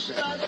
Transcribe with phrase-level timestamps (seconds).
[0.00, 0.39] Thursday.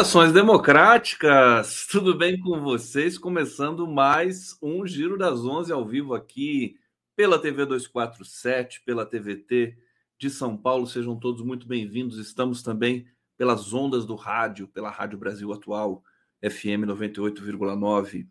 [0.00, 3.18] Saudações democráticas, tudo bem com vocês?
[3.18, 6.76] Começando mais um Giro das Onze ao vivo aqui
[7.14, 9.76] pela TV 247, pela TVT
[10.18, 10.86] de São Paulo.
[10.86, 12.16] Sejam todos muito bem-vindos.
[12.18, 16.02] Estamos também pelas ondas do rádio, pela Rádio Brasil Atual,
[16.42, 18.26] FM 98,9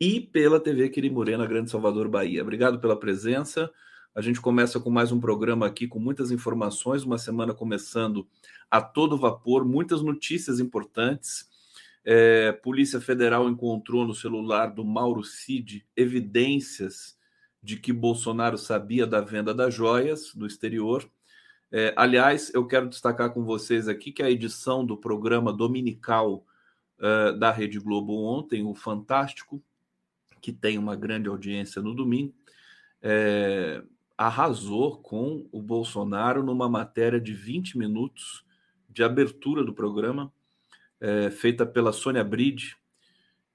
[0.00, 2.42] e pela TV Quirimurena, Grande Salvador, Bahia.
[2.42, 3.70] Obrigado pela presença.
[4.14, 8.28] A gente começa com mais um programa aqui com muitas informações, uma semana começando
[8.70, 11.48] a todo vapor, muitas notícias importantes.
[12.04, 17.16] É, Polícia Federal encontrou no celular do Mauro Cid evidências
[17.62, 21.10] de que Bolsonaro sabia da venda das joias no exterior.
[21.70, 26.44] É, aliás, eu quero destacar com vocês aqui que a edição do programa dominical
[26.98, 29.62] uh, da Rede Globo ontem, o Fantástico,
[30.38, 32.34] que tem uma grande audiência no domingo,
[33.00, 33.82] é,
[34.16, 38.44] arrasou com o Bolsonaro numa matéria de 20 minutos
[38.88, 40.32] de abertura do programa,
[41.00, 42.76] é, feita pela Sônia Bride,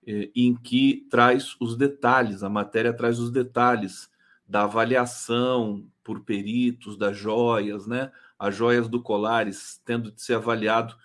[0.06, 4.10] é, em que traz os detalhes, a matéria traz os detalhes
[4.48, 8.12] da avaliação por peritos das joias, né?
[8.40, 10.96] As joias do Colares tendo de ser avaliado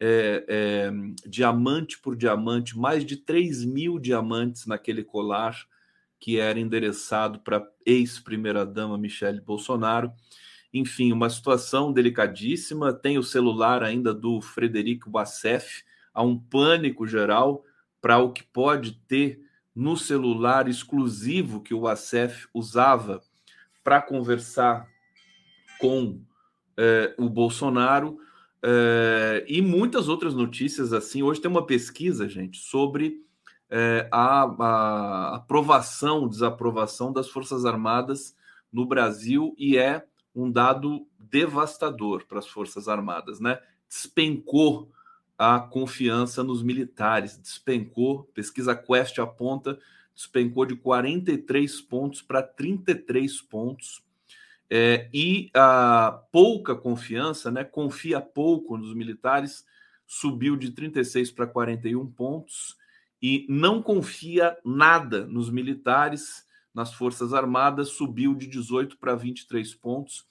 [0.00, 0.90] é, é,
[1.26, 5.56] diamante por diamante, mais de 3 mil diamantes naquele colar,
[6.20, 10.12] que era endereçado para ex-primeira-dama Michele Bolsonaro.
[10.72, 12.92] Enfim, uma situação delicadíssima.
[12.92, 15.82] Tem o celular ainda do Frederico Bassef.
[16.12, 17.64] Há um pânico geral
[18.00, 19.40] para o que pode ter
[19.74, 23.22] no celular exclusivo que o Bassef usava
[23.84, 24.88] para conversar
[25.78, 26.20] com
[26.76, 28.18] eh, o Bolsonaro.
[28.62, 31.22] Eh, e muitas outras notícias assim.
[31.22, 33.24] Hoje tem uma pesquisa, gente, sobre
[33.70, 38.34] é, a, a aprovação, desaprovação das Forças Armadas
[38.72, 43.58] no Brasil e é um dado devastador para as Forças Armadas, né?
[43.88, 44.90] Despencou
[45.36, 49.78] a confiança nos militares, despencou, pesquisa Quest aponta,
[50.14, 54.02] despencou de 43 pontos para 33 pontos.
[54.70, 57.64] É, e a pouca confiança, né?
[57.64, 59.64] Confia pouco nos militares,
[60.06, 62.76] subiu de 36 para 41 pontos
[63.20, 70.26] e não confia nada nos militares, nas Forças Armadas, subiu de 18 para 23 pontos.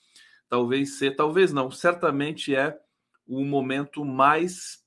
[0.47, 2.79] Talvez ser, talvez não, certamente é
[3.27, 4.85] o momento mais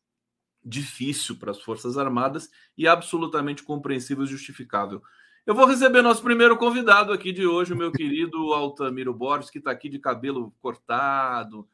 [0.65, 5.03] difícil para as Forças Armadas e absolutamente compreensível e justificável.
[5.47, 9.59] Eu vou receber nosso primeiro convidado aqui de hoje, o meu querido Altamiro Borges, que
[9.59, 11.69] está aqui de cabelo cortado,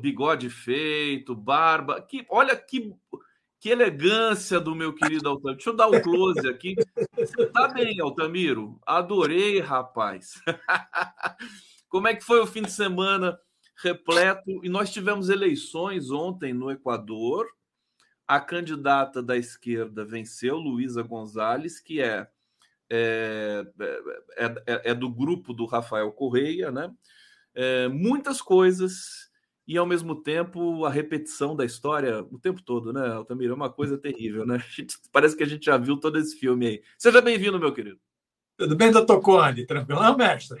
[0.00, 2.00] bigode feito, barba.
[2.00, 2.94] Que, olha que
[3.60, 5.56] que elegância do meu querido Altamiro.
[5.56, 6.74] Deixa eu dar o um close aqui.
[7.14, 8.80] Você tá bem, Altamiro?
[8.86, 10.40] Adorei, rapaz.
[11.86, 13.38] Como é que foi o fim de semana
[13.82, 14.64] repleto?
[14.64, 17.46] E nós tivemos eleições ontem no Equador.
[18.26, 22.26] A candidata da esquerda venceu, Luísa Gonzalez, que é,
[22.88, 23.66] é,
[24.38, 26.90] é, é, é do grupo do Rafael Correia, né?
[27.54, 29.29] É, muitas coisas
[29.66, 33.52] e ao mesmo tempo a repetição da história o tempo todo, né, Altamiro?
[33.52, 34.58] É uma coisa terrível, né?
[34.70, 36.82] Gente, parece que a gente já viu todo esse filme aí.
[36.98, 37.98] Seja bem-vindo, meu querido.
[38.56, 39.66] Tudo bem, doutor Conde?
[39.66, 40.60] Tranquilo, mestre?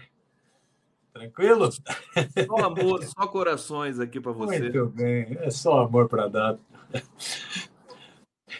[1.12, 1.70] Tranquilo?
[1.70, 1.80] Só
[2.64, 4.60] amor, só corações aqui para você.
[4.60, 6.58] Muito bem, é só amor para dar.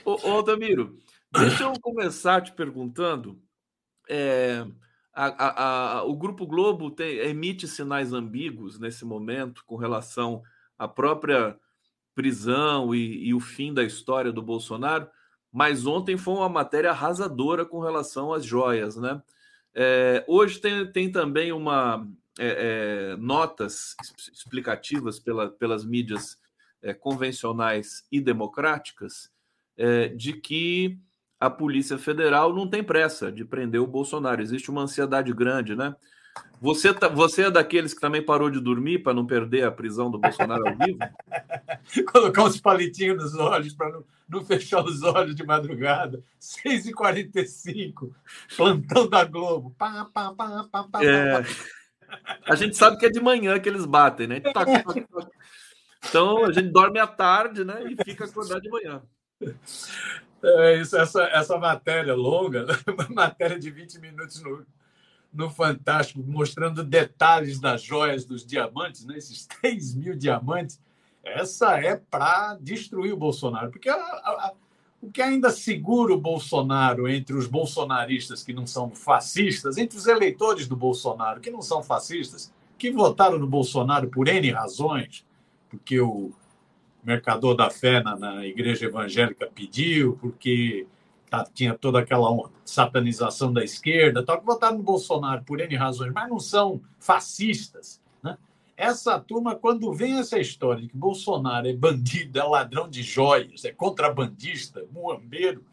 [0.04, 0.98] Ô, ô, Altamiro,
[1.32, 3.40] deixa eu começar te perguntando.
[4.08, 4.66] É,
[5.26, 10.42] a, a, o Grupo Globo tem, emite sinais ambíguos nesse momento com relação
[10.78, 11.58] à própria
[12.14, 15.08] prisão e, e, o fim da história do Bolsonaro,
[15.52, 19.22] mas ontem foi uma matéria arrasadora com relação às joias, né?
[19.74, 22.06] É, hoje tem, tem também uma
[22.38, 23.94] é, é, notas
[24.32, 26.38] explicativas pela, pelas mídias
[26.82, 29.30] é, convencionais e democráticas
[29.76, 30.98] é, de que
[31.40, 34.42] a Polícia Federal não tem pressa de prender o Bolsonaro.
[34.42, 35.96] Existe uma ansiedade grande, né?
[36.60, 40.10] Você, tá, você é daqueles que também parou de dormir para não perder a prisão
[40.10, 40.98] do Bolsonaro ao vivo?
[42.12, 46.22] Colocar uns palitinhos nos olhos para não, não, fechar os olhos de madrugada.
[46.38, 48.10] 6h45,
[48.54, 49.74] plantão da Globo.
[49.78, 51.42] Pá, pá, pá, é...
[52.46, 54.42] A gente sabe que é de manhã que eles batem, né?
[56.06, 57.84] Então a gente dorme à tarde, né?
[57.90, 59.02] E fica acordado de manhã.
[60.42, 64.66] É isso, essa, essa matéria longa, uma matéria de 20 minutos no,
[65.32, 69.18] no Fantástico, mostrando detalhes das joias dos diamantes, né?
[69.18, 70.80] esses 3 mil diamantes,
[71.22, 73.70] essa é para destruir o Bolsonaro.
[73.70, 74.52] Porque a, a,
[75.02, 80.06] o que ainda segura o Bolsonaro entre os bolsonaristas que não são fascistas, entre os
[80.06, 85.24] eleitores do Bolsonaro que não são fascistas, que votaram no Bolsonaro por N razões,
[85.68, 86.32] porque o
[87.02, 90.86] mercador da fé na, na igreja evangélica pediu, porque
[91.28, 96.12] tá, tinha toda aquela satanização da esquerda, tal, que votaram no Bolsonaro por N razões,
[96.12, 98.00] mas não são fascistas.
[98.22, 98.36] Né?
[98.76, 103.64] Essa turma, quando vem essa história de que Bolsonaro é bandido, é ladrão de joias,
[103.64, 105.64] é contrabandista, muambeiro,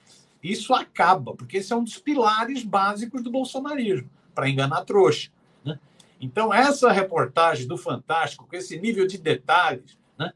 [0.42, 5.30] isso acaba, porque esse é um dos pilares básicos do bolsonarismo, para enganar trouxa.
[5.66, 5.80] Né?
[6.22, 10.32] Então, essa reportagem do Fantástico, com esse nível de detalhes, né?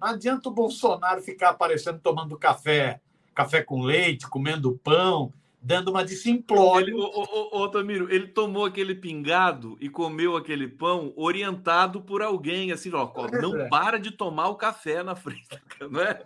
[0.00, 3.00] Não adianta o Bolsonaro ficar aparecendo tomando café
[3.36, 6.96] café com leite, comendo pão, dando uma de simplório.
[6.98, 12.90] Ô, ô, Tamiro, ele tomou aquele pingado e comeu aquele pão orientado por alguém, assim,
[12.94, 13.68] ó, não é.
[13.68, 15.46] para de tomar o café na frente,
[15.90, 16.22] não é?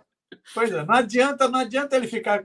[0.53, 2.41] Pois é, não adianta, não adianta ele ficar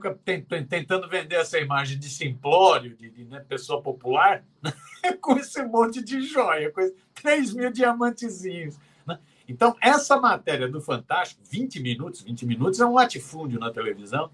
[0.67, 4.43] tentando vender essa imagem de simplório, de, de né, pessoa popular,
[5.21, 6.91] com esse monte de joia, com
[7.21, 8.77] 3 mil diamantezinhos.
[9.47, 14.29] Então, essa matéria do Fantástico, 20 minutos, 20 minutos é um latifúndio na televisão,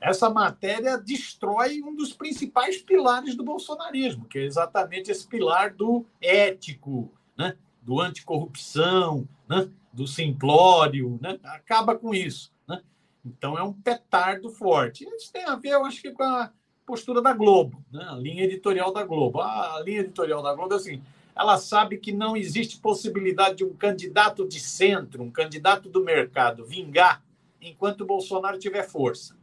[0.00, 6.06] essa matéria destrói um dos principais pilares do bolsonarismo, que é exatamente esse pilar do
[6.20, 7.56] ético, né?
[7.82, 9.68] do anticorrupção, né?
[9.92, 11.38] do simplório, né?
[11.42, 12.52] acaba com isso.
[12.66, 12.80] Né?
[13.24, 15.04] Então é um petardo forte.
[15.04, 16.52] Isso tem a ver, eu acho que, com a
[16.86, 18.06] postura da Globo, né?
[18.08, 19.40] a linha editorial da Globo.
[19.40, 21.02] A linha editorial da Globo é assim:
[21.38, 26.64] ela sabe que não existe possibilidade de um candidato de centro, um candidato do mercado,
[26.64, 27.22] vingar
[27.60, 29.38] enquanto o Bolsonaro tiver força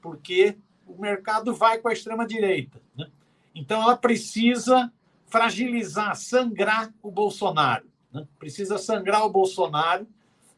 [0.00, 0.56] porque
[0.86, 2.80] o mercado vai com a extrema-direita.
[2.96, 3.10] Né?
[3.54, 4.92] Então, ela precisa
[5.26, 7.86] fragilizar, sangrar o Bolsonaro.
[8.12, 8.26] Né?
[8.38, 10.06] Precisa sangrar o Bolsonaro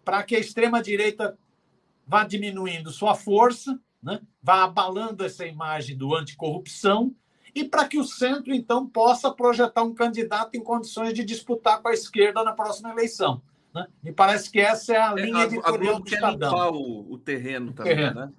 [0.04, 1.36] para que a extrema-direita
[2.06, 4.20] vá diminuindo sua força, né?
[4.42, 7.14] vá abalando essa imagem do anticorrupção
[7.54, 11.88] e para que o centro, então, possa projetar um candidato em condições de disputar com
[11.88, 13.42] a esquerda na próxima eleição.
[13.74, 13.86] Né?
[14.02, 16.72] Me parece que essa é a é, linha editorial a, a do Estadão.
[16.72, 18.20] O, o terreno também, terreno.
[18.20, 18.32] né?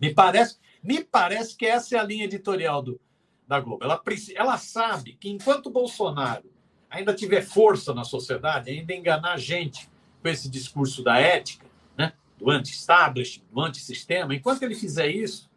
[0.00, 3.00] Me parece, me parece que essa é a linha editorial do,
[3.46, 3.84] da Globo.
[3.84, 4.00] Ela,
[4.34, 6.44] ela sabe que enquanto o Bolsonaro
[6.90, 9.88] ainda tiver força na sociedade, ainda enganar a gente
[10.22, 15.47] com esse discurso da ética, né, do anti-establishment, do anti-sistema, enquanto ele fizer isso,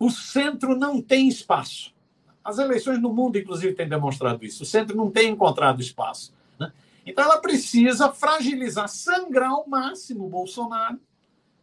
[0.00, 1.94] o centro não tem espaço.
[2.42, 4.62] As eleições no mundo, inclusive, têm demonstrado isso.
[4.62, 6.32] O centro não tem encontrado espaço.
[6.58, 6.72] Né?
[7.04, 10.98] Então, ela precisa fragilizar, sangrar ao máximo o Bolsonaro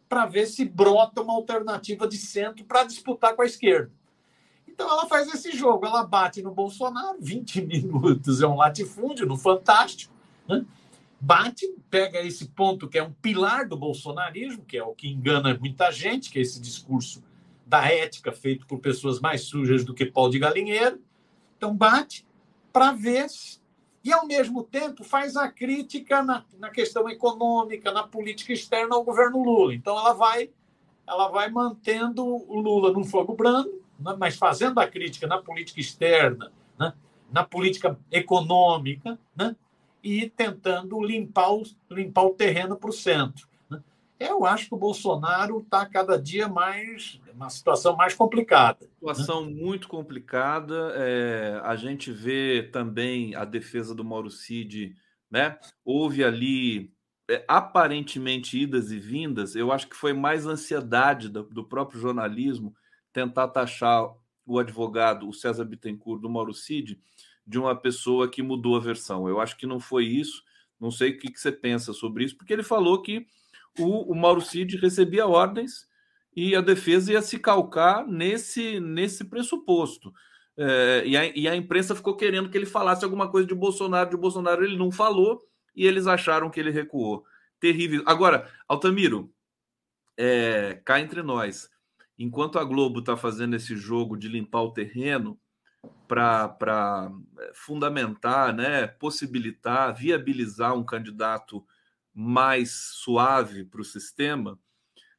[0.08, 3.90] para ver se brota uma alternativa de centro para disputar com a esquerda.
[4.66, 9.36] Então ela faz esse jogo, ela bate no Bolsonaro, 20 minutos é um latifúndio, no
[9.36, 10.14] Fantástico,
[10.48, 10.64] né?
[11.20, 15.58] bate, pega esse ponto que é um pilar do bolsonarismo, que é o que engana
[15.58, 17.22] muita gente, que é esse discurso
[17.68, 20.98] da ética feito por pessoas mais sujas do que pau de galinheiro.
[21.56, 22.26] Então bate
[22.72, 23.26] para ver
[24.02, 29.04] e, ao mesmo tempo, faz a crítica na, na questão econômica, na política externa ao
[29.04, 29.74] governo Lula.
[29.74, 30.50] Então, ela vai,
[31.06, 35.80] ela vai mantendo o Lula num fogo brando, né, mas fazendo a crítica na política
[35.80, 36.94] externa, né,
[37.30, 39.54] na política econômica, né,
[40.02, 43.46] e tentando limpar o, limpar o terreno para o centro.
[43.68, 43.82] Né.
[44.18, 48.84] Eu acho que o Bolsonaro está cada dia mais uma situação mais complicada.
[48.84, 48.90] Né?
[48.94, 49.54] Situação né?
[49.54, 50.92] muito complicada.
[50.96, 54.96] É, a gente vê também a defesa do Mauro Cid,
[55.30, 55.56] né?
[55.84, 56.92] Houve ali
[57.30, 59.54] é, aparentemente idas e vindas.
[59.54, 62.74] Eu acho que foi mais ansiedade do, do próprio jornalismo
[63.12, 64.12] tentar taxar
[64.44, 67.00] o advogado, o César Bittencourt, do Mauro Cid,
[67.46, 69.28] de uma pessoa que mudou a versão.
[69.28, 70.42] Eu acho que não foi isso.
[70.80, 73.26] Não sei o que, que você pensa sobre isso, porque ele falou que
[73.78, 75.87] o, o Mauro Cid recebia ordens
[76.38, 80.14] e a defesa ia se calcar nesse, nesse pressuposto.
[80.56, 84.10] É, e, a, e, a, imprensa ficou querendo que ele falasse alguma coisa de Bolsonaro,
[84.10, 85.42] de Bolsonaro ele não falou
[85.74, 87.24] e eles acharam que ele recuou.
[87.58, 88.04] Terrível.
[88.06, 89.32] Agora, Altamiro,
[90.16, 91.68] é, cá entre nós,
[92.16, 95.36] enquanto a Globo está fazendo esse jogo de limpar o terreno
[96.06, 101.66] para é, fundamentar, né, possibilitar, viabilizar um candidato
[102.14, 104.56] mais suave para o sistema,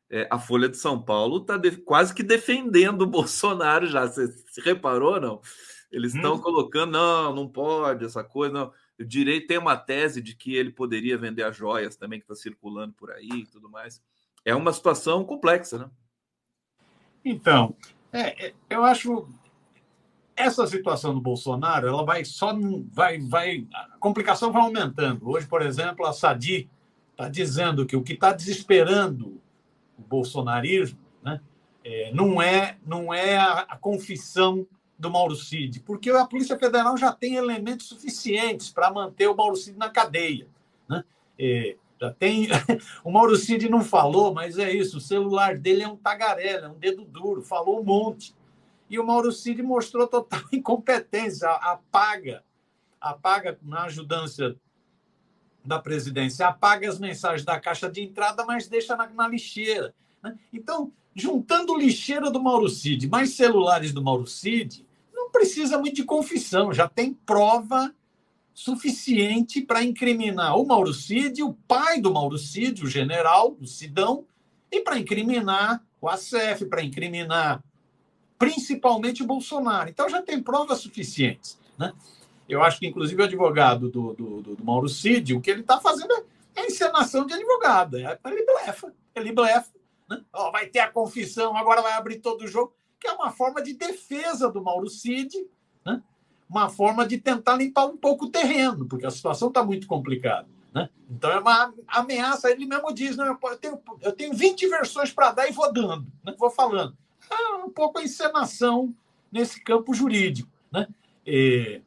[0.09, 4.07] é, a Folha de São Paulo está quase que defendendo o Bolsonaro já.
[4.07, 4.27] Você,
[4.63, 5.41] reparou, não?
[5.91, 6.41] Eles estão hum.
[6.41, 8.53] colocando, não, não pode, essa coisa.
[8.53, 8.73] Não.
[8.99, 12.35] O direito tem uma tese de que ele poderia vender as joias também, que está
[12.35, 14.01] circulando por aí e tudo mais.
[14.43, 15.89] É uma situação complexa, né?
[17.23, 17.75] Então,
[18.11, 19.27] é, é eu acho
[20.35, 22.57] essa situação do Bolsonaro, ela vai só
[22.93, 25.29] vai vai a complicação vai aumentando.
[25.29, 26.69] Hoje, por exemplo, a Sadi
[27.11, 29.41] está dizendo que o que está desesperando
[30.07, 31.41] bolsonarismo, né,
[31.83, 36.97] é, não é não é a, a, confissão do Mauro Cid, porque a Polícia Federal
[36.97, 40.47] já tem elementos suficientes para manter o Mauro Cid na cadeia,
[40.87, 41.03] né?
[41.37, 42.47] É, já tem.
[43.03, 44.97] O Mauro Cid não falou, mas é isso.
[44.97, 48.35] O celular dele é um tagarela, é um dedo duro, falou um monte.
[48.89, 52.43] E o Mauro Cid mostrou total incompetência, apaga,
[52.99, 54.55] apaga na ajudância
[55.63, 59.93] da presidência, apaga as mensagens da caixa de entrada, mas deixa na, na lixeira.
[60.23, 60.37] Né?
[60.53, 66.03] Então, juntando lixeira do Mauro Cid mais celulares do Mauro Cid, não precisa muito de
[66.03, 67.93] confissão, já tem prova
[68.53, 74.25] suficiente para incriminar o Mauro Cid, o pai do Mauro Cid, o general, o Sidão,
[74.71, 77.63] e para incriminar o ACF, para incriminar
[78.37, 79.89] principalmente o Bolsonaro.
[79.89, 81.57] Então já tem provas suficientes.
[81.77, 81.93] Né?
[82.49, 85.79] Eu acho que, inclusive, o advogado do, do, do, Mauro Cid, o que ele está
[85.79, 86.23] fazendo é,
[86.55, 87.97] é encenação de advogado.
[87.97, 88.93] É, ele blefa.
[89.15, 89.71] Ele blefa.
[90.09, 90.21] Né?
[90.33, 93.61] Oh, vai ter a confissão, agora vai abrir todo o jogo, que é uma forma
[93.61, 95.47] de defesa do Mauro Cid,
[95.85, 96.01] né?
[96.49, 100.47] uma forma de tentar limpar um pouco o terreno, porque a situação está muito complicada.
[100.73, 100.89] Né?
[101.09, 102.49] Então é uma ameaça.
[102.49, 106.07] Ele mesmo diz: não, eu, tenho, eu tenho 20 versões para dar e vou dando,
[106.25, 106.35] né?
[106.37, 106.95] vou falando
[107.33, 108.93] é um pouco a encenação
[109.31, 110.49] nesse campo jurídico.
[110.71, 110.87] Né?
[111.25, 111.81] É,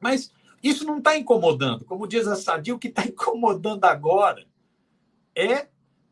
[0.00, 1.84] mas isso não está incomodando.
[1.84, 4.46] Como diz a Sadia, o que está incomodando agora
[5.34, 5.68] é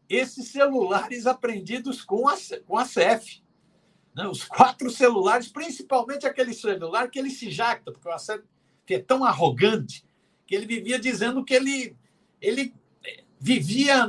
[0.09, 2.35] esses celulares apreendidos com a,
[2.67, 3.43] com a CEF.
[4.15, 4.27] Né?
[4.27, 8.43] Os quatro celulares, principalmente aquele celular que ele se jacta, porque o ACF
[8.89, 10.05] é tão arrogante
[10.47, 11.95] que ele vivia dizendo que ele,
[12.41, 12.75] ele
[13.39, 14.09] vivia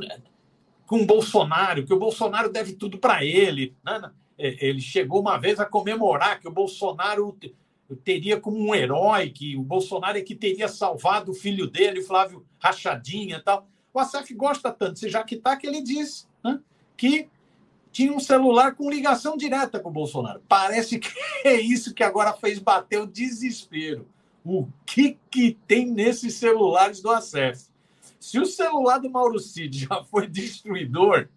[0.88, 3.75] com o Bolsonaro, que o Bolsonaro deve tudo para ele.
[3.83, 4.12] Né?
[4.38, 7.38] Ele chegou uma vez a comemorar que o Bolsonaro
[7.96, 12.46] teria como um herói, que o Bolsonaro é que teria salvado o filho dele, Flávio
[12.60, 13.67] Rachadinha e tal.
[13.93, 16.60] O Assaf gosta tanto de Jaquitá que ele disse né,
[16.96, 17.27] que
[17.91, 20.41] tinha um celular com ligação direta com o Bolsonaro.
[20.48, 21.10] Parece que
[21.43, 24.08] é isso que agora fez bater o desespero.
[24.46, 27.67] O que, que tem nesses celulares do Acef?
[28.19, 31.29] Se o celular do Mauro Cid já foi destruidor,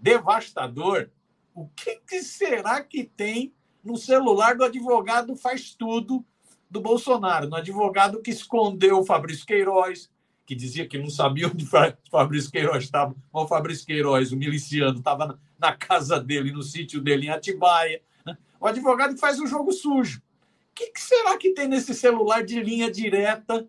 [0.00, 1.10] devastador,
[1.54, 3.52] o que, que será que tem
[3.86, 6.24] no celular do advogado faz tudo
[6.68, 10.10] do Bolsonaro, no advogado que escondeu o Fabrício Queiroz,
[10.44, 13.14] que dizia que não sabia onde o Fabrício Queiroz estava.
[13.32, 18.02] O Fabrício Queiroz, o miliciano, estava na casa dele, no sítio dele em Atibaia.
[18.24, 18.36] Né?
[18.60, 20.18] O advogado que faz o jogo sujo.
[20.18, 23.66] O que, será que tem nesse celular de linha direta?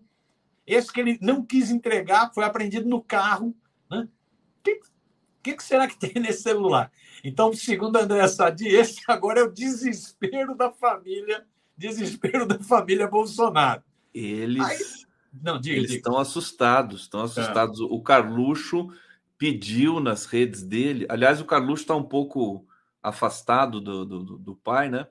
[0.65, 3.55] Esse que ele não quis entregar, foi apreendido no carro.
[3.89, 4.07] Né?
[4.63, 4.81] Que,
[5.47, 6.91] que, que será que tem nesse celular?
[7.23, 11.45] Então, segundo André Sadi, esse agora é o desespero da família,
[11.77, 13.83] desespero da família Bolsonaro.
[14.13, 14.79] Eles, Aí,
[15.41, 15.99] não, diga, eles diga.
[15.99, 17.79] estão assustados, estão assustados.
[17.79, 17.83] É.
[17.83, 18.89] O Carluxo
[19.37, 22.65] pediu nas redes dele, aliás, o Carluxo está um pouco
[23.01, 25.07] afastado do, do, do pai, né?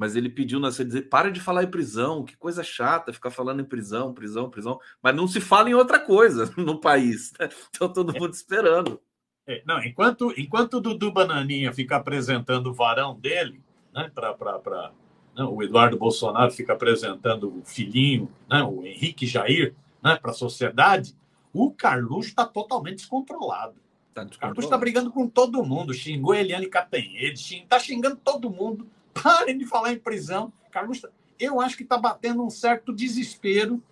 [0.00, 3.30] mas ele pediu nas redes dele, para de falar em prisão, que coisa chata ficar
[3.30, 7.34] falando em prisão, prisão, prisão, mas não se fala em outra coisa no país.
[7.38, 7.50] Né?
[7.68, 8.98] Então todo mundo esperando.
[9.46, 13.60] É, não, enquanto, enquanto o Dudu Bananinha fica apresentando o varão dele,
[13.92, 14.92] né, para
[15.34, 20.34] né, o Eduardo Bolsonaro fica apresentando o filhinho, né, o Henrique Jair, né, para a
[20.34, 21.14] sociedade,
[21.52, 23.74] o Carluxo está totalmente descontrolado.
[24.14, 28.86] Tá o Carluxo está brigando com todo mundo, xingou Eliane Catanhede, está xingando todo mundo.
[29.12, 30.52] Parem de falar em prisão.
[30.70, 33.82] Carluxo, eu acho que está batendo um certo desespero.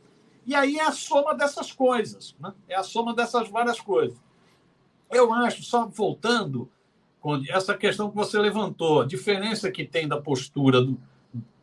[0.46, 2.54] E aí é a soma dessas coisas, né?
[2.68, 4.18] é a soma dessas várias coisas.
[5.10, 6.70] Eu acho, só voltando,
[7.48, 10.98] essa questão que você levantou, a diferença que tem da postura do,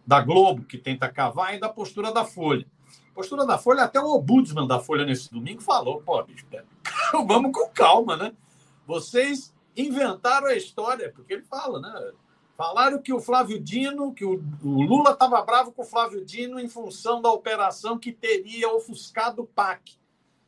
[0.05, 2.65] da Globo, que tenta cavar, e da postura da Folha.
[3.13, 6.45] Postura da Folha, até o Ombudsman da Folha nesse domingo falou: pô, bicho,
[7.25, 8.33] vamos com calma, né?
[8.85, 12.11] Vocês inventaram a história, porque ele fala, né?
[12.57, 16.59] Falaram que o Flávio Dino, que o, o Lula estava bravo com o Flávio Dino
[16.59, 19.97] em função da operação que teria ofuscado o PAC.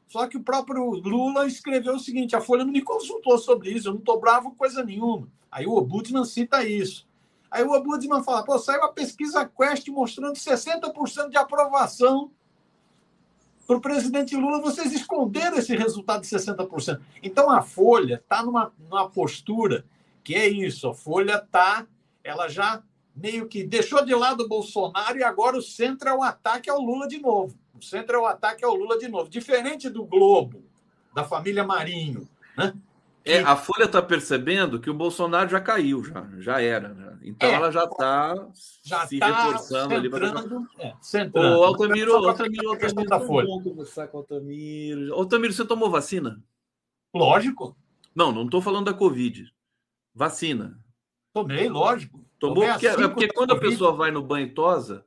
[0.07, 3.89] Só que o próprio Lula escreveu o seguinte: a Folha não me consultou sobre isso,
[3.89, 5.27] eu não estou bravo coisa nenhuma.
[5.51, 7.07] Aí o Obudman cita isso.
[7.51, 12.31] Aí o Obudman fala: pô, saiu a pesquisa Quest mostrando 60% de aprovação
[13.65, 14.61] para o presidente Lula.
[14.61, 17.01] Vocês esconderam esse resultado de 60%.
[17.21, 19.85] Então a Folha está numa, numa postura
[20.23, 21.85] que é isso: a Folha está,
[22.23, 22.81] ela já
[23.13, 26.79] meio que deixou de lado o Bolsonaro e agora o centro é o ataque ao
[26.79, 27.57] Lula de novo.
[27.77, 29.29] O centro é o ataque ao Lula de novo.
[29.29, 30.63] Diferente do Globo,
[31.13, 32.73] da família Marinho, né?
[33.27, 36.93] É, a Folha está percebendo que o Bolsonaro já caiu, já, já era.
[36.93, 37.17] Né?
[37.23, 40.27] Então é, ela já está se tá reforçando ali para.
[40.79, 40.93] É,
[41.37, 45.13] Ô, Altamiro, Altamiro, Altamiro, conversar com o Altamiro.
[45.13, 46.41] Altamiro, você tomou vacina?
[47.13, 47.75] Lógico.
[48.15, 49.53] Não, não estou falando da Covid.
[50.15, 50.79] Vacina.
[51.33, 52.25] Tomei, lógico.
[52.39, 55.05] Tomou Tomei porque, é porque quando a pessoa vai no banho e tosa,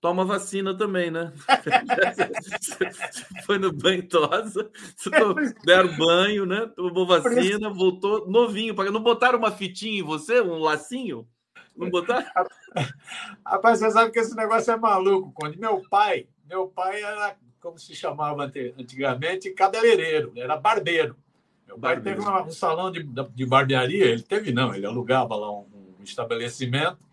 [0.00, 1.32] toma vacina também, né?
[3.44, 4.70] foi no banho tosa,
[5.64, 6.66] deram banho, né?
[6.74, 8.74] Tomou vacina, voltou novinho.
[8.74, 11.28] Não botaram uma fitinha em você, um lacinho?
[11.76, 12.26] Não botaram?
[13.44, 15.32] Rapaz, você sabe que esse negócio é maluco.
[15.34, 21.16] Quando meu pai, meu pai era, como se chamava antigamente, cabeleireiro, era barbeiro.
[21.66, 22.24] Meu pai barbeiro.
[22.24, 25.66] teve um salão de, de barbearia, ele teve não, ele alugava lá um,
[26.00, 27.09] um estabelecimento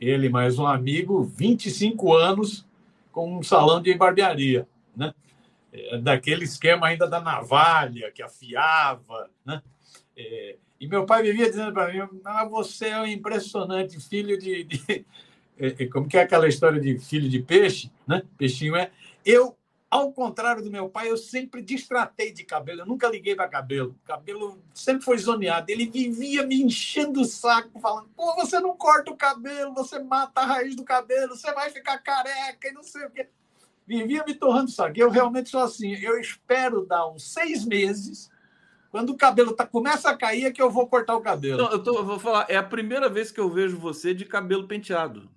[0.00, 2.66] ele mais um amigo, 25 anos
[3.10, 5.12] com um salão de barbearia, né?
[5.72, 9.60] É, daquele esquema ainda da navalha que afiava, né?
[10.16, 14.64] É, e meu pai vivia dizendo para mim: ah, você é um impressionante filho de,
[14.64, 15.06] de...
[15.60, 18.22] É, é, como que é aquela história de filho de peixe, né?
[18.36, 18.92] Peixinho é.
[19.26, 19.57] Eu
[19.90, 23.96] ao contrário do meu pai, eu sempre distratei de cabelo, eu nunca liguei para cabelo.
[24.04, 25.70] Cabelo sempre foi zoneado.
[25.70, 30.42] Ele vivia me enchendo o saco, falando: pô, você não corta o cabelo, você mata
[30.42, 33.28] a raiz do cabelo, você vai ficar careca e não sei o quê.
[33.86, 34.98] Vivia me torrando saco.
[34.98, 35.94] Eu realmente sou assim.
[35.94, 38.30] Eu espero dar uns seis meses.
[38.90, 41.62] Quando o cabelo tá, começa a cair, é que eu vou cortar o cabelo.
[41.62, 44.26] Não, eu, tô, eu vou falar, é a primeira vez que eu vejo você de
[44.26, 45.30] cabelo penteado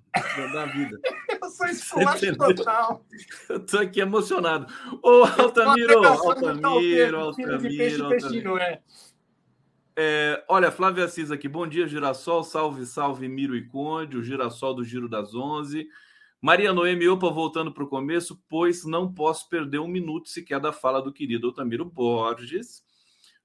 [0.54, 1.00] da vida.
[1.42, 3.06] Eu sou esculacho total.
[3.50, 4.72] Eu tô aqui emocionado.
[5.02, 8.58] Ô, Altamiro, Altamiro, Altamiro, Altamiro.
[8.58, 8.82] É.
[9.96, 11.48] É, olha, Flávia Assis aqui.
[11.48, 12.44] Bom dia, Girassol.
[12.44, 14.18] Salve, salve, Miro e Conde.
[14.18, 15.88] O Girassol do Giro das Onze.
[16.42, 20.74] Maria Noemi, opa, voltando para o começo, pois não posso perder um minuto sequer da
[20.74, 22.84] fala do querido Altamiro Borges.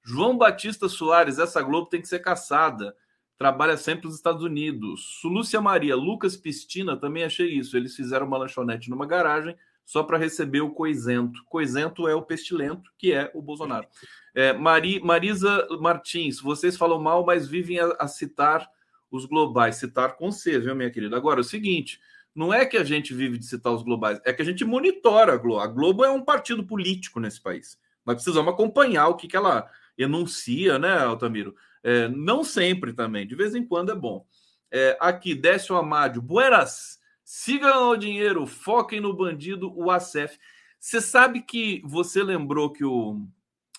[0.03, 2.95] João Batista Soares, essa Globo tem que ser caçada
[3.37, 5.21] trabalha sempre nos Estados Unidos.
[5.23, 7.77] Lúcia Maria, Lucas Pistina, também achei isso.
[7.77, 11.43] Eles fizeram uma lanchonete numa garagem só para receber o coisento.
[11.45, 13.87] Coisento é o pestilento, que é o Bolsonaro.
[14.35, 18.69] É, Mari, Marisa Martins, vocês falam mal, mas vivem a, a citar
[19.09, 19.77] os globais.
[19.77, 21.15] Citar com C, viu, minha querida?
[21.15, 21.99] Agora, é o seguinte.
[22.35, 25.33] Não é que a gente vive de citar os globais, é que a gente monitora
[25.33, 25.59] a Globo.
[25.59, 27.79] A Globo é um partido político nesse país.
[28.05, 31.55] Nós precisamos acompanhar o que, que ela enuncia, né, Altamiro?
[31.87, 34.25] É, não sempre também, de vez em quando é bom.
[34.69, 40.37] É, aqui, Décio Amádio, Buenas, sigam o dinheiro, foquem no bandido, o ACF.
[40.77, 43.25] Você sabe que você lembrou que o.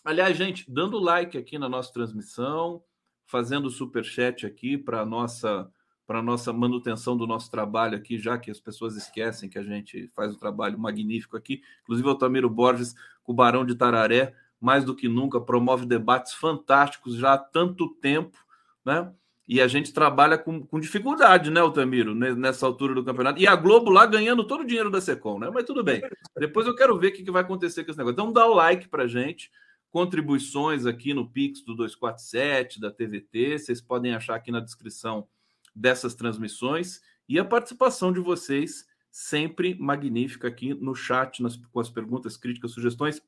[0.02, 2.82] Aliás, gente, dando like aqui na nossa transmissão,
[3.26, 5.70] fazendo super chat aqui para nossa
[6.06, 10.08] para nossa manutenção do nosso trabalho aqui, já que as pessoas esquecem que a gente
[10.16, 11.60] faz um trabalho magnífico aqui.
[11.82, 16.34] Inclusive, o Tamiro Borges, com o Barão de Tararé, mais do que nunca, promove debates
[16.34, 18.38] fantásticos já há tanto tempo,
[18.84, 19.12] né?
[19.48, 23.40] E a gente trabalha com, com dificuldade, né, Altamiro, nessa altura do campeonato.
[23.40, 25.48] E a Globo lá ganhando todo o dinheiro da Secom, né?
[25.50, 26.02] Mas tudo bem.
[26.36, 28.12] Depois eu quero ver o que vai acontecer com esse negócio.
[28.12, 29.50] Então dá o like pra gente,
[29.90, 35.26] contribuições aqui no Pix do 247, da TVT, vocês podem achar aqui na descrição
[35.74, 37.00] dessas transmissões.
[37.26, 42.72] E a participação de vocês, sempre magnífica aqui no chat, nas, com as perguntas, críticas,
[42.72, 43.22] sugestões.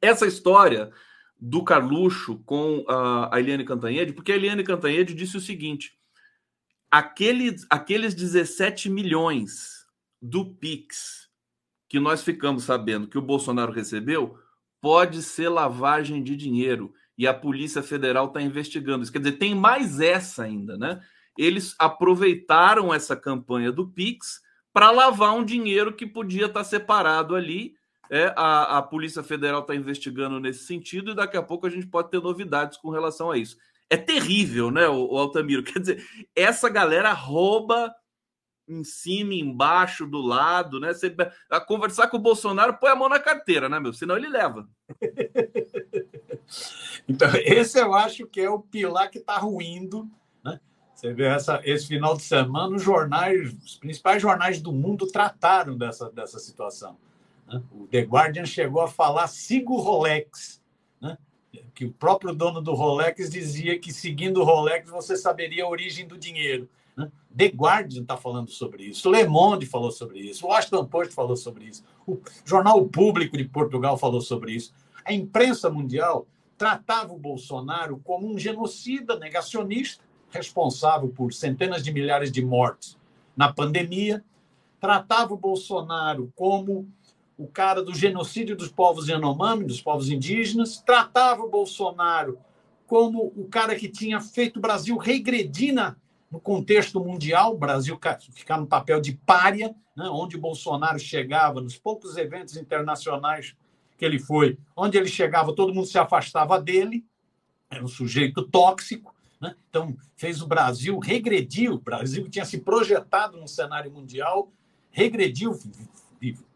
[0.00, 0.90] Essa história
[1.40, 5.98] do Carluxo com a Eliane Cantanhede, porque a Eliane Cantanhede disse o seguinte:
[6.90, 9.86] aqueles, aqueles 17 milhões
[10.20, 11.28] do Pix
[11.88, 14.38] que nós ficamos sabendo que o Bolsonaro recebeu
[14.80, 19.10] pode ser lavagem de dinheiro e a Polícia Federal está investigando isso.
[19.10, 21.00] Quer dizer, tem mais essa ainda, né?
[21.36, 24.40] Eles aproveitaram essa campanha do Pix
[24.72, 27.74] para lavar um dinheiro que podia estar tá separado ali
[28.10, 31.86] é, a, a Polícia Federal está investigando nesse sentido e daqui a pouco a gente
[31.86, 33.56] pode ter novidades com relação a isso.
[33.90, 35.62] É terrível, né, o, o Altamiro?
[35.64, 37.94] Quer dizer, essa galera rouba
[38.68, 40.92] em cima, embaixo, do lado, né?
[40.92, 41.14] Você,
[41.50, 43.94] a conversar com o Bolsonaro, põe a mão na carteira, né, meu?
[43.94, 44.68] Senão ele leva.
[47.08, 50.08] então, esse eu acho que é o pilar que está ruindo,
[50.44, 50.60] né?
[50.94, 55.76] Você vê essa, esse final de semana, os jornais, os principais jornais do mundo trataram
[55.76, 56.98] dessa, dessa situação.
[57.48, 57.62] Né?
[57.72, 60.62] O The Guardian chegou a falar siga o Rolex,
[61.00, 61.16] né?
[61.74, 66.06] que o próprio dono do Rolex dizia que seguindo o Rolex você saberia a origem
[66.06, 66.68] do dinheiro.
[66.96, 67.10] Né?
[67.34, 71.36] The Guardian está falando sobre isso, Le Monde falou sobre isso, o Washington Post falou
[71.36, 74.72] sobre isso, o Jornal Público de Portugal falou sobre isso.
[75.04, 76.26] A imprensa mundial
[76.58, 82.98] tratava o Bolsonaro como um genocida negacionista responsável por centenas de milhares de mortes
[83.36, 84.22] na pandemia,
[84.80, 86.88] tratava o Bolsonaro como
[87.38, 92.38] o cara do genocídio dos povos Yanomami, dos povos indígenas, tratava o Bolsonaro
[92.84, 95.94] como o cara que tinha feito o Brasil regredir na,
[96.30, 97.98] no contexto mundial, o Brasil
[98.32, 103.54] ficar no papel de párea, né, onde o Bolsonaro chegava, nos poucos eventos internacionais
[103.96, 107.04] que ele foi, onde ele chegava, todo mundo se afastava dele,
[107.70, 109.54] era um sujeito tóxico, né?
[109.68, 114.50] então fez o Brasil regredir, o Brasil tinha se projetado no cenário mundial,
[114.90, 115.58] regrediu,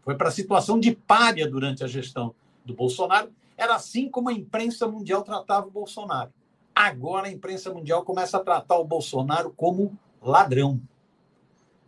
[0.02, 3.30] foi para a situação de párea durante a gestão do Bolsonaro.
[3.56, 6.32] Era assim como a imprensa mundial tratava o Bolsonaro.
[6.74, 10.80] Agora a imprensa mundial começa a tratar o Bolsonaro como ladrão,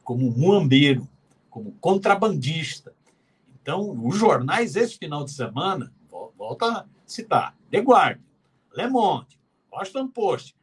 [0.02, 1.08] como muambeiro,
[1.50, 2.94] como contrabandista.
[3.62, 5.92] Então, os jornais esse final de semana,
[6.36, 8.20] volta a citar, The Guardian,
[8.76, 9.38] Le Monde,
[9.72, 10.54] Washington Post,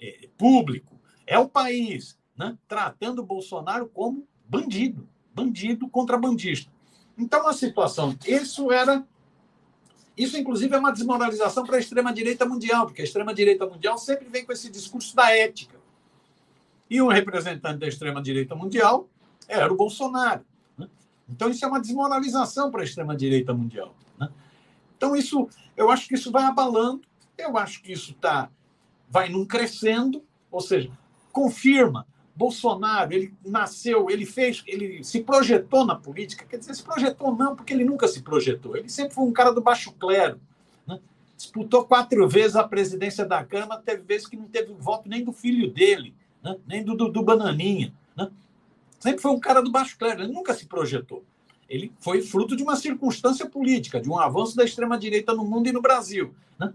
[0.00, 6.72] é, Público, é o país, né, tratando o Bolsonaro como bandido, bandido contrabandista.
[7.18, 9.06] Então, a situação, isso era
[10.16, 14.46] isso, inclusive, é uma desmoralização para a extrema-direita mundial, porque a extrema-direita mundial sempre vem
[14.46, 15.76] com esse discurso da ética.
[16.88, 19.10] E um representante da extrema-direita mundial
[19.46, 20.42] era o Bolsonaro.
[20.78, 20.88] Né?
[21.28, 23.94] Então, isso é uma desmoralização para a extrema-direita mundial.
[24.18, 24.30] Né?
[24.96, 27.02] Então, isso, eu acho que isso vai abalando,
[27.36, 28.48] eu acho que isso tá,
[29.10, 30.90] vai num crescendo, ou seja,
[31.30, 37.34] confirma Bolsonaro, ele nasceu, ele fez, ele se projetou na política, quer dizer, se projetou
[37.34, 38.76] não, porque ele nunca se projetou.
[38.76, 40.38] Ele sempre foi um cara do baixo clero.
[40.86, 41.00] Né?
[41.34, 45.32] Disputou quatro vezes a presidência da Câmara, teve vezes que não teve voto nem do
[45.32, 46.58] filho dele, né?
[46.66, 47.94] nem do, do, do Bananinha.
[48.14, 48.30] Né?
[49.00, 51.24] Sempre foi um cara do baixo clero, ele nunca se projetou.
[51.66, 55.72] Ele foi fruto de uma circunstância política, de um avanço da extrema-direita no mundo e
[55.72, 56.34] no Brasil.
[56.58, 56.70] Né?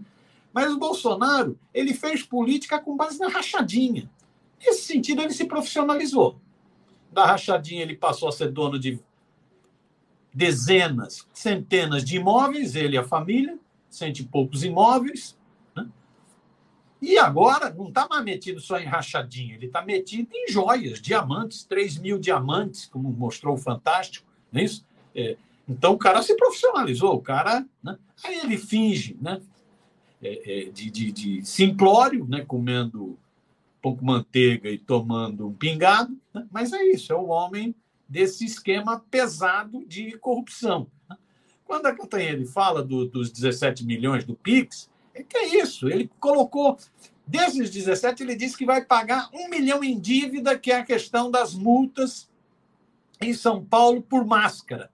[0.52, 4.10] Mas o Bolsonaro, ele fez política com base na rachadinha.
[4.62, 6.40] Nesse sentido, ele se profissionalizou.
[7.10, 8.98] Da rachadinha, ele passou a ser dono de
[10.32, 13.58] dezenas, centenas de imóveis, ele e a família,
[13.90, 15.36] cento e poucos imóveis.
[15.76, 15.86] Né?
[17.02, 21.64] E agora não está mais metido só em rachadinha, ele está metido em joias, diamantes,
[21.64, 24.86] 3 mil diamantes, como mostrou o Fantástico, não é isso?
[25.14, 25.36] É,
[25.68, 27.66] então o cara se profissionalizou, o cara.
[27.82, 27.98] Né?
[28.24, 29.40] Aí ele finge né?
[30.22, 32.44] É, é, de, de, de simplório, né?
[32.46, 33.18] comendo
[33.82, 36.46] pouco manteiga e tomando um pingado, né?
[36.50, 37.74] mas é isso, é o homem
[38.08, 40.86] desse esquema pesado de corrupção.
[41.10, 41.16] Né?
[41.64, 46.08] Quando a Catanhede fala do, dos 17 milhões do PIX, é que é isso, ele
[46.20, 46.78] colocou,
[47.26, 51.30] desses 17, ele disse que vai pagar um milhão em dívida, que é a questão
[51.30, 52.30] das multas
[53.20, 54.90] em São Paulo por máscara.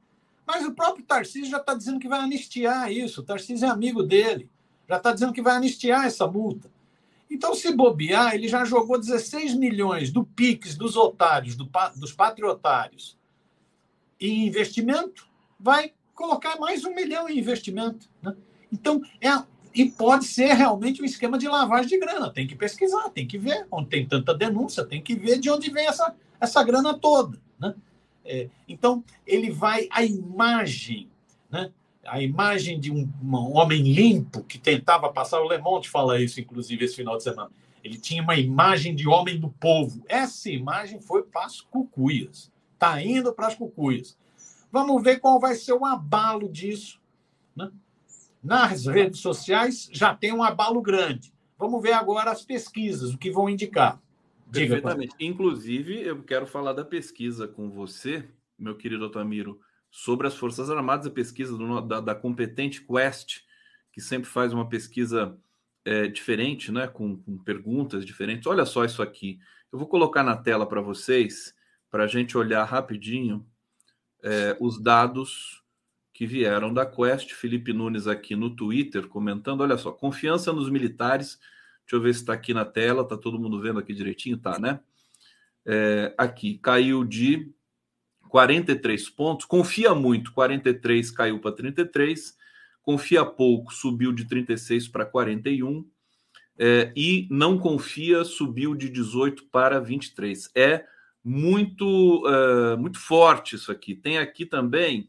[0.47, 4.03] Mas o próprio Tarcísio já está dizendo que vai anistiar isso, o Tarcísio é amigo
[4.03, 4.49] dele,
[4.89, 6.71] já está dizendo que vai anistiar essa multa.
[7.31, 13.19] Então, se bobear, ele já jogou 16 milhões do PIX, dos otários, do, dos patriotários,
[14.21, 18.09] em investimento, vai colocar mais um milhão em investimento.
[18.23, 18.35] Né?
[18.73, 19.29] Então, é,
[19.75, 22.33] e pode ser realmente um esquema de lavagem de grana.
[22.33, 25.71] Tem que pesquisar, tem que ver onde tem tanta denúncia, tem que ver de onde
[25.71, 27.41] vem essa, essa grana toda.
[27.61, 27.75] Né?
[28.25, 31.09] É, então, ele vai, a imagem
[31.51, 31.71] né,
[32.11, 35.41] a imagem de um, um, homem limpo que tentava passar.
[35.41, 37.51] O Le Monde fala isso, inclusive, esse final de semana.
[37.83, 40.03] Ele tinha uma imagem de homem do povo.
[40.09, 42.51] Essa imagem foi para as cucuias.
[42.75, 44.17] Está indo para as cucuias.
[44.71, 47.01] Vamos ver qual vai ser o abalo disso.
[47.55, 47.71] Né?
[48.43, 51.33] Nas redes sociais já tem um abalo grande.
[51.59, 54.01] Vamos ver agora as pesquisas, o que vão indicar.
[54.47, 55.15] Diga, Perfeitamente.
[55.21, 58.25] Inclusive, eu quero falar da pesquisa com você,
[58.59, 59.61] meu querido Otamiro
[59.91, 63.41] sobre as Forças Armadas, a pesquisa do, da, da, competente Quest,
[63.93, 65.39] que sempre faz uma pesquisa
[65.85, 68.47] é, diferente, né, com, com, perguntas diferentes.
[68.47, 69.39] Olha só isso aqui.
[69.73, 71.55] Eu vou colocar na tela para vocês,
[71.91, 73.47] para a gente olhar rapidinho
[74.23, 75.63] é, os dados
[76.13, 77.33] que vieram da Quest.
[77.33, 79.61] Felipe Nunes aqui no Twitter comentando.
[79.61, 81.39] Olha só, confiança nos militares.
[81.83, 83.07] Deixa eu ver se está aqui na tela.
[83.07, 84.37] Tá todo mundo vendo aqui direitinho?
[84.37, 84.81] Tá, né?
[85.65, 87.53] É, aqui caiu de
[88.29, 92.37] 43 pontos, confia muito, 43 caiu para 33,
[92.83, 95.85] confia pouco, subiu de 36 para 41,
[96.59, 100.51] é, e não confia, subiu de 18 para 23.
[100.55, 100.85] É
[101.25, 103.95] muito, uh, muito forte isso aqui.
[103.95, 105.09] Tem aqui também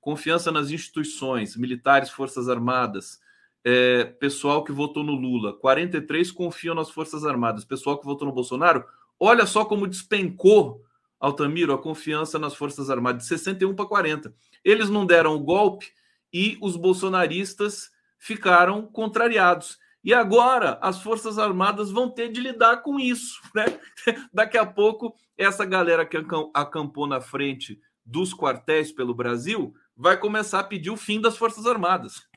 [0.00, 3.20] confiança nas instituições, militares, forças armadas,
[3.64, 8.34] é, pessoal que votou no Lula, 43 confiam nas forças armadas, pessoal que votou no
[8.34, 8.84] Bolsonaro,
[9.20, 10.82] olha só como despencou
[11.20, 14.34] Altamiro, a confiança nas Forças Armadas, de 61 para 40.
[14.64, 15.86] Eles não deram o golpe
[16.32, 19.78] e os bolsonaristas ficaram contrariados.
[20.04, 23.40] E agora as Forças Armadas vão ter de lidar com isso.
[23.54, 23.64] Né?
[24.32, 26.16] Daqui a pouco, essa galera que
[26.54, 31.66] acampou na frente dos quartéis pelo Brasil vai começar a pedir o fim das Forças
[31.66, 32.27] Armadas.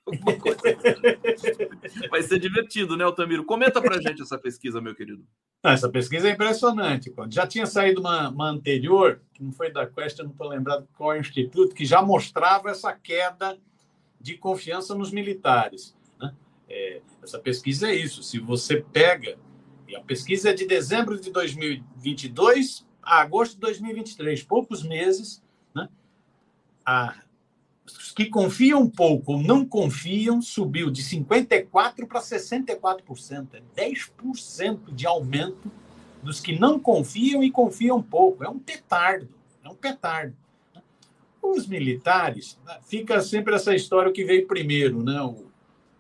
[2.10, 3.46] Vai ser divertido, né, Altamiro?
[3.46, 5.26] Comenta pra gente essa pesquisa, meu querido.
[5.64, 7.14] essa pesquisa é impressionante.
[7.30, 11.14] Já tinha saído uma, uma anterior, que não foi da Quest, não estou lembrado qual
[11.14, 13.58] é instituto, que já mostrava essa queda
[14.20, 15.96] de confiança nos militares.
[16.20, 16.34] Né?
[16.70, 18.24] É, essa pesquisa é isso.
[18.24, 19.38] Se você pega,
[19.88, 25.90] e a pesquisa é de dezembro de 2022 a agosto de 2023, poucos meses, né?
[26.86, 27.16] a
[28.16, 33.48] que confiam pouco ou não confiam subiu de 54% para 64%.
[33.54, 35.72] É 10% de aumento
[36.22, 38.44] dos que não confiam e confiam pouco.
[38.44, 39.30] É um petardo.
[39.64, 40.36] É um petardo.
[41.42, 45.20] Os militares, fica sempre essa história que veio primeiro, né?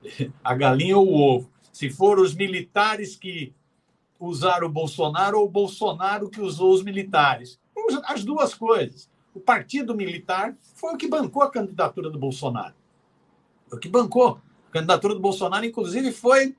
[0.43, 1.51] a galinha ou o ovo.
[1.73, 3.53] Se foram os militares que
[4.19, 7.59] usaram o Bolsonaro ou o Bolsonaro que usou os militares.
[8.05, 12.75] As duas coisas o partido militar foi o que bancou a candidatura do Bolsonaro.
[13.67, 14.41] Foi o que bancou.
[14.69, 16.55] A candidatura do Bolsonaro, inclusive, foi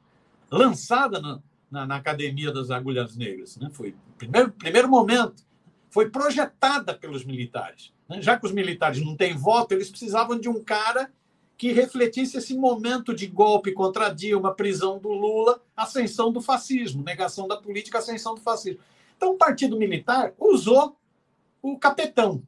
[0.51, 3.57] lançada na, na, na Academia das Agulhas Negras.
[3.57, 3.71] Né?
[3.73, 5.45] Foi primeiro, primeiro momento.
[5.91, 7.93] Foi projetada pelos militares.
[8.09, 8.21] Né?
[8.23, 11.11] Já que os militares não têm voto, eles precisavam de um cara
[11.57, 17.47] que refletisse esse momento de golpe contra Dilma, prisão do Lula, ascensão do fascismo, negação
[17.47, 18.81] da política, ascensão do fascismo.
[19.17, 20.97] Então, o Partido Militar usou
[21.63, 22.43] o capetão,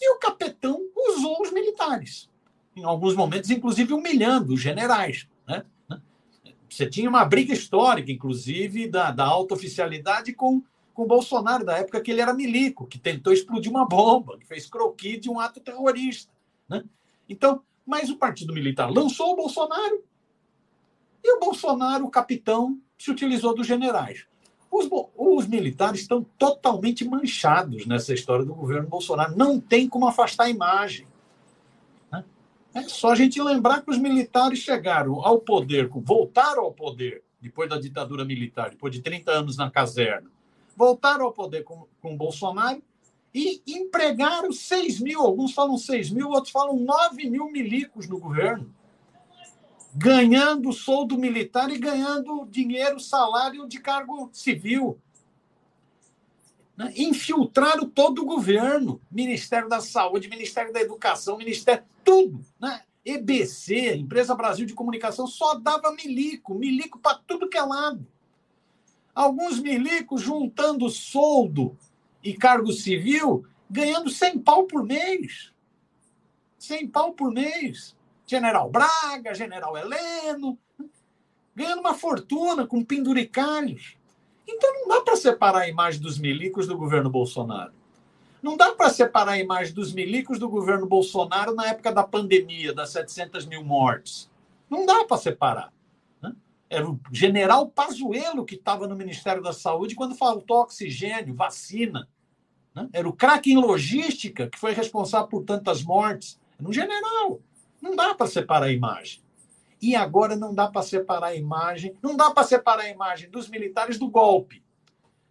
[0.00, 2.28] e o capitão usou os militares,
[2.76, 5.26] em alguns momentos, inclusive humilhando os generais.
[5.46, 5.64] Né?
[6.68, 10.62] Você tinha uma briga histórica, inclusive, da, da alta oficialidade com,
[10.94, 14.46] com o Bolsonaro, da época que ele era milico, que tentou explodir uma bomba, que
[14.46, 16.32] fez croquis de um ato terrorista.
[16.68, 16.84] Né?
[17.28, 20.04] Então, mas o Partido Militar lançou o Bolsonaro
[21.24, 24.26] e o Bolsonaro, o capitão, se utilizou dos generais.
[24.70, 29.36] Os, os, militares estão totalmente manchados nessa história do governo Bolsonaro.
[29.36, 31.06] Não tem como afastar a imagem.
[32.12, 32.24] Né?
[32.74, 37.70] É só a gente lembrar que os militares chegaram ao poder, voltaram ao poder depois
[37.70, 40.30] da ditadura militar, depois de 30 anos na caserna,
[40.76, 42.82] voltaram ao poder com, com Bolsonaro
[43.32, 48.74] e empregaram 6 mil, alguns falam 6 mil, outros falam 9 mil milicos no governo
[49.98, 54.96] ganhando soldo militar e ganhando dinheiro, salário de cargo civil.
[56.76, 56.92] Né?
[56.96, 62.40] Infiltraram todo o governo, Ministério da Saúde, Ministério da Educação, Ministério, tudo.
[62.60, 62.82] Né?
[63.04, 68.06] EBC, Empresa Brasil de Comunicação, só dava milico, milico para tudo que é lado.
[69.12, 71.76] Alguns milicos juntando soldo
[72.22, 75.52] e cargo civil, ganhando 100 pau por mês.
[76.56, 77.97] 100 pau por mês.
[78.28, 80.58] General Braga, General Heleno,
[81.54, 83.96] ganhando uma fortuna com penduricalhos.
[84.46, 87.72] Então não dá para separar a imagem dos milicos do governo Bolsonaro.
[88.42, 92.72] Não dá para separar a imagem dos milicos do governo Bolsonaro na época da pandemia,
[92.72, 94.30] das 700 mil mortes.
[94.70, 95.72] Não dá para separar.
[96.22, 96.32] Né?
[96.70, 102.08] Era o general Pazuello que estava no Ministério da Saúde quando faltou oxigênio, vacina.
[102.74, 102.88] Né?
[102.92, 106.38] Era o craque em logística que foi responsável por tantas mortes.
[106.58, 107.40] Era um general.
[107.80, 109.20] Não dá para separar a imagem.
[109.80, 113.48] E agora não dá para separar a imagem, não dá para separar a imagem dos
[113.48, 114.62] militares do golpe.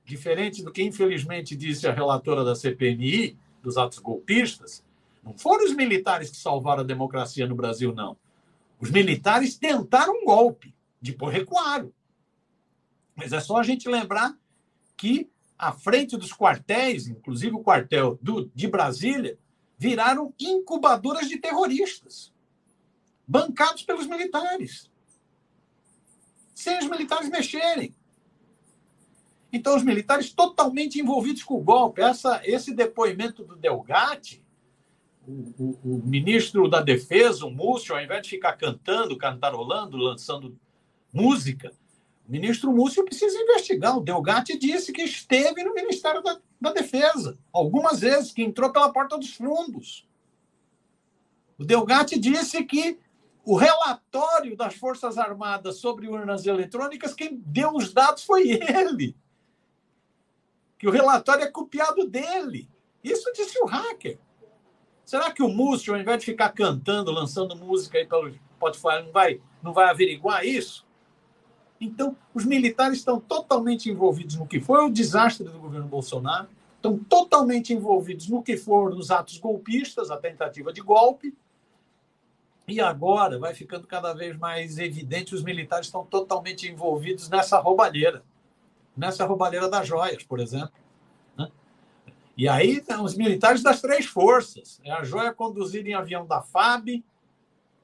[0.05, 4.85] Diferente do que, infelizmente, disse a relatora da CPMI, dos atos golpistas,
[5.21, 8.15] não foram os militares que salvaram a democracia no Brasil, não.
[8.79, 11.91] Os militares tentaram um golpe, depois recuaram.
[13.13, 14.37] Mas é só a gente lembrar
[14.95, 15.29] que,
[15.59, 19.37] à frente dos quartéis, inclusive o quartel do, de Brasília,
[19.77, 22.31] viraram incubadoras de terroristas
[23.27, 24.89] bancados pelos militares,
[26.55, 27.93] sem os militares mexerem.
[29.51, 32.01] Então, os militares totalmente envolvidos com o golpe.
[32.01, 34.43] Essa, esse depoimento do Delgatti,
[35.27, 40.57] o, o, o, ministro da Defesa, o Múcio, ao invés de ficar cantando, cantarolando, lançando
[41.13, 41.73] música,
[42.27, 43.97] o ministro Múcio precisa investigar.
[43.97, 48.91] O Delgatti disse que esteve no Ministério da, da Defesa, algumas vezes, que entrou pela
[48.91, 50.07] porta dos fundos.
[51.57, 52.99] O Delgatti disse que
[53.47, 59.15] o relatório das Forças Armadas sobre urnas eletrônicas, quem deu os dados foi ele.
[60.77, 62.69] Que o relatório é copiado dele.
[63.01, 64.19] Isso disse o hacker.
[65.05, 69.13] Será que o Múcio, ao invés de ficar cantando, lançando música aí pelo Spotify, não
[69.13, 70.85] vai, não vai averiguar isso?
[71.79, 76.97] Então, os militares estão totalmente envolvidos no que foi o desastre do governo Bolsonaro, estão
[76.97, 81.33] totalmente envolvidos no que foram os atos golpistas, a tentativa de golpe,
[82.67, 88.25] E agora vai ficando cada vez mais evidente os militares estão totalmente envolvidos nessa roubalheira,
[88.95, 90.73] nessa roubalheira das joias, por exemplo.
[91.37, 91.49] Né?
[92.35, 94.81] E aí os militares das três forças.
[94.83, 97.01] É a joia conduzida em avião da FAB,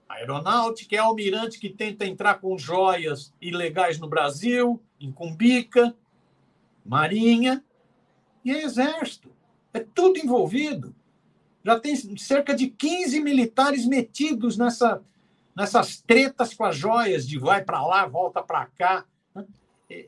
[0.09, 5.95] a aeronáutica, é o almirante que tenta entrar com joias ilegais no Brasil, em Cumbica,
[6.85, 7.63] Marinha
[8.43, 9.31] e Exército.
[9.73, 10.93] É tudo envolvido.
[11.63, 15.01] Já tem cerca de 15 militares metidos nessa,
[15.55, 19.05] nessas tretas com as joias de vai para lá, volta para cá.
[19.89, 20.07] É,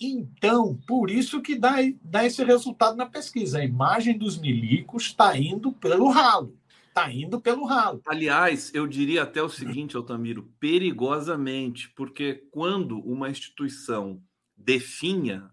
[0.00, 3.58] então, por isso que dá, dá esse resultado na pesquisa.
[3.58, 6.56] A imagem dos milicos está indo pelo ralo.
[6.88, 8.00] Está indo pelo ralo.
[8.06, 14.22] Aliás, eu diria até o seguinte, Altamiro, perigosamente, porque quando uma instituição
[14.56, 15.50] definha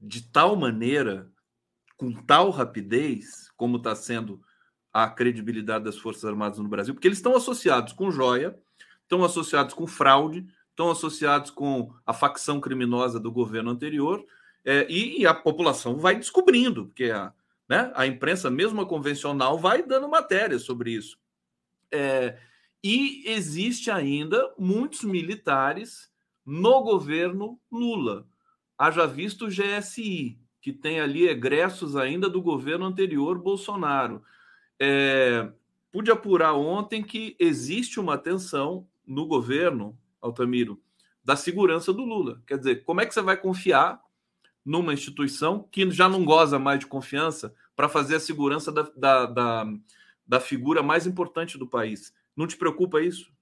[0.00, 1.30] de tal maneira
[1.98, 4.42] com tal rapidez, como está sendo
[4.92, 8.58] a credibilidade das Forças Armadas no Brasil, porque eles estão associados com joia,
[9.02, 14.26] estão associados com fraude, estão associados com a facção criminosa do governo anterior,
[14.64, 17.32] é, e, e, a população vai descobrindo, porque a,
[17.68, 21.16] né, a imprensa, mesmo a convencional, vai dando matéria sobre isso.
[21.92, 22.36] É,
[22.82, 26.10] e existe ainda muitos militares
[26.44, 28.26] no governo Lula.
[28.76, 34.22] Haja visto o GSI, que tem ali egressos ainda do governo anterior Bolsonaro.
[34.78, 35.50] É,
[35.90, 40.80] pude apurar ontem que existe uma tensão no governo, Altamiro,
[41.24, 42.40] da segurança do Lula.
[42.46, 44.00] Quer dizer, como é que você vai confiar
[44.64, 49.26] numa instituição que já não goza mais de confiança para fazer a segurança da, da,
[49.26, 49.64] da,
[50.24, 52.14] da figura mais importante do país?
[52.36, 53.32] Não te preocupa isso?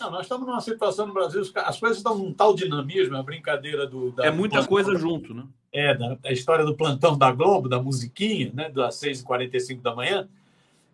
[0.00, 3.22] Não, nós estamos numa situação no Brasil, as coisas estão num tal dinamismo, é a
[3.22, 4.10] brincadeira do.
[4.10, 5.46] Da, é muita coisa junto, né?
[5.76, 10.28] É, da, da, história do plantão da Globo, da musiquinha, né, das 6h45 da manhã,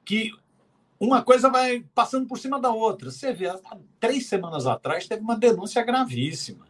[0.07, 0.33] que
[0.99, 3.11] uma coisa vai passando por cima da outra.
[3.11, 3.47] Você vê,
[4.01, 6.67] três semanas atrás teve uma denúncia gravíssima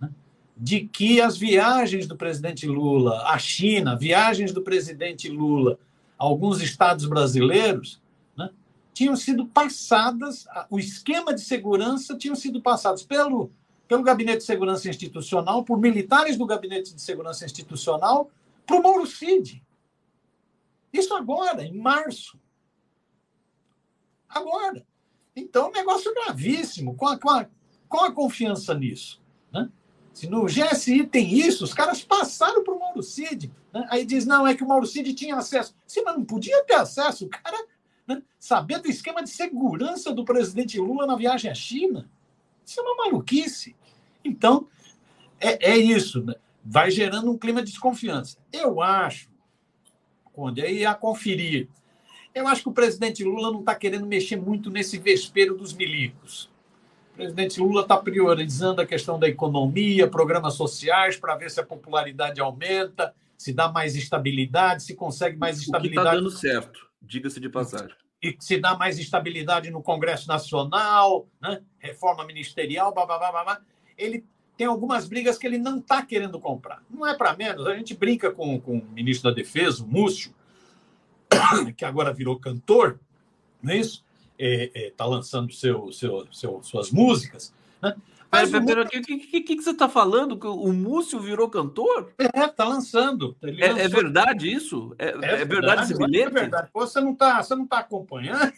[0.00, 0.10] né,
[0.56, 5.78] de que as viagens do presidente Lula à China, viagens do presidente Lula
[6.18, 8.02] a alguns estados brasileiros,
[8.94, 13.50] tinham sido passadas, o esquema de segurança tinham sido passados pelo,
[13.86, 18.30] pelo Gabinete de Segurança Institucional, por militares do Gabinete de Segurança Institucional,
[18.66, 19.62] para o Mauro Cid.
[20.92, 22.38] Isso agora, em março.
[24.28, 24.86] Agora.
[25.36, 26.94] Então, um negócio gravíssimo.
[26.94, 29.20] Com a, com a, confiança nisso.
[29.52, 29.68] Né?
[30.12, 33.52] Se no GSI tem isso, os caras passaram para o Mauro Cid.
[33.72, 33.86] Né?
[33.90, 35.74] Aí diz, não, é que o Mauro Cid tinha acesso.
[35.86, 37.26] Sim, mas não podia ter acesso.
[37.26, 37.66] O cara
[38.06, 38.22] né?
[38.38, 42.08] Saber do esquema de segurança do presidente Lula na viagem à China.
[42.64, 43.74] Isso é uma maluquice.
[44.24, 44.66] Então,
[45.40, 46.24] é, é isso.
[46.24, 46.34] Né?
[46.64, 48.38] Vai gerando um clima de desconfiança.
[48.52, 49.28] Eu acho,
[50.32, 51.68] quando aí a conferir,
[52.34, 56.50] eu acho que o presidente Lula não está querendo mexer muito nesse vespeiro dos milicos.
[57.12, 61.64] O presidente Lula está priorizando a questão da economia, programas sociais, para ver se a
[61.64, 66.08] popularidade aumenta, se dá mais estabilidade, se consegue mais estabilidade.
[66.08, 67.94] Está dando certo diga-se de passagem.
[68.24, 71.60] E se dá mais estabilidade no Congresso Nacional, né?
[71.78, 73.60] reforma ministerial, blá, blá, blá, blá.
[73.98, 74.24] ele
[74.56, 76.82] tem algumas brigas que ele não está querendo comprar.
[76.88, 77.66] Não é para menos.
[77.66, 80.34] A gente brinca com, com o ministro da Defesa, o Múcio,
[81.76, 82.98] que agora virou cantor,
[83.62, 84.02] não é isso?
[84.38, 87.52] Está é, é, tá lançando seu, seu, seu, suas músicas.
[87.84, 87.94] Né?
[88.30, 90.38] Pera, pera, o que, que, que, que, você está falando?
[90.38, 92.12] Que o Múcio virou cantor?
[92.18, 93.36] É, está lançando.
[93.42, 94.94] É, é, é, verdade isso?
[94.98, 96.26] É, é, é verdade, esse bilhete?
[96.26, 96.68] É verdade.
[96.72, 98.52] Você não está tá acompanhando?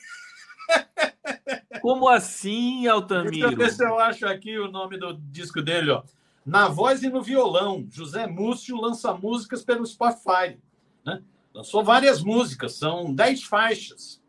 [1.83, 3.31] Como assim, Altamiro?
[3.31, 6.03] Deixa eu ver se eu acho aqui o nome do disco dele, ó.
[6.45, 10.57] Na voz e no violão, José Múcio lança músicas pelo Spotify.
[11.05, 11.21] Né?
[11.53, 14.23] Lançou várias músicas, são dez faixas.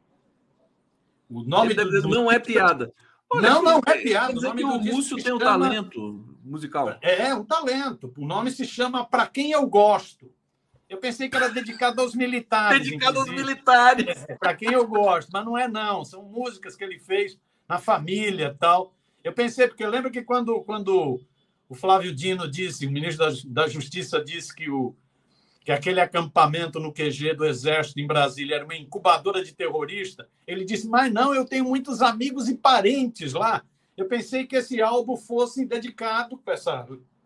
[1.30, 2.10] O nome do, do...
[2.10, 2.92] não é piada.
[3.30, 4.38] Olha, não, não é piada.
[4.38, 5.66] o nome que o Múcio tem um chama...
[5.68, 6.98] talento musical.
[7.02, 8.14] É, um talento.
[8.18, 10.32] O nome se chama Para Quem Eu Gosto.
[10.90, 12.82] Eu pensei que era dedicado aos militares.
[12.82, 13.38] dedicado inclusive.
[13.38, 14.26] aos militares.
[14.30, 16.06] É, Para quem eu gosto, mas não é não.
[16.06, 17.38] São músicas que ele fez
[17.68, 18.94] na família tal.
[19.22, 21.20] Eu pensei, porque eu lembro que quando, quando
[21.68, 24.96] o Flávio Dino disse, o ministro da, da Justiça disse que o,
[25.68, 30.64] que aquele acampamento no QG do Exército em Brasília era uma incubadora de terrorista, ele
[30.64, 33.62] disse: Mas não, eu tenho muitos amigos e parentes lá.
[33.98, 36.42] Eu pensei que esse álbum fosse dedicado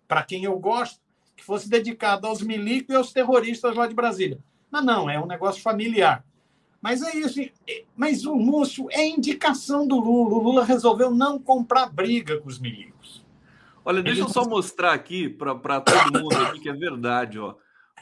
[0.08, 1.00] para quem eu gosto,
[1.38, 4.40] que fosse dedicado aos milicos e aos terroristas lá de Brasília.
[4.72, 6.26] Mas não, é um negócio familiar.
[6.82, 7.40] Mas é isso.
[7.96, 10.34] Mas o Múcio é indicação do Lula.
[10.34, 13.24] O Lula resolveu não comprar briga com os milicos.
[13.86, 14.28] Olha, deixa Ele...
[14.28, 17.54] eu só mostrar aqui para todo mundo aqui que é verdade, ó.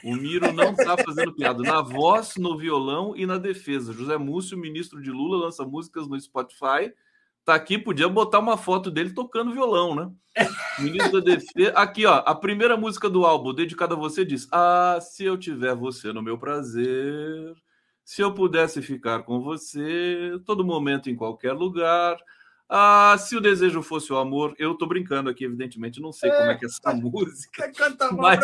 [0.04, 1.62] O Miro não está fazendo piada.
[1.62, 3.92] Na voz, no violão e na defesa.
[3.92, 6.92] José Múcio, ministro de Lula, lança músicas no Spotify.
[7.44, 10.10] Tá aqui, podia botar uma foto dele tocando violão, né?
[10.78, 11.72] Ministro da Defesa.
[11.72, 15.74] Aqui, ó, a primeira música do álbum, dedicada a você, diz: Ah, se eu tiver
[15.74, 17.54] você no meu prazer,
[18.04, 22.18] se eu pudesse ficar com você, todo momento, em qualquer lugar.
[22.72, 26.36] Ah, se o desejo fosse o amor, eu tô brincando aqui, evidentemente, não sei é,
[26.36, 27.72] como é que é essa tá, música.
[28.12, 28.38] Mas,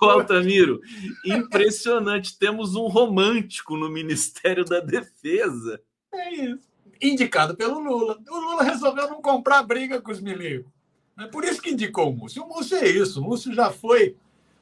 [0.00, 0.80] o Altamiro,
[1.26, 5.82] impressionante, temos um romântico no Ministério da Defesa.
[6.14, 6.70] É isso.
[7.02, 8.20] Indicado pelo Lula.
[8.30, 10.70] O Lula resolveu não comprar briga com os milicos.
[11.18, 12.44] É por isso que indicou o Múcio.
[12.44, 13.20] O Múcio é isso.
[13.20, 14.16] O Múcio já foi.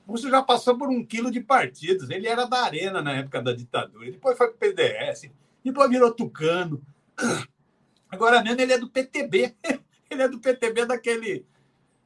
[0.06, 2.08] O Múcio já passou por um quilo de partidos.
[2.08, 4.10] Ele era da Arena na época da ditadura.
[4.10, 5.30] Depois foi para o PDS.
[5.62, 6.82] Depois virou Tucano.
[8.10, 9.54] Agora mesmo ele é do PTB.
[10.10, 11.46] Ele é do PTB daquele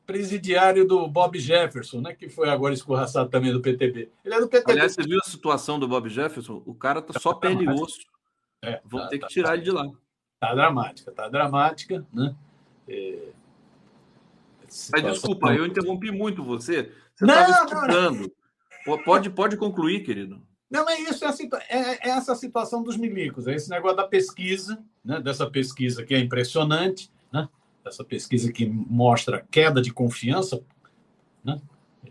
[0.05, 2.13] presidiário do Bob Jefferson, né?
[2.13, 4.11] Que foi agora escorraçado também do PTB.
[4.23, 4.73] Ele é do PTB.
[4.73, 6.63] Aliás, você viu a situação do Bob Jefferson?
[6.67, 8.01] O cara tá só tá pele e osso.
[8.63, 9.91] É, Vão tá, ter que tirar tá, ele de lá.
[10.39, 12.35] Tá dramática, tá dramática, né?
[12.87, 13.29] É...
[14.93, 16.93] Mas desculpa, eu interrompi muito você.
[17.15, 18.33] Você estava escutando.
[19.05, 20.43] Pode, pode concluir, querido.
[20.75, 21.29] Não, é isso, é,
[21.69, 26.13] é, é, essa situação dos milicos, é esse negócio da pesquisa, né, dessa pesquisa que
[26.13, 27.49] é impressionante, né,
[27.87, 30.61] essa pesquisa que mostra queda de confiança,
[31.45, 31.61] né,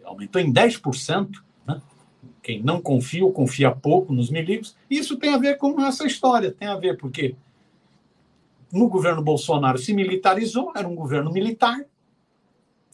[0.05, 1.43] aumentou em 10%.
[1.67, 1.81] Né,
[2.41, 4.77] quem não confia ou confia pouco nos milicos.
[4.89, 7.35] Isso tem a ver com essa história, tem a ver porque
[8.71, 11.85] no governo Bolsonaro se militarizou, era um governo militar,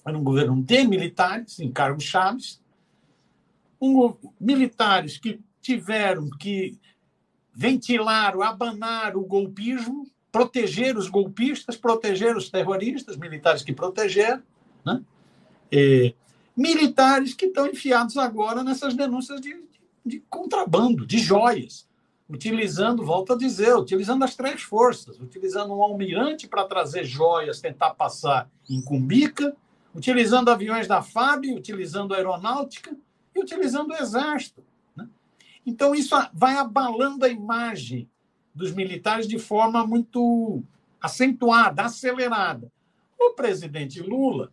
[0.03, 2.59] era um governo de militares, em cargos chaves,
[3.79, 5.39] um, militares que
[5.69, 6.79] tiveram que
[7.53, 14.41] ventilar, abanar o golpismo, proteger os golpistas, proteger os terroristas, militares que protegeram,
[14.83, 15.03] né?
[16.57, 19.63] Militares que estão enfiados agora nessas denúncias de,
[20.03, 21.87] de contrabando, de joias,
[22.27, 27.93] utilizando, volto a dizer, utilizando as três forças, utilizando um almirante para trazer joias, tentar
[27.93, 29.55] passar em Cumbica,
[29.93, 32.95] utilizando aviões da FAB, utilizando aeronáutica
[33.35, 34.63] e utilizando o exército.
[35.69, 38.09] Então, isso vai abalando a imagem
[38.55, 40.63] dos militares de forma muito
[40.99, 42.71] acentuada, acelerada.
[43.19, 44.51] O presidente Lula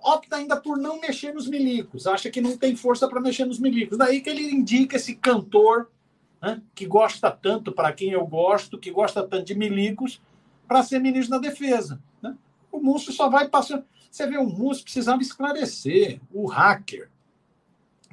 [0.00, 3.58] opta ainda por não mexer nos milicos, acha que não tem força para mexer nos
[3.58, 3.98] milicos.
[3.98, 5.90] Daí que ele indica esse cantor
[6.40, 10.22] né, que gosta tanto, para quem eu gosto, que gosta tanto de milicos,
[10.66, 12.00] para ser ministro da Defesa.
[12.22, 12.34] Né?
[12.72, 13.84] O Múcio só vai passando.
[14.10, 16.18] Você vê, o Múcio precisava esclarecer.
[16.32, 17.10] O hacker,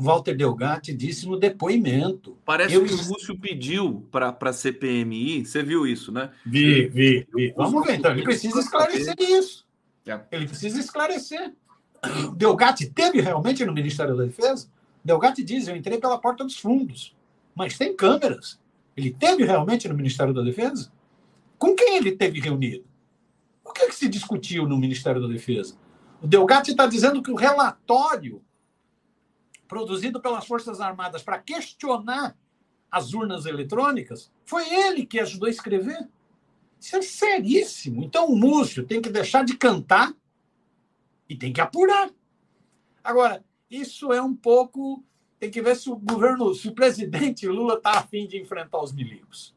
[0.04, 2.38] Walter Delgatti disse no depoimento.
[2.46, 2.84] Parece eu...
[2.84, 6.30] que o Múcio pediu para a CPMI, você viu isso, né?
[6.46, 7.54] Vi, vi, vi.
[7.56, 8.12] Vamos ver, então.
[8.12, 9.66] Ele precisa esclarecer isso.
[10.32, 11.54] Ele precisa esclarecer.
[12.36, 14.68] Delgatti teve realmente no Ministério da Defesa?
[15.04, 17.16] Delgatti diz: eu entrei pela porta dos fundos,
[17.56, 18.60] mas tem câmeras.
[18.96, 20.92] Ele teve realmente no Ministério da Defesa?
[21.58, 22.84] Com quem ele teve reunido?
[23.64, 25.76] O que, é que se discutiu no Ministério da Defesa?
[26.22, 28.42] O Delgatti está dizendo que o relatório
[29.68, 32.38] produzido pelas Forças Armadas para questionar
[32.92, 36.08] as urnas eletrônicas, foi ele que ajudou a escrever.
[36.80, 38.04] Isso é seríssimo.
[38.04, 40.14] Então o Múcio tem que deixar de cantar
[41.28, 42.12] e tem que apurar.
[43.04, 45.04] Agora, isso é um pouco.
[45.40, 48.94] Tem que ver se o governo, se o presidente Lula está afim de enfrentar os
[48.94, 49.56] milicos.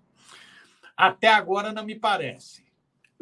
[0.97, 2.65] Até agora não me parece.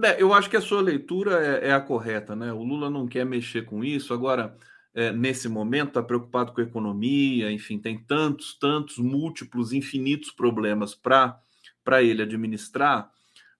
[0.02, 2.52] É, eu acho que a sua leitura é, é, a correta, né?
[2.52, 4.14] O Lula não quer mexer com isso.
[4.14, 4.56] Agora,
[4.94, 10.94] é, nesse momento, está preocupado com a economia, enfim, tem tantos, tantos, múltiplos, infinitos problemas
[10.94, 13.10] para ele administrar,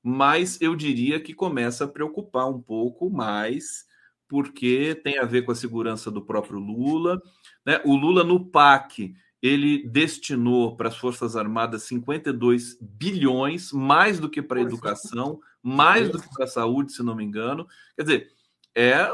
[0.03, 3.85] mas eu diria que começa a preocupar um pouco mais,
[4.29, 7.21] porque tem a ver com a segurança do próprio Lula.
[7.67, 7.81] Né?
[7.85, 14.41] O Lula, no PAC, ele destinou para as Forças Armadas 52 bilhões, mais do que
[14.41, 17.67] para a educação, mais do que para a saúde, se não me engano.
[17.97, 18.34] Quer dizer,
[18.75, 19.07] é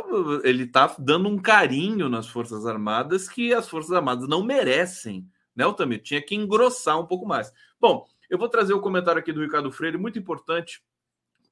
[0.42, 5.64] ele está dando um carinho nas Forças Armadas que as Forças Armadas não merecem, né,
[5.64, 6.02] Altamir?
[6.02, 7.52] Tinha que engrossar um pouco mais.
[7.78, 10.82] Bom, eu vou trazer o comentário aqui do Ricardo Freire, muito importante,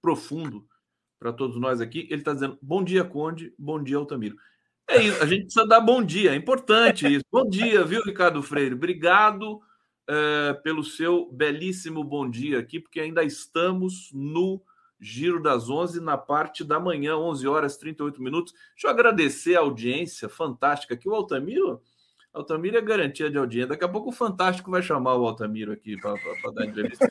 [0.01, 0.67] profundo
[1.19, 2.07] para todos nós aqui.
[2.11, 4.37] Ele está dizendo: bom dia, Conde, bom dia, Altamiro.
[4.89, 7.25] É isso, a gente precisa dar bom dia, é importante isso.
[7.31, 8.75] Bom dia, viu, Ricardo Freire?
[8.75, 9.61] Obrigado
[10.09, 14.63] é, pelo seu belíssimo bom dia aqui, porque ainda estamos no
[15.01, 18.53] Giro das 11 na parte da manhã, 11 horas 38 minutos.
[18.73, 21.09] Deixa eu agradecer a audiência fantástica aqui.
[21.09, 21.81] O Altamiro,
[22.33, 23.69] Altamiro é garantia de audiência.
[23.69, 26.15] Daqui a pouco o Fantástico vai chamar o Altamiro aqui para
[26.53, 27.05] dar entrevista.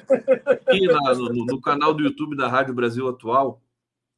[0.46, 3.62] Aqui na, no, no, canal do YouTube da Rádio Brasil Atual,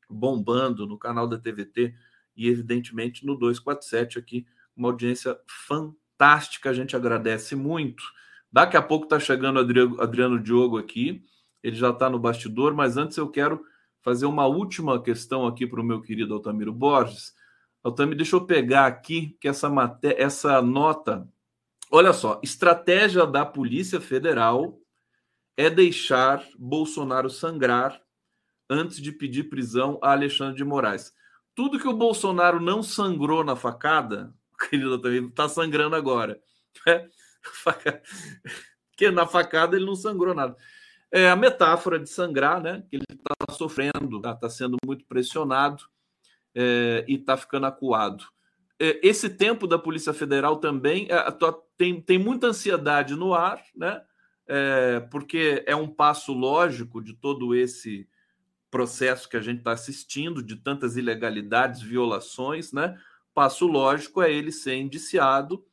[0.10, 1.94] bombando, no canal da TVT
[2.36, 4.46] e, evidentemente, no 247 aqui,
[4.76, 8.04] uma audiência fantástica a gente agradece muito.
[8.52, 11.24] Daqui a pouco está chegando o Adriano Diogo aqui,
[11.64, 13.62] ele já está no bastidor, mas antes eu quero
[14.02, 17.34] fazer uma última questão aqui para o meu querido Altamiro Borges.
[17.84, 21.28] Altamiro, deixa eu pegar aqui que essa, maté essa nota.
[21.92, 24.80] Olha só, estratégia da Polícia Federal
[25.58, 28.02] é deixar Bolsonaro sangrar
[28.70, 31.14] antes de pedir prisão a Alexandre de Moraes.
[31.56, 34.34] Tudo que o Bolsonaro não sangrou na facada,
[34.70, 36.40] querido também está sangrando agora.
[36.86, 37.10] Né?
[38.92, 40.56] Porque na facada ele não sangrou nada.
[41.12, 42.84] É a metáfora de sangrar, né?
[42.90, 45.84] Que ele está sofrendo, está tá sendo muito pressionado
[46.54, 48.26] é, e está ficando acuado.
[48.80, 51.38] É, esse tempo da Polícia Federal também é,
[51.78, 54.02] tem, tem muita ansiedade no ar, né?
[54.48, 58.08] É, porque é um passo lógico de todo esse
[58.72, 62.98] processo que a gente está assistindo, de tantas ilegalidades, violações, né?
[63.34, 65.64] Passo lógico é ele ser indiciado,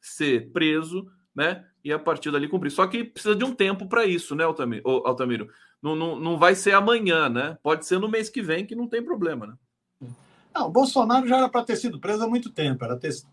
[0.00, 1.66] ser preso, né?
[1.86, 2.72] E a partir dali cumprir.
[2.72, 4.82] Só que precisa de um tempo para isso, né, Altamiro?
[5.06, 5.48] Altamiro?
[5.80, 7.56] Não, não, não vai ser amanhã, né?
[7.62, 10.08] Pode ser no mês que vem, que não tem problema, né?
[10.52, 12.84] Não, Bolsonaro já era para ter sido preso há muito tempo.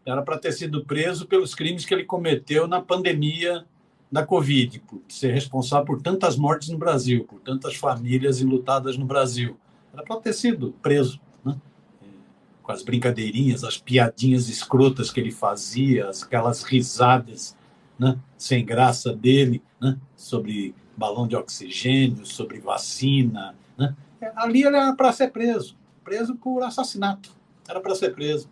[0.06, 3.66] Era para ter sido preso pelos crimes que ele cometeu na pandemia
[4.12, 9.06] da Covid, por ser responsável por tantas mortes no Brasil, por tantas famílias enlutadas no
[9.06, 9.58] Brasil.
[9.92, 11.60] Era para ter sido preso, né?
[12.62, 17.58] com as brincadeirinhas, as piadinhas escrotas que ele fazia, aquelas risadas
[17.98, 18.18] né?
[18.38, 19.98] sem graça dele né?
[20.16, 23.56] sobre balão de oxigênio, sobre vacina.
[23.78, 23.96] Né?
[24.36, 27.32] Ali ele era para ser preso, preso por assassinato.
[27.68, 28.50] Era para ser preso.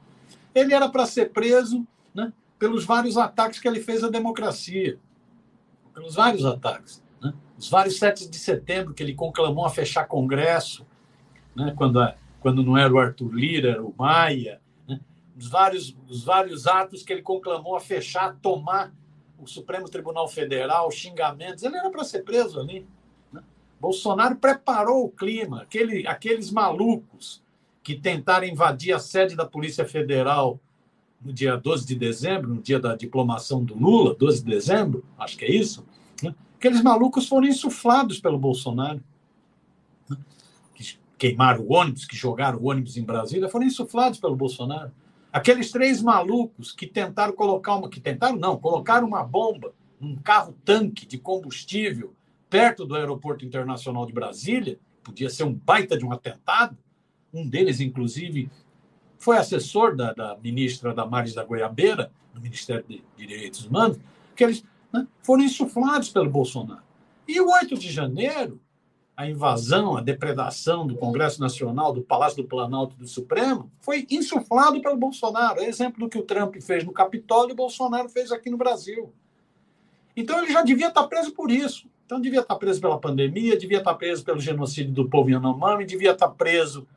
[0.53, 2.31] Ele era para ser preso né?
[2.57, 4.99] pelos vários ataques que ele fez à democracia
[5.93, 7.03] pelos vários ataques.
[7.21, 7.33] Né?
[7.57, 10.85] Os vários 7 de setembro que ele conclamou a fechar Congresso,
[11.55, 11.73] né?
[11.75, 11.99] quando,
[12.39, 14.61] quando não era o Arthur Lira, era o Maia.
[14.87, 14.99] Né?
[15.37, 18.91] Os, vários, os vários atos que ele conclamou a fechar, tomar
[19.41, 21.63] o Supremo Tribunal Federal, xingamentos.
[21.63, 22.85] Ele era para ser preso ali.
[23.33, 23.41] Né?
[23.79, 25.63] Bolsonaro preparou o clima.
[25.63, 27.41] Aquele, aqueles malucos
[27.83, 30.59] que tentaram invadir a sede da Polícia Federal
[31.19, 35.37] no dia 12 de dezembro, no dia da diplomação do Lula, 12 de dezembro, acho
[35.37, 35.85] que é isso,
[36.21, 36.33] né?
[36.57, 39.03] aqueles malucos foram insuflados pelo Bolsonaro.
[40.09, 40.17] Né?
[40.73, 44.91] Que queimaram o ônibus, que jogaram o ônibus em Brasília, foram insuflados pelo Bolsonaro.
[45.31, 47.89] Aqueles três malucos que tentaram colocar uma.
[47.89, 52.13] que tentaram não, colocaram uma bomba num carro-tanque de combustível
[52.49, 56.77] perto do Aeroporto Internacional de Brasília, podia ser um baita de um atentado.
[57.33, 58.51] Um deles, inclusive,
[59.17, 63.97] foi assessor da, da ministra Damares da Goiabeira, do Ministério de Direitos Humanos,
[64.35, 66.83] que eles né, foram insuflados pelo Bolsonaro.
[67.25, 68.59] E o 8 de janeiro,
[69.21, 74.81] a invasão, a depredação do Congresso Nacional, do Palácio do Planalto do Supremo, foi insuflado
[74.81, 75.59] pelo Bolsonaro.
[75.59, 78.57] É exemplo do que o Trump fez no Capitólio e o Bolsonaro fez aqui no
[78.57, 79.13] Brasil.
[80.17, 81.87] Então ele já devia estar preso por isso.
[82.05, 86.11] Então devia estar preso pela pandemia, devia estar preso pelo genocídio do povo Yanomami, devia
[86.11, 86.87] estar preso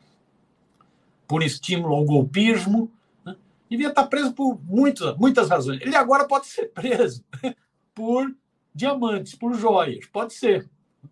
[1.29, 2.91] por estímulo ao golpismo.
[3.23, 3.37] Né?
[3.69, 5.81] Devia estar preso por muitas, muitas razões.
[5.83, 7.23] Ele agora pode ser preso
[7.95, 8.35] por
[8.75, 10.07] diamantes, por joias.
[10.07, 10.71] Pode ser.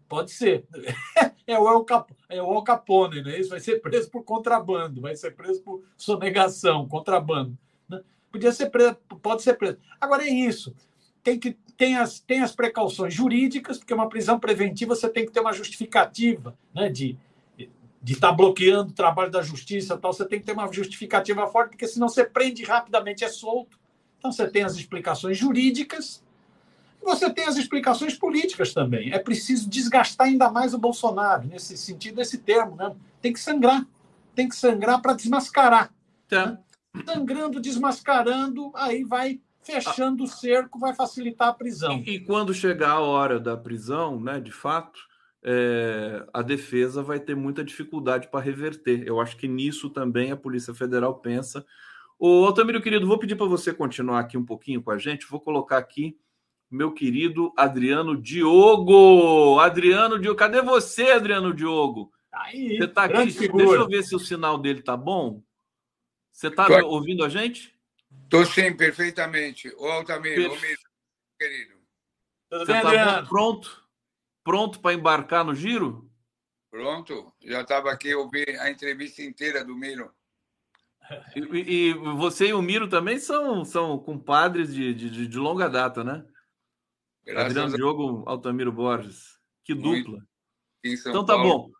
[0.08, 0.64] Pode ser.
[1.44, 1.84] É o El,
[2.28, 3.38] é o Capone, né?
[3.38, 7.58] Isso vai ser preso por contrabando, vai ser preso por sonegação, contrabando.
[7.88, 8.00] Né?
[8.30, 9.76] Podia ser preso, pode ser preso.
[10.00, 10.72] Agora é isso.
[11.20, 15.32] Tem que tem as, tem as precauções jurídicas, porque uma prisão preventiva você tem que
[15.32, 17.18] ter uma justificativa né, de,
[18.00, 21.46] de estar tá bloqueando o trabalho da justiça tal, você tem que ter uma justificativa
[21.48, 23.80] forte, porque senão você prende rapidamente, é solto.
[24.18, 26.21] Então você tem as explicações jurídicas,
[27.02, 29.12] você tem as explicações políticas também.
[29.12, 32.94] É preciso desgastar ainda mais o Bolsonaro, nesse sentido, esse termo, né?
[33.20, 33.86] Tem que sangrar.
[34.34, 35.92] Tem que sangrar para desmascarar.
[36.28, 36.46] Tá.
[36.46, 36.58] Né?
[37.06, 42.02] Sangrando, desmascarando, aí vai fechando o cerco, vai facilitar a prisão.
[42.06, 45.00] E, e quando chegar a hora da prisão, né, de fato,
[45.44, 49.04] é, a defesa vai ter muita dificuldade para reverter.
[49.06, 51.64] Eu acho que nisso também a Polícia Federal pensa.
[52.18, 55.26] O Altamiro, querido, vou pedir para você continuar aqui um pouquinho com a gente.
[55.28, 56.16] Vou colocar aqui
[56.72, 59.60] meu querido Adriano Diogo.
[59.60, 62.10] Adriano Diogo, cadê você, Adriano Diogo?
[62.30, 63.30] Tá aí, você tá aqui?
[63.30, 63.64] Figura.
[63.64, 65.42] Deixa eu ver se o sinal dele tá bom.
[66.32, 66.86] Você está Tô...
[66.86, 67.78] ouvindo a gente?
[68.24, 69.68] Estou sim, perfeitamente.
[69.76, 70.76] Ô, Altamiro, Perfe...
[71.38, 71.74] querido.
[72.48, 73.86] Tudo você está pronto?
[74.42, 76.10] pronto para embarcar no giro?
[76.70, 80.10] Pronto, já estava aqui ouvindo a entrevista inteira do Miro.
[81.36, 86.02] E, e, você e o Miro também são, são compadres de, de, de longa data,
[86.02, 86.24] né?
[87.24, 87.76] Graças Adriano a...
[87.76, 89.38] Diogo Altamiro Borges.
[89.64, 90.18] Que dupla.
[90.84, 91.48] Então tá Paulo.
[91.48, 91.70] bom.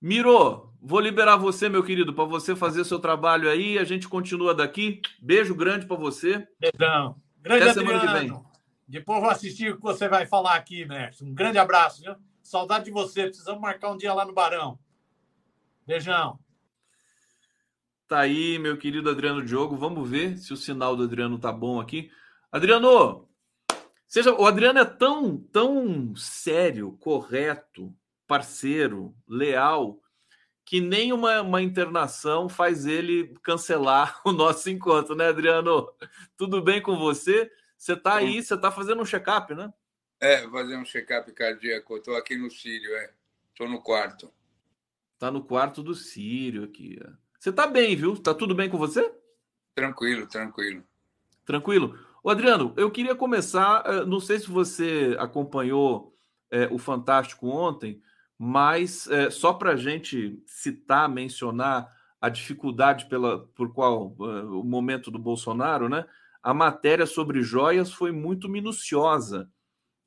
[0.00, 3.78] Miro, vou liberar você, meu querido, para você fazer seu trabalho aí.
[3.78, 5.00] A gente continua daqui.
[5.20, 6.46] Beijo grande para você.
[6.58, 7.16] Beijão.
[7.40, 8.00] Grande Até Adriano.
[8.00, 8.44] semana que vem.
[8.86, 11.24] Depois vou assistir o que você vai falar aqui, mestre.
[11.24, 12.14] Um grande abraço, viu?
[12.42, 13.24] Saudade de você.
[13.24, 14.78] Precisamos marcar um dia lá no Barão.
[15.86, 16.38] Beijão.
[18.06, 19.76] Tá aí, meu querido Adriano Diogo.
[19.76, 22.10] Vamos ver se o sinal do Adriano tá bom aqui.
[22.50, 23.26] Adriano,
[24.12, 27.94] seja, o Adriano é tão, tão sério, correto,
[28.26, 29.98] parceiro, leal,
[30.66, 35.90] que nem uma, uma internação faz ele cancelar o nosso encontro, né, Adriano?
[36.36, 37.50] Tudo bem com você?
[37.76, 39.72] Você tá aí, você tá fazendo um check-up, né?
[40.20, 42.00] É, fazendo um check-up cardíaco.
[42.00, 43.12] Tô aqui no Sírio, é.
[43.56, 44.32] Tô no quarto.
[45.18, 47.00] Tá no quarto do Sírio aqui.
[47.40, 48.16] Você tá bem, viu?
[48.16, 49.12] Tá tudo bem com você?
[49.74, 50.84] Tranquilo, tranquilo.
[51.44, 51.98] Tranquilo.
[52.22, 53.82] O Adriano, eu queria começar.
[53.84, 56.14] Eh, não sei se você acompanhou
[56.50, 58.00] é, o Fantástico ontem,
[58.38, 61.88] mas é, só para a gente citar, mencionar
[62.20, 66.06] a dificuldade pela, por qual uh, o momento do Bolsonaro, né?
[66.40, 69.50] A matéria sobre joias foi muito minuciosa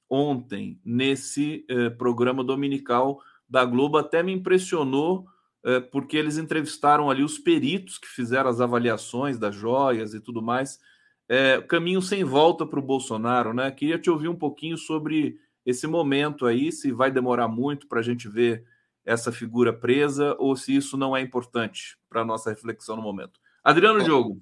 [0.09, 3.97] ontem nesse uh, programa dominical da Globo.
[3.97, 5.26] Até me impressionou
[5.66, 10.41] uh, porque eles entrevistaram ali os peritos que fizeram as avaliações das joias e tudo
[10.41, 10.80] mais
[11.28, 13.71] é, caminho sem volta para o Bolsonaro, né?
[13.71, 18.03] Queria te ouvir um pouquinho sobre esse momento aí, se vai demorar muito para a
[18.03, 18.63] gente ver
[19.03, 23.39] essa figura presa ou se isso não é importante para a nossa reflexão no momento.
[23.63, 24.41] Adriano Bom, Diogo.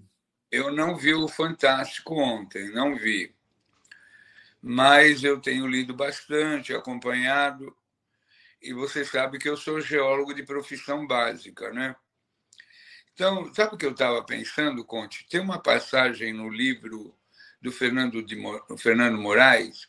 [0.51, 3.33] Eu não vi o Fantástico ontem, não vi.
[4.61, 7.75] Mas eu tenho lido bastante, acompanhado,
[8.61, 11.95] e você sabe que eu sou geólogo de profissão básica, né?
[13.13, 15.27] Então, sabe o que eu estava pensando, Conte?
[15.29, 17.15] Tem uma passagem no livro
[17.61, 18.35] do Fernando, de,
[18.77, 19.87] Fernando Moraes,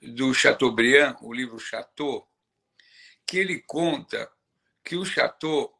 [0.00, 2.28] do Chateaubriand, o livro Chateau,
[3.26, 4.30] que ele conta
[4.84, 5.72] que o Chateau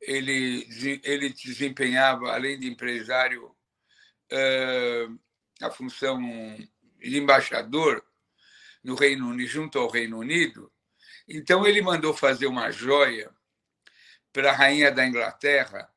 [0.00, 0.66] ele,
[1.02, 3.54] ele desempenhava, além de empresário,
[5.60, 6.18] a função
[6.98, 8.02] de embaixador
[8.82, 10.72] no Reino Unido, junto ao Reino Unido.
[11.28, 13.30] Então, ele mandou fazer uma joia
[14.38, 15.92] para a rainha da Inglaterra,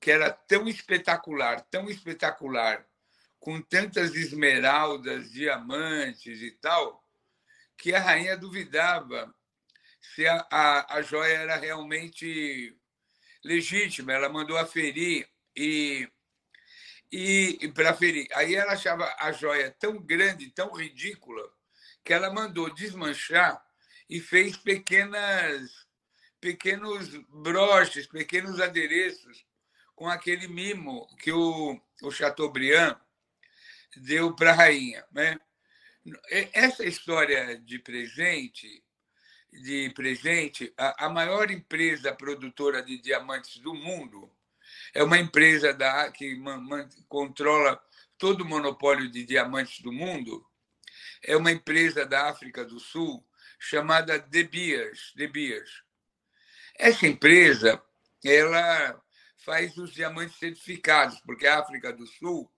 [0.00, 2.82] que era tão espetacular, tão espetacular,
[3.38, 7.06] com tantas esmeraldas, diamantes e tal,
[7.76, 9.34] que a rainha duvidava
[10.00, 12.74] se a, a, a joia era realmente
[13.44, 14.14] legítima.
[14.14, 16.10] Ela mandou aferir e,
[17.12, 18.28] e, e para aferir.
[18.32, 21.46] Aí ela achava a joia tão grande, tão ridícula,
[22.02, 23.62] que ela mandou desmanchar
[24.08, 25.86] e fez pequenas
[26.40, 29.44] pequenos broches, pequenos adereços
[29.94, 32.96] com aquele mimo que o, o Chateaubriand
[33.96, 35.04] deu para a rainha.
[35.10, 35.38] Né?
[36.52, 38.84] Essa história de presente,
[39.52, 44.30] de presente, a, a, maior empresa produtora de diamantes do mundo
[44.94, 47.82] é uma empresa da, que man, man, controla
[48.16, 50.46] todo o monopólio de diamantes do mundo.
[51.22, 53.26] É uma empresa da África do Sul
[53.58, 55.12] chamada De Beers.
[55.16, 55.87] De Beers
[56.78, 57.82] essa empresa
[58.24, 59.02] ela
[59.38, 62.50] faz os diamantes certificados, porque a África do Sul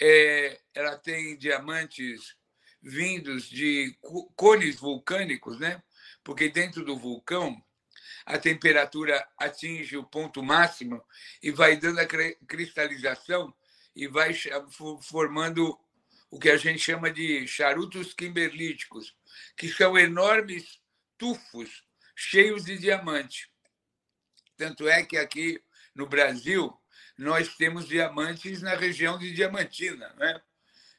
[0.00, 2.36] é, ela tem diamantes
[2.80, 3.96] vindos de
[4.36, 5.82] cones vulcânicos, né?
[6.22, 7.60] Porque dentro do vulcão
[8.24, 11.02] a temperatura atinge o ponto máximo
[11.42, 12.06] e vai dando a
[12.46, 13.52] cristalização
[13.96, 14.32] e vai
[15.02, 15.78] formando
[16.30, 19.16] o que a gente chama de charutos kimberlíticos,
[19.56, 20.78] que são enormes
[21.16, 21.87] tufos
[22.20, 23.48] cheios de diamante.
[24.56, 25.62] Tanto é que aqui
[25.94, 26.76] no Brasil
[27.16, 30.12] nós temos diamantes na região de Diamantina.
[30.16, 30.42] Né?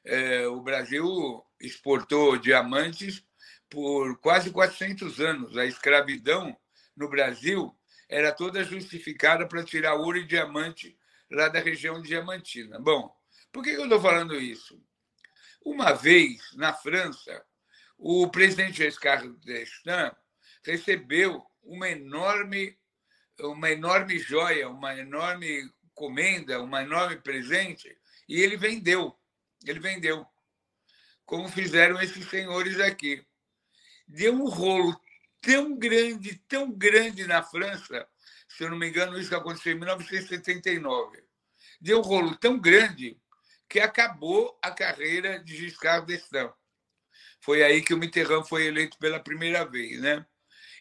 [0.05, 3.21] É, o Brasil exportou diamantes
[3.69, 5.57] por quase 400 anos.
[5.57, 6.57] A escravidão
[6.95, 10.97] no Brasil era toda justificada para tirar ouro e diamante
[11.29, 12.79] lá da região de Diamantina.
[12.79, 13.13] Bom,
[13.51, 14.81] por que eu estou falando isso?
[15.65, 17.45] Uma vez, na França,
[17.97, 20.15] o presidente Giscard d'Estaing
[20.63, 22.77] recebeu uma enorme,
[23.39, 27.95] uma enorme joia, uma enorme comenda, uma enorme presente,
[28.27, 29.17] e ele vendeu.
[29.65, 30.25] Ele vendeu.
[31.25, 33.23] Como fizeram esses senhores aqui.
[34.07, 34.99] Deu um rolo
[35.41, 38.07] tão grande, tão grande na França,
[38.49, 41.23] se eu não me engano, isso aconteceu em 1979.
[41.79, 43.17] Deu um rolo tão grande
[43.69, 46.51] que acabou a carreira de Giscard d'Estaing.
[47.39, 50.25] Foi aí que o Mitterrand foi eleito pela primeira vez, né?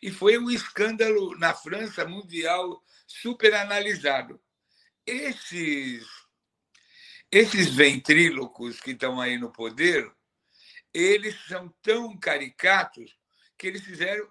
[0.03, 4.41] E foi um escândalo na França mundial super analisado.
[5.07, 6.07] Esses,
[7.31, 10.11] esses ventrílocos que estão aí no poder,
[10.93, 13.17] eles são tão caricatos
[13.57, 14.29] que eles fizeram.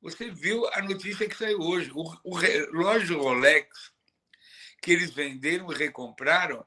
[0.00, 3.92] Você viu a notícia que saiu hoje: o, o relógio Rolex
[4.80, 6.64] que eles venderam e recompraram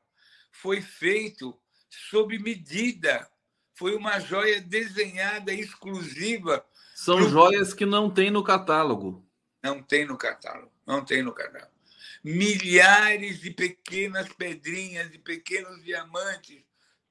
[0.52, 3.30] foi feito sob medida.
[3.74, 6.66] Foi uma joia desenhada exclusiva.
[7.04, 7.30] São pro...
[7.30, 9.28] joias que não tem no catálogo.
[9.62, 10.72] Não tem no catálogo.
[10.86, 11.72] Não tem no catálogo.
[12.24, 16.64] Milhares de pequenas pedrinhas, de pequenos diamantes,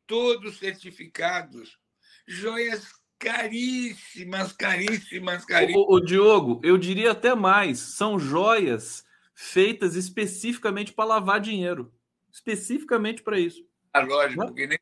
[0.06, 1.78] todos certificados.
[2.26, 5.86] Joias caríssimas, caríssimas, caríssimas.
[5.86, 11.92] O, o, Diogo, eu diria até mais: são joias feitas especificamente para lavar dinheiro
[12.32, 13.62] especificamente para isso.
[13.92, 14.80] Ah, lógico, porque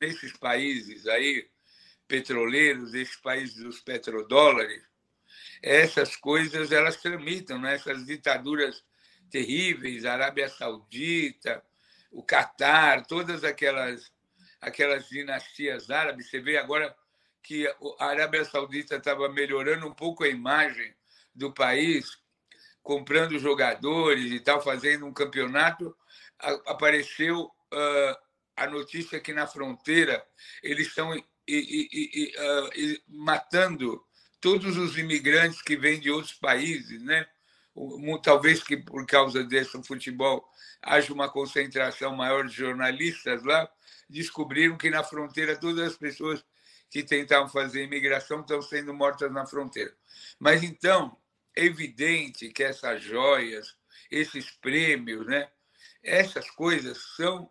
[0.00, 1.48] nesses países aí,
[2.12, 4.82] petroleiros, esses países dos petrodólares,
[5.62, 7.74] essas coisas elas tramitam, né?
[7.74, 8.84] essas ditaduras
[9.30, 11.64] terríveis, Arábia Saudita,
[12.10, 14.12] o Catar, todas aquelas,
[14.60, 16.28] aquelas dinastias árabes.
[16.28, 16.94] Você vê agora
[17.42, 17.66] que
[17.98, 20.94] a Arábia Saudita estava melhorando um pouco a imagem
[21.34, 22.18] do país,
[22.82, 25.96] comprando jogadores e tal, fazendo um campeonato
[26.66, 28.16] apareceu uh,
[28.54, 30.22] a notícia que na fronteira
[30.62, 31.14] eles estão
[31.46, 34.02] e, e, e, uh, matando
[34.40, 37.26] todos os imigrantes que vêm de outros países, né?
[38.22, 40.46] Talvez que por causa desse futebol
[40.82, 43.70] haja uma concentração maior de jornalistas lá,
[44.10, 46.44] descobriram que na fronteira todas as pessoas
[46.90, 49.94] que tentavam fazer imigração estão sendo mortas na fronteira.
[50.38, 51.16] Mas então,
[51.56, 53.74] é evidente que essas joias,
[54.10, 55.50] esses prêmios, né?
[56.02, 57.50] Essas coisas são.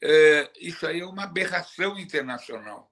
[0.00, 2.87] É, isso aí é uma aberração internacional,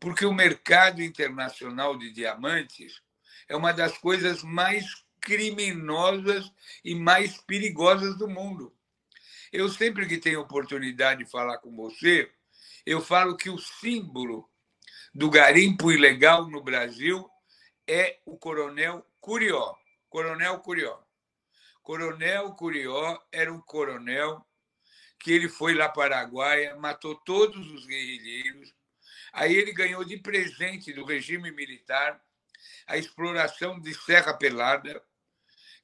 [0.00, 3.02] porque o mercado internacional de diamantes
[3.46, 6.50] é uma das coisas mais criminosas
[6.82, 8.74] e mais perigosas do mundo.
[9.52, 12.32] Eu sempre que tenho oportunidade de falar com você,
[12.86, 14.48] eu falo que o símbolo
[15.12, 17.28] do garimpo ilegal no Brasil
[17.86, 19.74] é o Coronel Curió.
[20.08, 20.98] Coronel Curió.
[21.82, 24.46] Coronel Curió era um coronel
[25.18, 28.72] que ele foi lá para Araguaia, matou todos os guerrilheiros.
[29.32, 32.20] Aí ele ganhou de presente do regime militar
[32.86, 35.02] a exploração de Serra Pelada,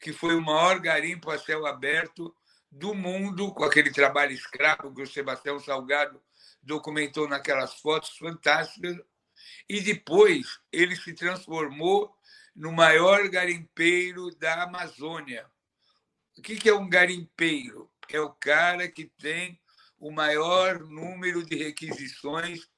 [0.01, 2.35] que foi o maior garimpo a céu aberto
[2.71, 6.21] do mundo, com aquele trabalho escravo que o Sebastião Salgado
[6.63, 8.97] documentou naquelas fotos fantásticas.
[9.69, 12.15] E depois ele se transformou
[12.55, 15.47] no maior garimpeiro da Amazônia.
[16.37, 17.91] O que é um garimpeiro?
[18.09, 19.61] É o cara que tem
[19.99, 22.69] o maior número de requisições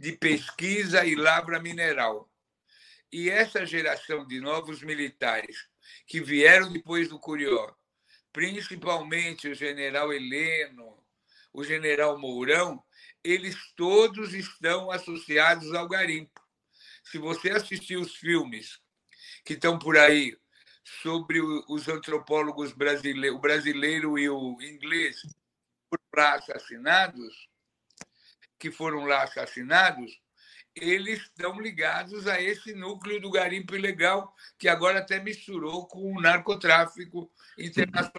[0.00, 2.32] de pesquisa e lavra mineral.
[3.12, 5.68] E essa geração de novos militares
[6.06, 7.70] que vieram depois do Curió,
[8.32, 11.04] principalmente o general Heleno,
[11.52, 12.82] o general Mourão,
[13.22, 16.40] eles todos estão associados ao garimpo.
[17.04, 18.80] Se você assistir os filmes
[19.44, 20.34] que estão por aí
[21.02, 25.20] sobre os antropólogos brasileiros, o brasileiro e o inglês,
[25.90, 27.49] foram lá assassinados,
[28.60, 30.20] que foram lá assassinados,
[30.76, 36.20] eles estão ligados a esse núcleo do garimpo ilegal, que agora até misturou com o
[36.20, 38.12] narcotráfico internacional.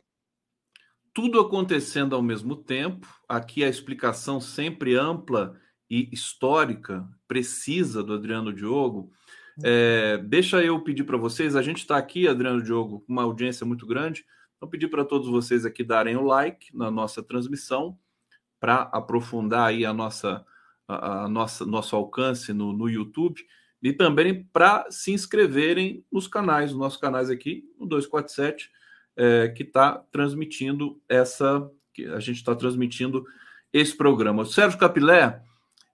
[1.13, 8.51] Tudo acontecendo ao mesmo tempo, aqui a explicação sempre ampla e histórica, precisa do Adriano
[8.51, 9.11] Diogo,
[9.63, 13.65] é, deixa eu pedir para vocês, a gente está aqui, Adriano Diogo, com uma audiência
[13.65, 14.25] muito grande,
[14.55, 17.97] então pedir para todos vocês aqui darem o like na nossa transmissão
[18.62, 20.45] para aprofundar aí a nossa,
[20.88, 23.43] a, a, nossa nosso alcance no, no YouTube
[23.82, 28.70] e também para se inscreverem nos canais, nos nossos canais aqui, no 247,
[29.18, 33.26] é, que está transmitindo essa, que a gente está transmitindo
[33.74, 34.43] esse programa.
[34.43, 35.41] O Sérgio Capilé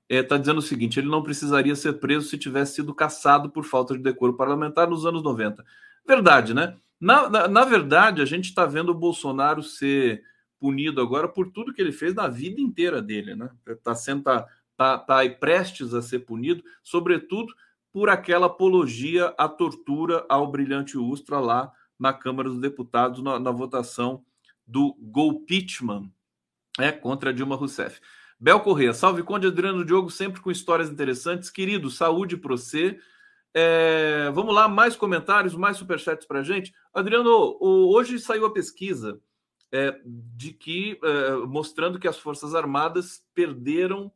[0.09, 3.49] está é, tá dizendo o seguinte: ele não precisaria ser preso se tivesse sido caçado
[3.49, 5.63] por falta de decoro parlamentar nos anos 90.
[6.05, 6.75] Verdade, né?
[6.99, 10.21] Na, na, na verdade, a gente está vendo o Bolsonaro ser
[10.59, 13.49] punido agora por tudo que ele fez na vida inteira dele, né?
[13.67, 17.53] Está sendo tá, tá, tá prestes a ser punido, sobretudo
[17.91, 23.51] por aquela apologia à tortura ao brilhante Ustra lá na Câmara dos Deputados na, na
[23.51, 24.23] votação
[24.65, 26.11] do Golpitman
[26.77, 27.99] é, contra Dilma Rousseff.
[28.39, 31.49] Bel Corrêa, salve Conde Adriano Diogo, sempre com histórias interessantes.
[31.49, 32.99] Querido, saúde para você.
[33.51, 36.71] É, vamos lá, mais comentários, mais superchats para gente.
[36.93, 39.19] Adriano, hoje saiu a pesquisa
[39.71, 44.11] é, de que é, mostrando que as Forças Armadas perderam,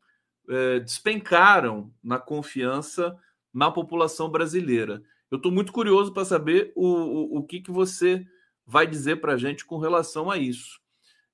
[0.49, 3.17] é, despencaram na confiança
[3.53, 5.03] na população brasileira.
[5.29, 8.25] Eu estou muito curioso para saber o, o, o que, que você
[8.65, 10.79] vai dizer para a gente com relação a isso.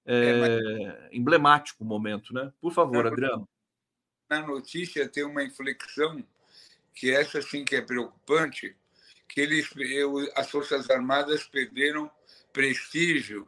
[0.06, 0.50] É, mas...
[0.50, 2.52] É, emblemático momento, né?
[2.60, 3.48] Por favor, Adriano.
[4.30, 6.24] Na notícia tem uma inflexão
[6.94, 8.76] que essa sim que é preocupante,
[9.30, 9.70] que eles,
[10.36, 12.10] as Forças Armadas perderam
[12.52, 13.48] prestígio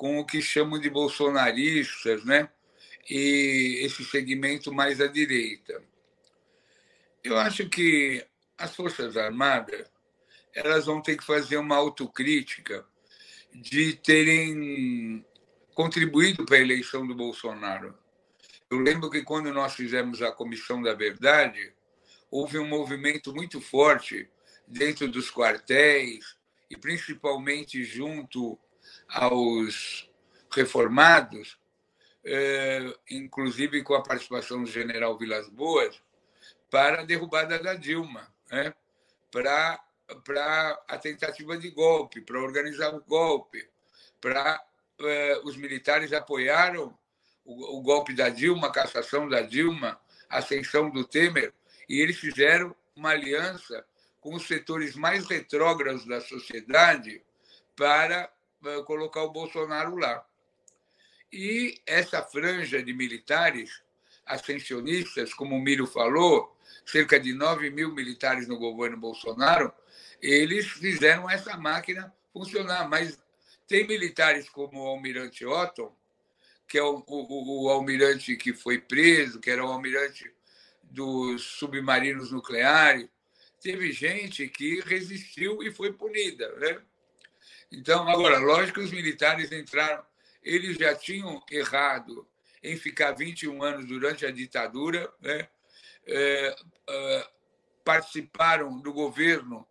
[0.00, 2.48] com o que chamam de bolsonaristas, né?
[3.06, 5.82] e esse segmento mais à direita.
[7.22, 8.26] Eu acho que
[8.56, 9.86] as Forças Armadas
[10.54, 12.82] elas vão ter que fazer uma autocrítica
[13.52, 15.22] de terem
[15.74, 17.94] contribuído para a eleição do Bolsonaro.
[18.70, 21.74] Eu lembro que quando nós fizemos a Comissão da Verdade,
[22.30, 24.30] houve um movimento muito forte
[24.66, 26.38] dentro dos quartéis
[26.70, 28.58] e principalmente junto
[29.12, 30.08] aos
[30.50, 31.58] reformados,
[32.24, 36.00] eh, inclusive com a participação do general Vilas Boas,
[36.70, 38.74] para a derrubada da Dilma, né?
[39.30, 39.82] para,
[40.24, 43.68] para a tentativa de golpe, para organizar o golpe,
[44.20, 44.62] para
[45.00, 46.96] eh, os militares apoiaram
[47.44, 51.52] o, o golpe da Dilma, a cassação da Dilma, a ascensão do Temer,
[51.88, 53.84] e eles fizeram uma aliança
[54.20, 57.22] com os setores mais retrógrados da sociedade
[57.74, 58.30] para
[58.84, 60.24] colocar o Bolsonaro lá.
[61.32, 63.82] E essa franja de militares
[64.26, 69.72] ascensionistas, como o Miro falou, cerca de 9 mil militares no governo Bolsonaro,
[70.20, 72.88] eles fizeram essa máquina funcionar.
[72.88, 73.18] Mas
[73.66, 75.94] tem militares como o almirante Otton,
[76.66, 80.32] que é o, o, o almirante que foi preso, que era o almirante
[80.82, 83.08] dos submarinos nucleares.
[83.60, 86.48] Teve gente que resistiu e foi punida.
[86.56, 86.80] Né?
[87.72, 90.04] Então, agora, lógico que os militares entraram,
[90.42, 92.26] eles já tinham errado
[92.62, 95.48] em ficar 21 anos durante a ditadura, né?
[96.06, 96.56] é,
[96.88, 97.28] é,
[97.84, 99.66] participaram do governo,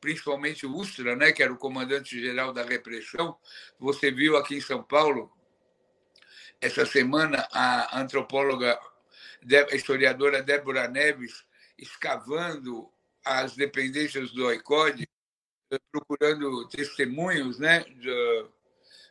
[0.00, 3.36] principalmente o Ustra, né, que era o comandante-geral da repressão.
[3.78, 5.32] Você viu aqui em São Paulo,
[6.60, 8.78] essa semana, a antropóloga,
[9.70, 11.44] a historiadora Débora Neves
[11.78, 12.90] escavando
[13.24, 15.08] as dependências do OICOD,
[15.90, 17.84] procurando testemunhos né,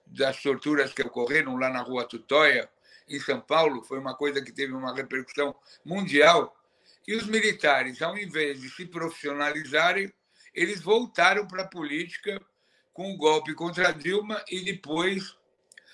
[0.05, 2.69] das torturas que ocorreram lá na Rua Tutóia,
[3.07, 3.83] em São Paulo.
[3.83, 5.55] Foi uma coisa que teve uma repercussão
[5.85, 6.55] mundial.
[7.07, 10.11] E os militares, ao invés de se profissionalizarem,
[10.53, 12.41] eles voltaram para a política
[12.91, 15.37] com o golpe contra Dilma e depois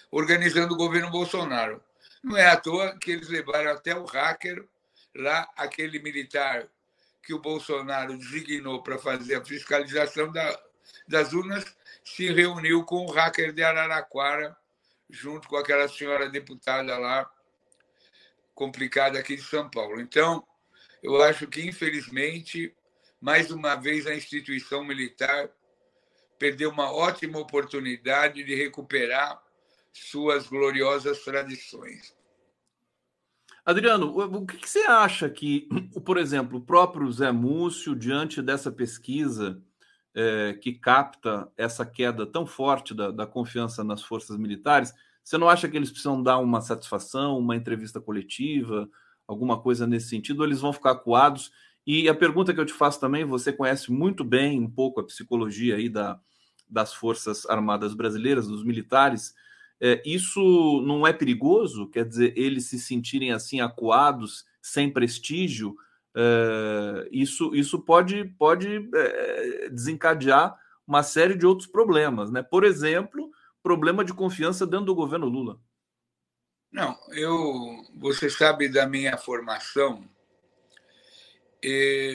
[0.10, 1.84] organizando o governo Bolsonaro.
[2.24, 4.66] Não é à toa que eles levaram até o hacker
[5.16, 6.68] lá, aquele militar
[7.24, 10.60] que o Bolsonaro designou para fazer a fiscalização da,
[11.08, 11.66] das urnas,
[12.04, 14.56] se reuniu com o hacker de Araraquara,
[15.10, 17.30] junto com aquela senhora deputada lá,
[18.54, 20.02] complicada aqui de São Paulo.
[20.02, 20.46] Então,
[21.02, 22.76] eu acho que, infelizmente,
[23.22, 25.50] mais uma vez a instituição militar
[26.38, 29.42] perdeu uma ótima oportunidade de recuperar
[29.94, 32.14] suas gloriosas tradições.
[33.66, 35.70] Adriano, o que você acha que,
[36.06, 39.62] por exemplo, o próprio Zé Múcio, diante dessa pesquisa
[40.14, 44.94] é, que capta essa queda tão forte da, da, confiança nas forças militares,
[45.24, 48.90] você não acha que eles precisam dar uma satisfação, uma entrevista coletiva,
[49.26, 51.50] alguma coisa nesse sentido, ou eles vão ficar acuados?
[51.88, 55.06] E a pergunta que eu te faço também, você conhece muito bem um pouco a
[55.06, 56.20] psicologia aí da,
[56.70, 59.34] das Forças Armadas Brasileiras, dos militares,
[59.86, 61.90] é, isso não é perigoso?
[61.90, 65.76] Quer dizer, eles se sentirem assim acuados, sem prestígio?
[66.16, 70.58] É, isso, isso pode, pode é, desencadear
[70.88, 72.42] uma série de outros problemas, né?
[72.42, 73.30] Por exemplo,
[73.62, 75.60] problema de confiança dentro do governo Lula.
[76.72, 80.10] Não, eu, você sabe da minha formação,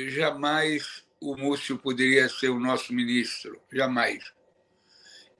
[0.08, 4.32] jamais o Múcio poderia ser o nosso ministro, jamais.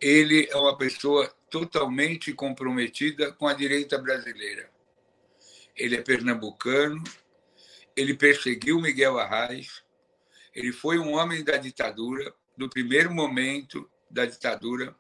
[0.01, 4.71] Ele é uma pessoa totalmente comprometida com a direita brasileira.
[5.77, 7.03] Ele é pernambucano,
[7.97, 9.83] ele perseguiu Miguel Arraes,
[10.55, 14.95] ele foi um homem da ditadura, do primeiro momento da ditadura.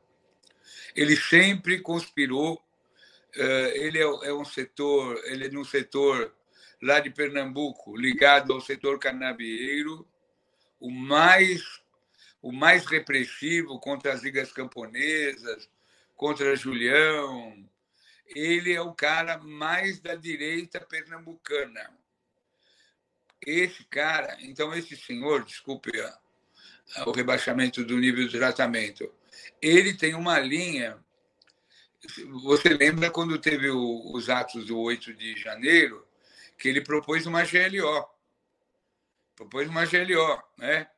[0.94, 2.62] Ele sempre conspirou.
[3.34, 6.32] Eh, ele é, é um setor, ele é de um setor
[6.80, 10.06] lá de Pernambuco, ligado ao setor canavieiro,
[10.78, 11.62] o mais
[12.40, 15.68] o mais repressivo contra as ligas camponesas,
[16.18, 17.56] contra Julião.
[18.26, 21.90] Ele é o cara mais da direita pernambucana.
[23.40, 25.90] Esse cara, então, esse senhor, desculpe
[27.06, 29.10] o rebaixamento do nível de tratamento,
[29.62, 30.98] ele tem uma linha.
[32.42, 36.06] Você lembra quando teve os atos do 8 de janeiro,
[36.58, 38.06] que ele propôs uma GLO?
[39.36, 40.90] Propôs uma GLO, né?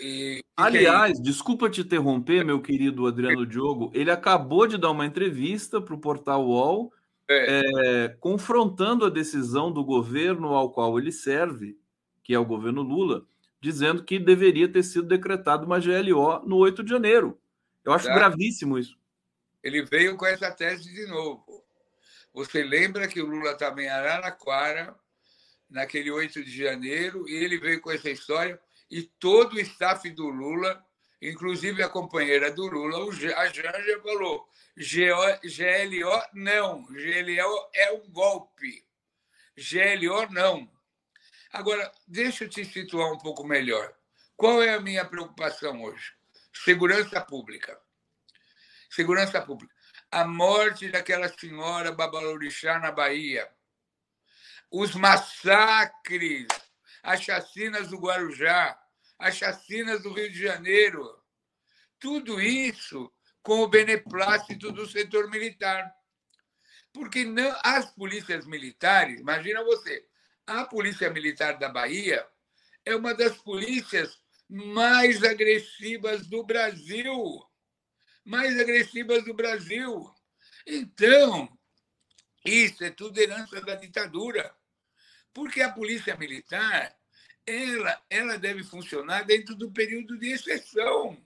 [0.00, 3.90] E, Aliás, desculpa te interromper, meu querido Adriano Diogo.
[3.92, 6.92] Ele acabou de dar uma entrevista para o portal UOL,
[7.28, 7.62] é.
[7.62, 11.78] É, confrontando a decisão do governo ao qual ele serve,
[12.22, 13.26] que é o governo Lula,
[13.60, 17.40] dizendo que deveria ter sido decretada uma GLO no 8 de janeiro.
[17.84, 18.14] Eu acho tá.
[18.14, 18.96] gravíssimo isso.
[19.62, 21.64] Ele veio com essa tese de novo.
[22.32, 24.94] Você lembra que o Lula estava em Araraquara,
[25.68, 28.60] naquele 8 de janeiro, e ele veio com essa história,
[28.90, 30.84] e todo o staff do Lula,
[31.20, 38.84] inclusive a companheira do Lula, a Janja, falou: GLO não, GLO é um golpe,
[39.56, 40.70] GLO não.
[41.52, 43.94] Agora, deixa eu te situar um pouco melhor.
[44.36, 46.12] Qual é a minha preocupação hoje?
[46.52, 47.80] Segurança pública.
[48.90, 49.72] Segurança pública.
[50.10, 53.48] A morte daquela senhora Babalorixá na Bahia.
[54.70, 56.48] Os massacres,
[57.04, 58.80] as chacinas do Guarujá,
[59.18, 61.22] as chacinas do Rio de Janeiro.
[62.00, 65.94] Tudo isso com o beneplácito do setor militar.
[66.92, 70.06] Porque não, as polícias militares, imagina você,
[70.46, 72.26] a Polícia Militar da Bahia
[72.84, 77.44] é uma das polícias mais agressivas do Brasil.
[78.24, 80.10] Mais agressivas do Brasil.
[80.66, 81.48] Então,
[82.44, 84.54] isso é tudo herança da ditadura.
[85.34, 86.96] Porque a polícia militar
[87.46, 91.16] ela, ela deve funcionar dentro do período de exceção.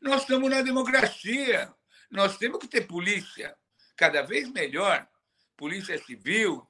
[0.00, 1.72] Nós estamos na democracia.
[2.10, 3.56] Nós temos que ter polícia
[3.96, 5.08] cada vez melhor,
[5.56, 6.68] polícia civil.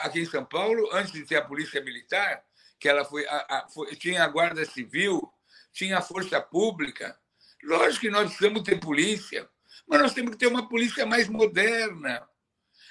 [0.00, 2.44] Aqui em São Paulo, antes de ter a polícia militar,
[2.78, 5.32] que ela foi, a, a, foi, tinha a Guarda Civil,
[5.72, 7.18] tinha a Força Pública.
[7.62, 9.48] Lógico que nós precisamos ter polícia,
[9.86, 12.28] mas nós temos que ter uma polícia mais moderna.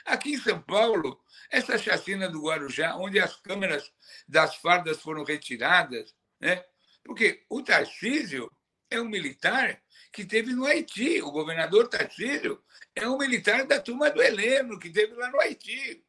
[0.05, 3.91] Aqui em São Paulo, essa chacina do Guarujá, onde as câmeras
[4.27, 6.63] das fardas foram retiradas, né?
[7.03, 8.51] porque o Tarcísio
[8.89, 9.81] é um militar
[10.11, 12.63] que teve no Haiti, o governador Tarcísio
[12.95, 16.05] é um militar da turma do Heleno, que teve lá no Haiti.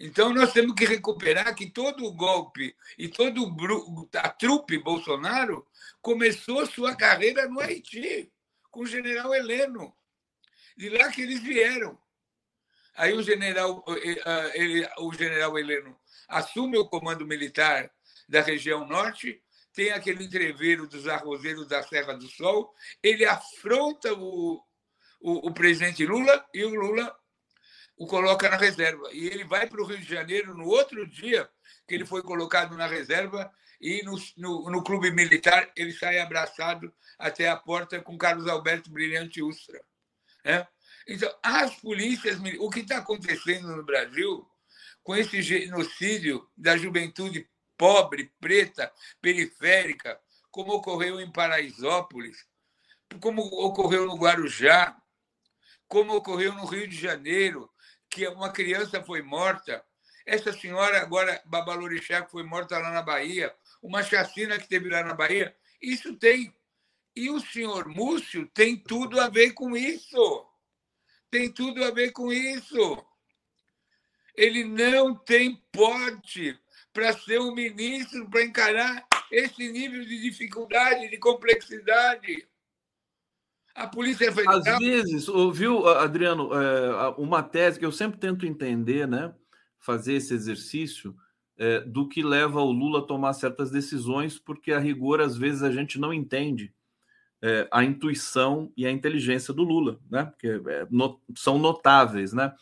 [0.00, 3.54] Então, nós temos que recuperar que todo o golpe e todo
[4.14, 5.66] a trupe Bolsonaro
[6.02, 8.32] começou sua carreira no Haiti,
[8.70, 9.96] com o general Heleno.
[10.76, 11.96] De lá que eles vieram.
[12.96, 15.96] Aí o general, eh, eh, ele, o general Heleno
[16.28, 17.90] assume o comando militar
[18.28, 19.42] da região norte,
[19.72, 22.72] tem aquele entreveiro dos arrozeiros da Serra do Sol,
[23.02, 24.62] ele afronta o,
[25.20, 27.14] o, o presidente Lula e o Lula
[27.96, 29.08] o coloca na reserva.
[29.12, 31.48] E ele vai para o Rio de Janeiro no outro dia
[31.86, 36.92] que ele foi colocado na reserva e no, no, no clube militar ele sai abraçado
[37.18, 39.80] até a porta com Carlos Alberto Brilhante Ustra.
[40.44, 40.66] Né?
[41.06, 44.46] Então, as polícias, o que está acontecendo no Brasil
[45.02, 48.90] com esse genocídio da juventude pobre, preta,
[49.20, 50.18] periférica,
[50.50, 52.46] como ocorreu em Paraisópolis,
[53.20, 54.96] como ocorreu no Guarujá,
[55.86, 57.70] como ocorreu no Rio de Janeiro,
[58.08, 59.84] que uma criança foi morta.
[60.24, 65.02] Essa senhora, agora, Babalorixá, que foi morta lá na Bahia, uma chacina que teve lá
[65.02, 66.54] na Bahia, isso tem.
[67.14, 70.46] E o senhor Múcio tem tudo a ver com isso.
[71.34, 73.04] Tem tudo a ver com isso.
[74.36, 76.56] Ele não tem porte
[76.92, 82.46] para ser um ministro, para encarar esse nível de dificuldade, de complexidade.
[83.74, 84.58] A Polícia Federal.
[84.58, 89.34] Às vezes, viu, Adriano, é, uma tese que eu sempre tento entender, né?
[89.80, 91.16] Fazer esse exercício
[91.58, 95.64] é, do que leva o Lula a tomar certas decisões, porque a rigor, às vezes,
[95.64, 96.72] a gente não entende
[97.44, 100.24] é, a intuição e a inteligência do Lula, né?
[100.24, 102.54] Porque é, no, são notáveis, né?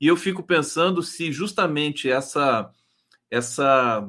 [0.00, 2.72] E eu fico pensando se justamente essa
[3.30, 4.06] essa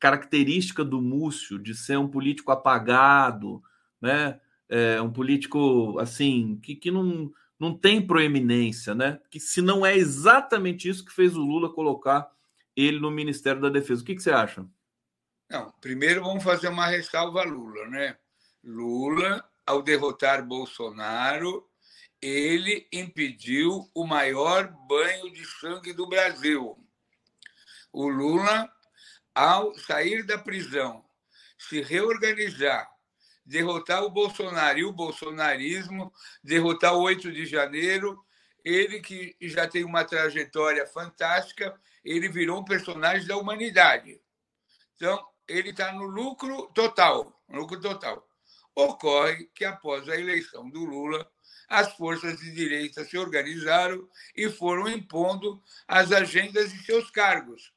[0.00, 3.62] característica do Múcio de ser um político apagado,
[4.00, 4.40] né?
[4.68, 9.20] é, um político assim que, que não, não tem proeminência, né?
[9.30, 12.30] Que se não é exatamente isso que fez o Lula colocar
[12.76, 14.02] ele no Ministério da Defesa.
[14.02, 14.66] O que, que você acha?
[15.48, 18.16] Não, primeiro vamos fazer uma ressalva a Lula, né?
[18.64, 21.68] Lula, ao derrotar Bolsonaro,
[22.20, 26.78] ele impediu o maior banho de sangue do Brasil.
[27.92, 28.70] O Lula,
[29.34, 31.04] ao sair da prisão,
[31.58, 32.94] se reorganizar
[33.44, 36.12] derrotar o Bolsonaro e o bolsonarismo,
[36.42, 38.24] derrotar o 8 de janeiro.
[38.64, 44.18] Ele que já tem uma trajetória fantástica, ele virou um personagem da humanidade.
[44.96, 48.26] Então, ele está no lucro total, lucro total.
[48.74, 51.30] Ocorre que após a eleição do Lula,
[51.68, 57.72] as forças de direita se organizaram e foram impondo as agendas de seus cargos.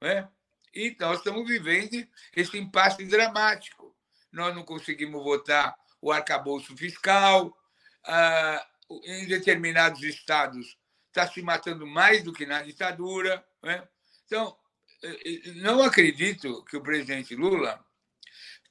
[0.00, 0.28] Né?
[0.72, 3.94] E nós estamos vivendo esse impasse dramático
[4.34, 7.56] nós não conseguimos votar o arcabouço fiscal,
[8.04, 8.66] ah,
[9.04, 10.76] em determinados estados
[11.08, 13.42] está se matando mais do que na ditadura.
[13.62, 13.86] Né?
[14.26, 14.56] Então,
[15.04, 17.82] eh, eh, não acredito que o presidente Lula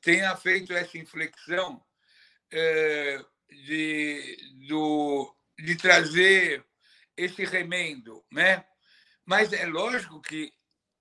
[0.03, 1.81] tenha feito essa inflexão
[2.51, 4.37] eh, de,
[4.67, 6.63] do, de trazer
[7.15, 8.65] esse remendo, né?
[9.25, 10.53] Mas é lógico que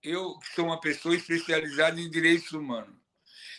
[0.02, 2.96] eu sou uma pessoa especializada em direitos humanos,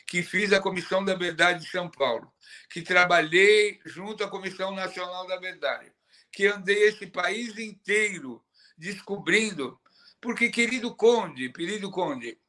[0.07, 2.31] que fiz a Comissão da Verdade de São Paulo,
[2.69, 5.91] que trabalhei junto à Comissão Nacional da Verdade,
[6.31, 8.41] que andei esse país inteiro
[8.77, 9.77] descobrindo,
[10.21, 12.39] porque querido Conde, querido Conde,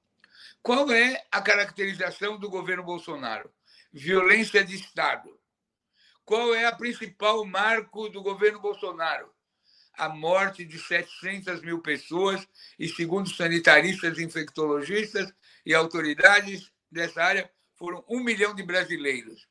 [0.64, 3.52] qual é a caracterização do governo Bolsonaro?
[3.92, 5.38] Violência de Estado.
[6.24, 9.30] Qual é a principal marco do governo Bolsonaro?
[9.92, 12.48] A morte de 700 mil pessoas,
[12.78, 15.30] e segundo sanitaristas, infectologistas
[15.66, 19.46] e autoridades dessa área, foram um milhão de brasileiros.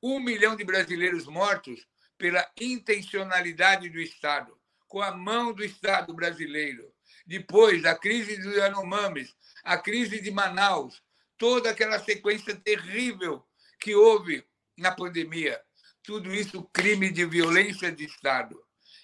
[0.00, 6.94] Um milhão de brasileiros mortos pela intencionalidade do Estado, com a mão do Estado brasileiro.
[7.26, 11.02] Depois, a crise dos Yanomamis, a crise de Manaus,
[11.36, 13.44] toda aquela sequência terrível
[13.80, 14.46] que houve
[14.76, 15.60] na pandemia.
[16.02, 18.62] Tudo isso crime de violência de Estado.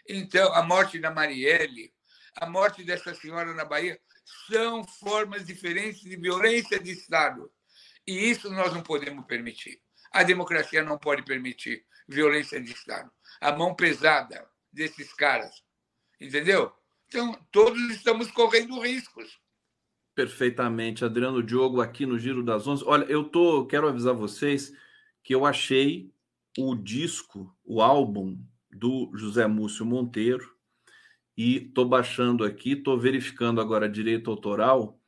[0.08, 1.92] Então, a morte da Marielle,
[2.36, 4.00] a morte dessa senhora na Bahia,
[4.48, 7.50] são formas diferentes de violência de Estado.
[8.06, 9.80] E isso nós não podemos permitir.
[10.12, 13.10] A democracia não pode permitir violência de Estado.
[13.40, 15.62] A mão pesada desses caras.
[16.20, 16.72] Entendeu?
[17.12, 19.38] Então, todos estamos correndo riscos.
[20.14, 22.82] Perfeitamente, Adriano Diogo aqui no Giro das Onze.
[22.86, 24.72] Olha, eu tô, quero avisar vocês
[25.22, 26.10] que eu achei
[26.56, 28.38] o disco, o álbum
[28.70, 30.56] do José Múcio Monteiro
[31.36, 34.98] e tô baixando aqui, tô verificando agora direito autoral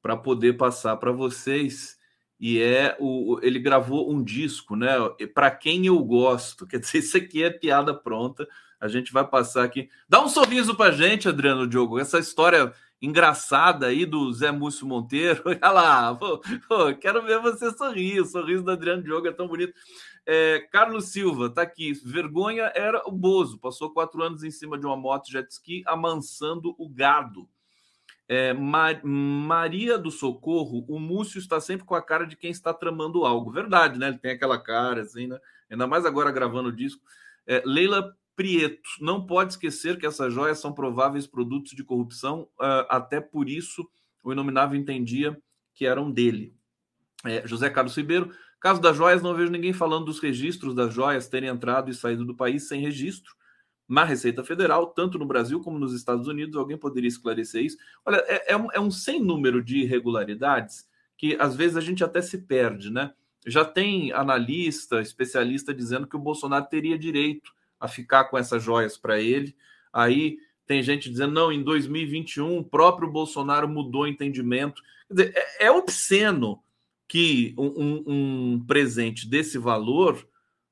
[0.00, 1.98] para poder passar para vocês.
[2.38, 4.88] E é o ele gravou um disco, né?
[5.34, 8.48] Para quem eu gosto, quer dizer, isso aqui é piada pronta.
[8.80, 9.90] A gente vai passar aqui.
[10.08, 11.98] Dá um sorriso para gente, Adriano Diogo.
[11.98, 12.72] Essa história
[13.02, 15.42] engraçada aí do Zé Múcio Monteiro.
[15.46, 18.20] Olha lá, pô, pô, quero ver você sorrir.
[18.20, 19.74] O sorriso do Adriano Diogo é tão bonito.
[20.26, 21.92] É, Carlos Silva tá aqui.
[22.04, 23.58] Vergonha era o Bozo.
[23.58, 27.48] Passou quatro anos em cima de uma moto jet ski amansando o gado.
[28.28, 32.72] É, Mar Maria do Socorro, o Múcio está sempre com a cara de quem está
[32.72, 33.50] tramando algo.
[33.50, 34.08] Verdade, né?
[34.08, 35.38] Ele tem aquela cara assim, né?
[35.68, 37.02] Ainda mais agora gravando o disco.
[37.46, 38.88] É, Leila Prieto.
[39.02, 43.86] Não pode esquecer que essas joias são prováveis produtos de corrupção, uh, até por isso
[44.24, 45.38] o inominável entendia
[45.74, 46.54] que eram dele.
[47.22, 51.28] É, José Carlos Ribeiro, caso das joias, não vejo ninguém falando dos registros das joias
[51.28, 53.30] terem entrado e saído do país sem registro
[53.86, 56.56] na Receita Federal, tanto no Brasil como nos Estados Unidos.
[56.56, 57.76] Alguém poderia esclarecer isso?
[58.06, 62.02] Olha, é, é, um, é um sem número de irregularidades que às vezes a gente
[62.02, 63.12] até se perde, né?
[63.46, 68.98] Já tem analista, especialista dizendo que o Bolsonaro teria direito a ficar com essas joias
[68.98, 69.56] para ele.
[69.92, 74.82] Aí tem gente dizendo, não, em 2021 o próprio Bolsonaro mudou o entendimento.
[75.10, 76.62] Dizer, é, é obsceno
[77.08, 80.28] que um, um, presente desse valor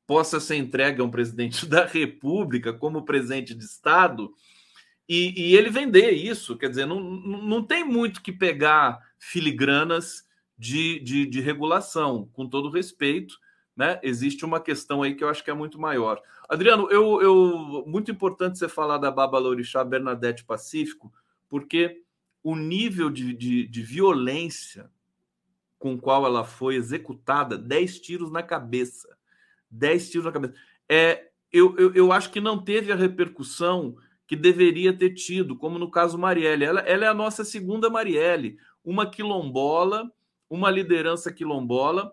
[0.06, 4.32] possa ser entregue a um presidente da República como presente de Estado
[5.08, 6.56] e, e ele vender isso.
[6.56, 10.24] Quer dizer, não, não tem muito que pegar filigranas
[10.56, 13.34] de, de, de regulação, com todo respeito
[13.78, 14.00] né?
[14.02, 16.20] Existe uma questão aí que eu acho que é muito maior.
[16.48, 21.12] Adriano, eu, eu muito importante você falar da Baba Lorixá Bernadette Pacífico,
[21.48, 22.02] porque
[22.42, 24.90] o nível de, de, de violência
[25.78, 29.16] com qual ela foi executada, 10 tiros na cabeça.
[29.70, 30.54] 10 tiros na cabeça.
[30.88, 33.96] É, eu, eu, eu acho que não teve a repercussão
[34.26, 36.64] que deveria ter tido, como no caso Marielle.
[36.64, 40.10] Ela, ela é a nossa segunda Marielle, uma quilombola,
[40.50, 42.12] uma liderança quilombola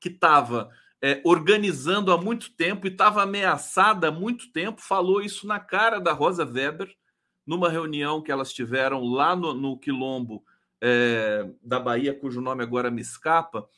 [0.00, 0.70] que estava
[1.02, 6.00] é, organizando há muito tempo e estava ameaçada há muito tempo, falou isso na cara
[6.00, 6.92] da Rosa Weber,
[7.46, 10.44] numa reunião que elas tiveram lá no, no Quilombo
[10.80, 13.68] é, da Bahia, cujo nome agora me escapa.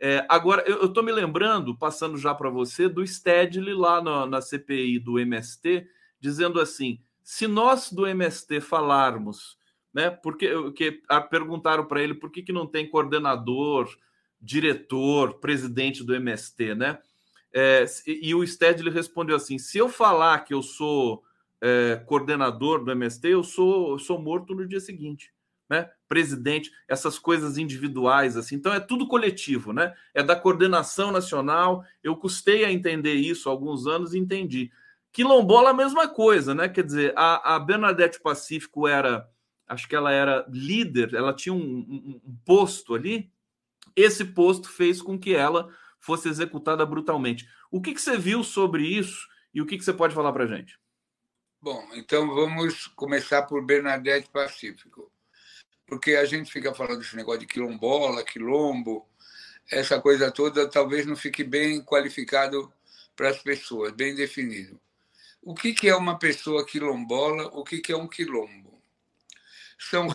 [0.00, 4.40] É, agora, eu estou me lembrando, passando já para você, do Stedley lá na, na
[4.40, 5.86] CPI do MST,
[6.20, 9.58] dizendo assim: se nós do MST falarmos,
[9.92, 13.88] né, porque, porque perguntaram para ele por que, que não tem coordenador
[14.40, 16.98] diretor, presidente do MST, né?
[17.52, 21.22] É, e o Stedley respondeu assim: se eu falar que eu sou
[21.60, 25.32] é, coordenador do MST, eu sou, eu sou morto no dia seguinte,
[25.68, 25.90] né?
[26.08, 28.56] Presidente, essas coisas individuais, assim.
[28.56, 29.94] Então é tudo coletivo, né?
[30.14, 31.84] É da coordenação nacional.
[32.02, 34.70] Eu custei a entender isso há alguns anos e entendi.
[35.12, 36.68] Quilombola, a mesma coisa, né?
[36.68, 39.28] Quer dizer, a, a Bernadette Pacífico era,
[39.66, 43.30] acho que ela era líder, ela tinha um, um, um posto ali,
[44.00, 47.48] esse posto fez com que ela fosse executada brutalmente.
[47.70, 50.44] O que, que você viu sobre isso e o que, que você pode falar para
[50.44, 50.78] a gente?
[51.60, 55.10] Bom, então vamos começar por Bernadette Pacífico,
[55.84, 59.08] porque a gente fica falando desse negócio de quilombola, quilombo,
[59.70, 62.72] essa coisa toda talvez não fique bem qualificado
[63.16, 64.80] para as pessoas, bem definido.
[65.42, 67.48] O que, que é uma pessoa quilombola?
[67.48, 68.80] O que, que é um quilombo?
[69.76, 70.08] São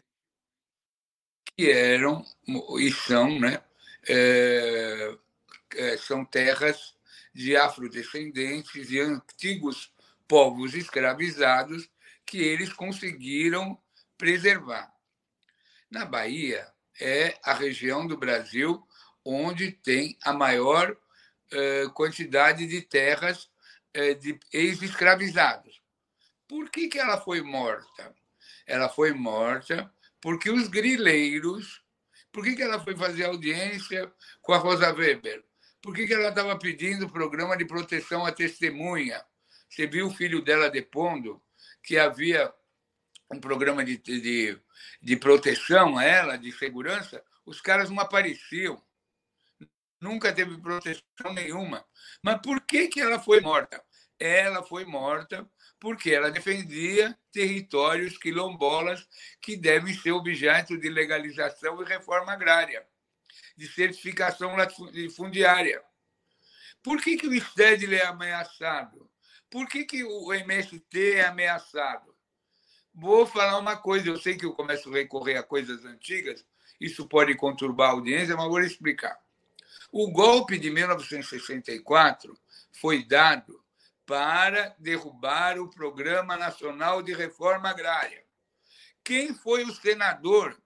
[1.56, 2.26] que eram
[2.80, 3.62] e são, né?
[4.08, 5.16] É,
[5.76, 6.96] é, são terras
[7.34, 9.92] de afrodescendentes e antigos
[10.28, 11.90] povos escravizados
[12.26, 13.78] que eles conseguiram
[14.18, 14.94] preservar.
[15.90, 16.68] Na Bahia
[17.00, 18.86] é a região do Brasil
[19.24, 20.96] onde tem a maior
[21.52, 23.50] eh, quantidade de terras
[23.94, 25.82] eh, de ex-escravizados.
[26.48, 28.14] Por que, que ela foi morta?
[28.66, 31.83] Ela foi morta porque os grileiros.
[32.34, 34.12] Por que, que ela foi fazer audiência
[34.42, 35.46] com a Rosa Weber?
[35.80, 39.24] Por que, que ela estava pedindo programa de proteção à testemunha?
[39.70, 41.40] Você viu o filho dela depondo
[41.84, 42.52] que havia
[43.32, 44.60] um programa de, de,
[45.00, 48.82] de proteção a ela, de segurança, os caras não apareciam.
[50.02, 51.86] Nunca teve proteção nenhuma.
[52.24, 53.84] Mas por que, que ela foi morta?
[54.20, 55.48] Ela foi morta
[55.84, 59.06] porque ela defendia territórios quilombolas
[59.42, 62.88] que devem ser objeto de legalização e reforma agrária,
[63.58, 65.84] de certificação latifundiária.
[66.82, 69.12] Por que, que o Stedley é ameaçado?
[69.52, 72.16] Por que, que o MST é ameaçado?
[72.96, 76.46] Vou falar uma coisa, eu sei que eu começo a recorrer a coisas antigas,
[76.80, 79.20] isso pode conturbar a audiência, mas vou explicar.
[79.92, 82.40] O golpe de 1964
[82.72, 83.62] foi dado
[84.06, 88.24] para derrubar o Programa Nacional de Reforma Agrária.
[89.04, 90.58] Quem foi o senador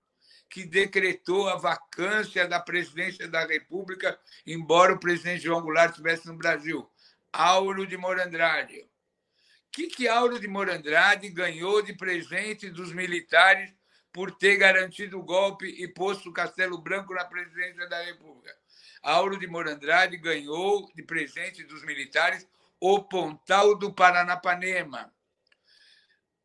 [0.50, 6.38] que decretou a vacância da presidência da República, embora o presidente João Goulart estivesse no
[6.38, 6.90] Brasil?
[7.32, 8.80] Auro de Morandrade.
[8.80, 13.72] O que, que Auro de Morandrade ganhou de presente dos militares
[14.12, 18.56] por ter garantido o golpe e posto o Castelo Branco na presidência da República?
[19.04, 22.48] Auro de Morandrade ganhou de presente dos militares
[22.80, 25.14] o Pontal do Paranapanema.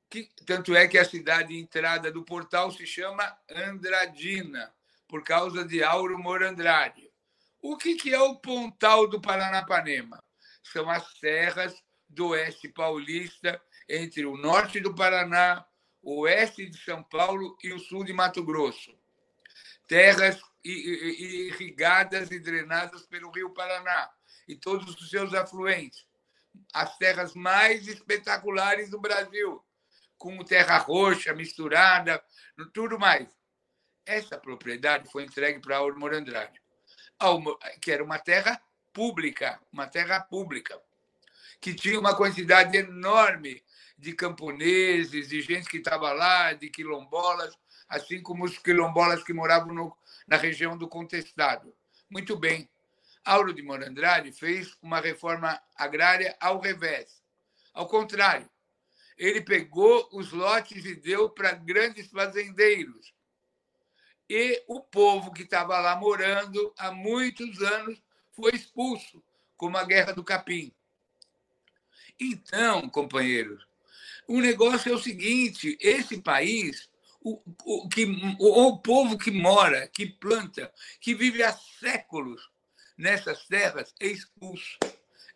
[0.09, 4.73] Que, tanto é que a cidade de entrada do portal se chama Andradina,
[5.09, 7.11] por causa de Auro Morandrade.
[7.61, 10.23] O que, que é o Pontal do Paranapanema?
[10.63, 11.75] São as serras
[12.09, 15.65] do oeste paulista, entre o norte do Paraná,
[16.03, 18.93] o oeste de São Paulo e o sul de Mato Grosso.
[19.87, 24.11] Terras irrigadas e drenadas pelo Rio Paraná
[24.47, 26.07] e todos os seus afluentes
[26.73, 29.63] as terras mais espetaculares do Brasil,
[30.17, 32.23] com terra roxa misturada,
[32.73, 33.29] tudo mais.
[34.07, 36.61] Essa propriedade foi entregue para Auro Morandrade,
[37.81, 38.61] que era uma terra
[38.93, 40.81] pública, uma terra pública,
[41.61, 43.63] que tinha uma quantidade enorme
[43.97, 47.57] de camponeses, de gente que estava lá, de quilombolas,
[47.89, 49.97] assim como os quilombolas que moravam no,
[50.27, 51.73] na região do Contestado.
[52.11, 52.69] Muito bem.
[53.25, 57.23] Auro de Morandrade fez uma reforma agrária ao revés.
[57.73, 58.51] Ao contrário,
[59.17, 63.15] ele pegou os lotes e deu para grandes fazendeiros.
[64.29, 69.23] E o povo que estava lá morando há muitos anos foi expulso,
[69.57, 70.73] como a Guerra do Capim.
[72.19, 73.67] Então, companheiros,
[74.27, 76.91] o negócio é o seguinte: esse país,
[77.21, 78.05] o, o, que,
[78.39, 82.52] o, o povo que mora, que planta, que vive há séculos
[82.97, 84.79] nessas terras é expulso.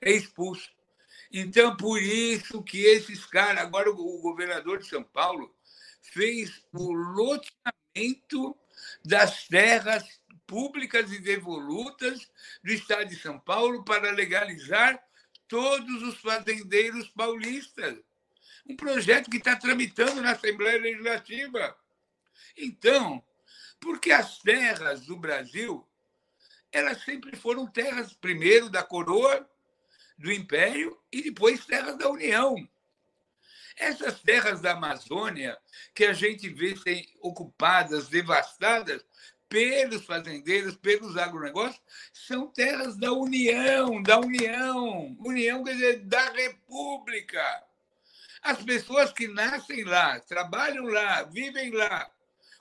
[0.01, 0.71] É expulso.
[1.33, 5.55] Então, por isso que esses caras, agora o governador de São Paulo
[6.01, 8.57] fez o loteamento
[9.05, 10.05] das terras
[10.47, 12.31] públicas e devolutas
[12.63, 15.03] do estado de São Paulo para legalizar
[15.49, 17.99] todos os fazendeiros paulistas.
[18.69, 21.77] Um projeto que está tramitando na Assembleia Legislativa.
[22.57, 23.23] Então,
[23.81, 25.86] porque as terras do Brasil
[26.77, 29.49] elas sempre foram terras, primeiro da coroa,
[30.19, 32.69] do Império, e depois terras da União.
[33.79, 35.57] Essas terras da Amazônia,
[35.95, 39.03] que a gente vê ser ocupadas, devastadas
[39.49, 41.81] pelos fazendeiros, pelos agronegócios,
[42.13, 45.17] são terras da União, da União.
[45.21, 47.65] União quer dizer da República.
[48.43, 52.11] As pessoas que nascem lá, trabalham lá, vivem lá,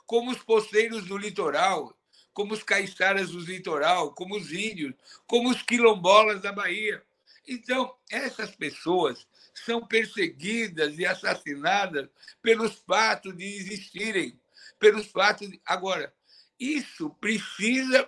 [0.05, 1.93] como os posteiros do litoral,
[2.35, 4.93] como os caiçaras do litoral, como os índios,
[5.25, 7.01] como os quilombolas da Bahia.
[7.47, 12.09] Então, essas pessoas são perseguidas e assassinadas
[12.41, 14.37] pelos fatos de existirem,
[14.77, 15.61] pelos fatos de...
[15.65, 16.13] Agora,
[16.59, 18.05] isso precisa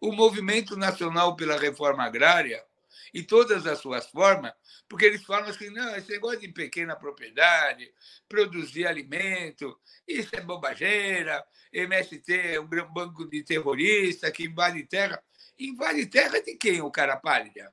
[0.00, 2.64] o movimento nacional pela reforma agrária
[3.12, 4.52] e todas as suas formas,
[4.88, 7.92] porque eles falam assim, não, esse negócio de pequena propriedade,
[8.28, 15.22] produzir alimento, isso é bobageira, MST é um banco de terrorista que invade terra.
[15.58, 17.72] Invade terra de quem, o cara pálida?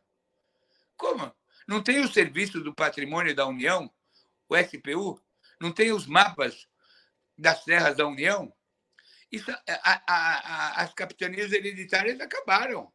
[0.95, 1.34] Como?
[1.68, 3.91] Não tem o Serviço do Patrimônio da União,
[4.47, 5.22] o SPU?
[5.60, 6.68] Não tem os mapas
[7.38, 8.53] das terras da União?
[9.31, 12.93] Isso, a, a, a, as capitanias hereditárias acabaram.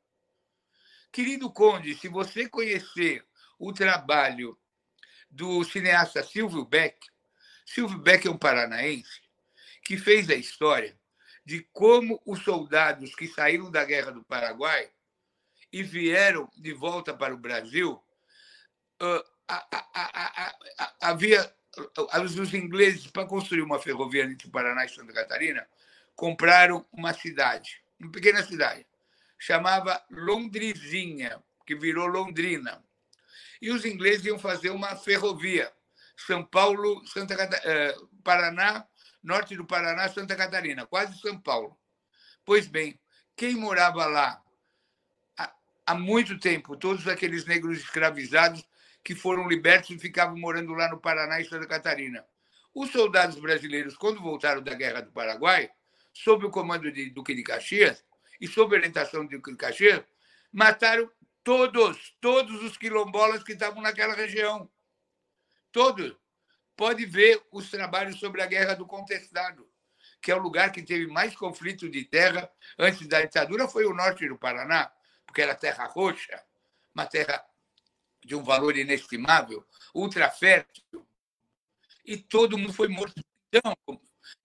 [1.10, 3.24] Querido Conde, se você conhecer
[3.58, 4.58] o trabalho
[5.30, 6.98] do cineasta Silvio Beck,
[7.66, 9.20] Silvio Beck é um paranaense
[9.84, 10.98] que fez a história
[11.44, 14.90] de como os soldados que saíram da Guerra do Paraguai
[15.72, 18.02] e vieram de volta para o Brasil,
[21.00, 21.54] havia
[22.22, 25.66] os ingleses para construir uma ferrovia entre Paraná e Santa Catarina
[26.14, 28.84] compraram uma cidade, uma pequena cidade,
[29.38, 32.82] chamava Londrizinha, que virou Londrina.
[33.62, 35.72] E os ingleses iam fazer uma ferrovia,
[36.16, 37.34] São Paulo, Santa
[37.64, 37.94] eh,
[38.24, 38.86] Paraná,
[39.22, 41.78] norte do Paraná, Santa Catarina, quase São Paulo.
[42.44, 42.98] Pois bem,
[43.36, 44.42] quem morava lá
[45.36, 45.54] há,
[45.86, 48.64] há muito tempo, todos aqueles negros escravizados
[49.04, 52.24] que foram libertos e ficavam morando lá no Paraná e Santa Catarina.
[52.74, 55.70] Os soldados brasileiros, quando voltaram da Guerra do Paraguai,
[56.12, 58.04] sob o comando de Duque de Caxias
[58.40, 60.04] e sob orientação de Caxias,
[60.52, 61.10] mataram
[61.42, 64.70] todos, todos os quilombolas que estavam naquela região.
[65.72, 66.16] Todos.
[66.76, 69.68] Pode ver os trabalhos sobre a Guerra do Contestado,
[70.20, 73.94] que é o lugar que teve mais conflito de terra antes da ditadura, foi o
[73.94, 74.92] norte do Paraná,
[75.26, 76.42] porque era terra roxa,
[76.94, 77.44] uma terra
[78.24, 80.84] de um valor inestimável, ultra fértil.
[82.04, 83.20] E todo mundo foi morto.
[83.52, 83.74] Então,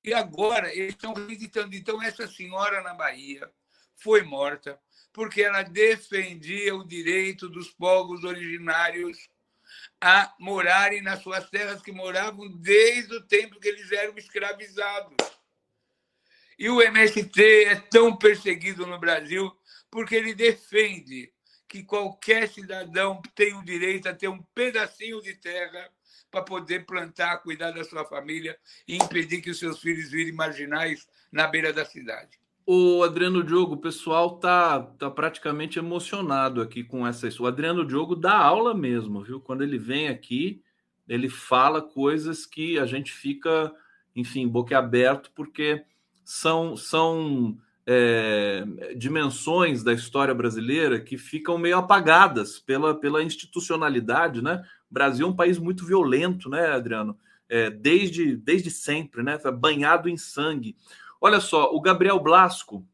[0.04, 1.76] e agora eles estão reeditando.
[1.76, 3.52] Então, essa senhora na Bahia
[3.96, 4.80] foi morta
[5.12, 9.30] porque ela defendia o direito dos povos originários
[10.02, 15.16] a morarem nas suas terras que moravam desde o tempo que eles eram escravizados.
[16.58, 19.52] E o MST é tão perseguido no Brasil
[19.90, 21.32] porque ele defende
[21.68, 25.90] que qualquer cidadão tem o direito a ter um pedacinho de terra
[26.30, 31.08] para poder plantar, cuidar da sua família e impedir que os seus filhos virem marginais
[31.32, 32.43] na beira da cidade.
[32.66, 37.28] O Adriano Diogo, o pessoal tá, tá praticamente emocionado aqui com essa.
[37.42, 39.42] O Adriano Diogo dá aula mesmo, viu?
[39.42, 40.62] Quando ele vem aqui,
[41.08, 43.74] ele fala coisas que a gente fica,
[44.16, 45.84] enfim, boquiaberto, porque
[46.24, 48.64] são, são é,
[48.96, 54.64] dimensões da história brasileira que ficam meio apagadas pela, pela institucionalidade, né?
[54.90, 57.18] O Brasil é um país muito violento, né, Adriano?
[57.50, 59.38] É, desde, desde sempre, né?
[59.38, 60.78] Tá banhado em sangue.
[61.26, 62.86] Olha só, o Gabriel Blasco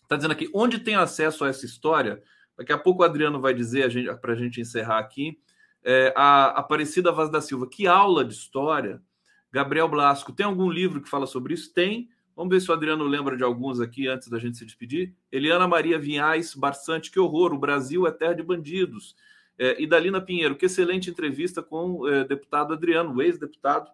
[0.00, 2.22] está dizendo aqui, onde tem acesso a essa história?
[2.56, 3.90] Daqui a pouco o Adriano vai dizer
[4.20, 5.40] para a gente encerrar aqui.
[5.82, 9.02] É, a Aparecida Vaz da Silva, que aula de história.
[9.50, 11.74] Gabriel Blasco, tem algum livro que fala sobre isso?
[11.74, 12.08] Tem.
[12.36, 15.12] Vamos ver se o Adriano lembra de alguns aqui antes da gente se despedir.
[15.32, 19.16] Eliana Maria Vinhais Barçante, que horror, o Brasil é terra de bandidos.
[19.58, 23.90] É, e Dalina Pinheiro, que excelente entrevista com o é, deputado Adriano, ex-deputado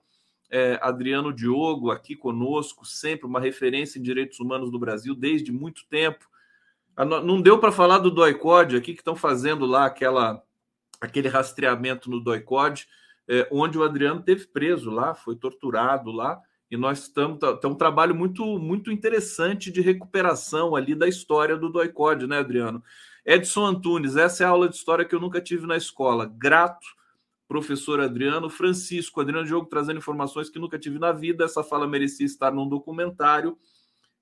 [0.50, 5.86] é, Adriano Diogo, aqui conosco, sempre uma referência em direitos humanos do Brasil desde muito
[5.88, 6.28] tempo.
[6.96, 10.42] Não deu para falar do DOICOD aqui, que estão fazendo lá aquela,
[11.00, 12.86] aquele rastreamento no DOICOD,
[13.28, 16.40] é, onde o Adriano teve preso lá, foi torturado lá
[16.70, 21.56] e nós estamos tá, tá um trabalho muito muito interessante de recuperação ali da história
[21.56, 22.82] do Doicode, né, Adriano?
[23.26, 26.26] Edson Antunes, essa é a aula de história que eu nunca tive na escola.
[26.26, 26.86] Grato,
[27.50, 28.48] professor Adriano.
[28.48, 31.44] Francisco, Adriano Diogo trazendo informações que nunca tive na vida.
[31.44, 33.58] Essa fala merecia estar num documentário.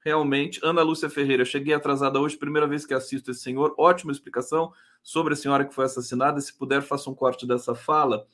[0.02, 0.58] Realmente.
[0.64, 3.74] Ana Lúcia Ferreira, cheguei atrasada hoje, primeira vez que assisto esse senhor.
[3.76, 4.72] Ótima explicação
[5.02, 6.40] sobre a senhora que foi assassinada.
[6.40, 8.26] Se puder, faça um corte dessa fala.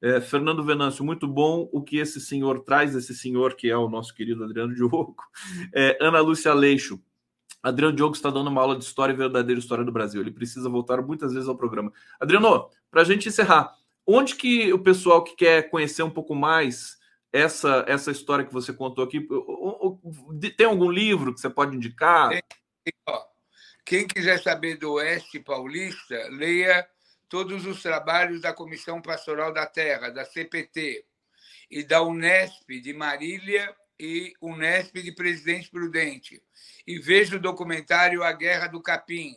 [0.00, 3.86] É, Fernando Venâncio, muito bom o que esse senhor traz, esse senhor que é o
[3.86, 5.16] nosso querido Adriano Diogo.
[5.74, 6.98] É, Ana Lúcia Leixo,
[7.62, 10.22] Adriano Diogo está dando uma aula de história e verdadeira história do Brasil.
[10.22, 11.92] Ele precisa voltar muitas vezes ao programa.
[12.18, 13.76] Adriano, para a gente encerrar,
[14.08, 16.96] onde que o pessoal que quer conhecer um pouco mais
[17.30, 19.28] essa, essa história que você contou aqui,
[20.56, 22.30] tem algum livro que você pode indicar?
[23.84, 26.88] Quem quiser saber do Oeste Paulista, leia
[27.28, 31.04] todos os trabalhos da Comissão Pastoral da Terra, da CPT,
[31.70, 36.42] e da Unesp de Marília e Unesp de Presidente Prudente.
[36.86, 39.34] E veja o documentário A Guerra do Capim.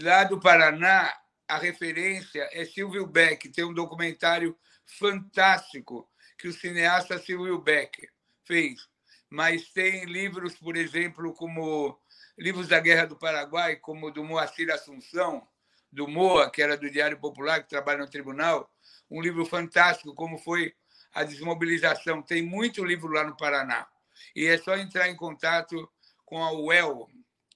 [0.00, 1.12] Lá do Paraná,
[1.50, 4.56] a referência é Silvio Beck, tem um documentário
[4.98, 6.08] fantástico
[6.38, 8.08] que o cineasta Silvio Beck
[8.44, 8.88] fez.
[9.28, 12.00] Mas tem livros, por exemplo, como
[12.38, 15.46] livros da Guerra do Paraguai, como do Moacir Assunção,
[15.92, 18.70] do Moa, que era do Diário Popular, que trabalha no tribunal,
[19.10, 20.74] um livro fantástico, como foi
[21.12, 22.22] a desmobilização.
[22.22, 23.86] Tem muito livro lá no Paraná.
[24.34, 25.90] E é só entrar em contato
[26.24, 27.08] com a UEL.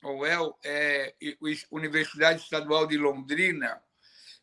[0.02, 1.14] A UEL é
[1.70, 3.80] Universidade Estadual de Londrina.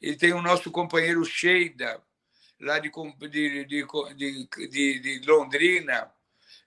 [0.01, 2.01] E tem o nosso companheiro Sheida,
[2.59, 2.91] lá de,
[3.29, 3.75] de,
[4.15, 6.11] de, de, Londrina.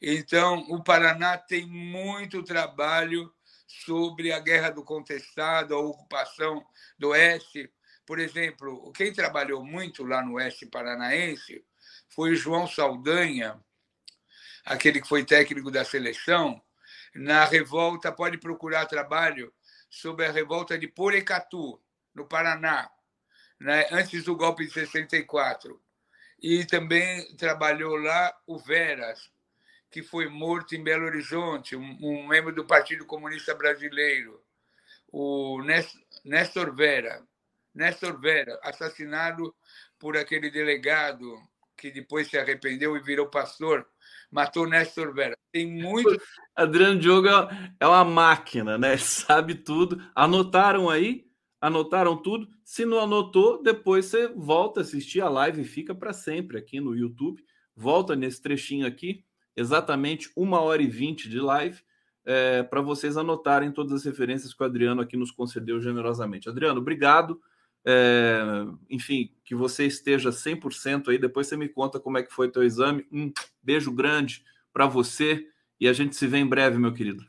[0.00, 3.32] Então, o Paraná tem muito trabalho
[3.66, 6.64] sobre a guerra do contestado, a ocupação
[6.96, 7.72] do oeste.
[8.06, 11.64] Por exemplo, quem trabalhou muito lá no oeste paranaense
[12.10, 13.60] foi o João Saldanha,
[14.64, 16.62] aquele que foi técnico da seleção,
[17.14, 19.52] na revolta, pode procurar trabalho
[19.90, 21.80] sobre a revolta de Porecatu,
[22.14, 22.88] no Paraná,
[23.64, 25.80] né, antes do golpe de 64.
[26.40, 29.30] E também trabalhou lá o Veras,
[29.90, 34.38] que foi morto em Belo Horizonte, um, um membro do Partido Comunista Brasileiro,
[35.10, 35.62] o
[36.24, 37.22] Néstor Vera,
[37.74, 39.54] Néstor Vera, assassinado
[39.98, 41.34] por aquele delegado
[41.74, 43.86] que depois se arrependeu e virou pastor,
[44.30, 45.34] matou Néstor Vera.
[45.50, 46.20] Tem muito.
[46.54, 47.28] Adriano Diogo
[47.80, 48.96] é uma máquina, né?
[48.98, 50.04] Sabe tudo.
[50.14, 51.24] Anotaram aí?
[51.64, 52.46] Anotaram tudo?
[52.62, 56.78] Se não anotou, depois você volta a assistir a live e fica para sempre aqui
[56.78, 57.42] no YouTube.
[57.74, 59.24] Volta nesse trechinho aqui,
[59.56, 61.80] exatamente uma hora e vinte de live,
[62.22, 66.50] é, para vocês anotarem todas as referências que o Adriano aqui nos concedeu generosamente.
[66.50, 67.40] Adriano, obrigado.
[67.82, 68.42] É,
[68.90, 71.16] enfim, que você esteja 100% aí.
[71.16, 73.06] Depois você me conta como é que foi teu exame.
[73.10, 73.32] Um
[73.62, 75.48] beijo grande para você
[75.80, 77.24] e a gente se vê em breve, meu querido.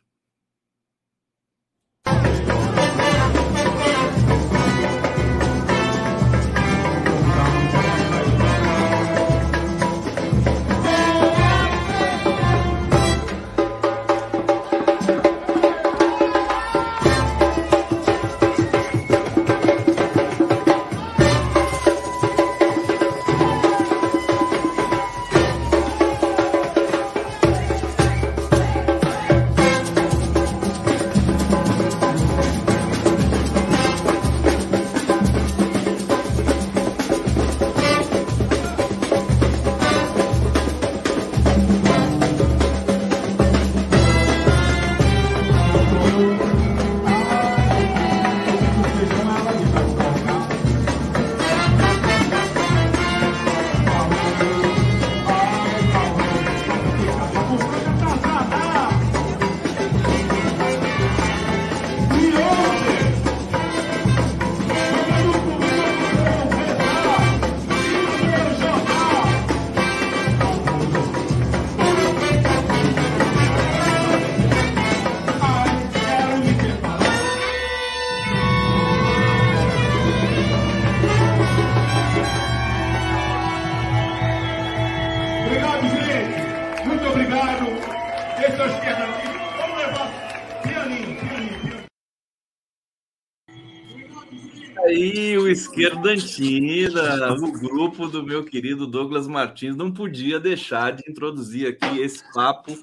[95.76, 99.76] Esquerdantina, o grupo do meu querido Douglas Martins.
[99.76, 102.74] Não podia deixar de introduzir aqui esse papo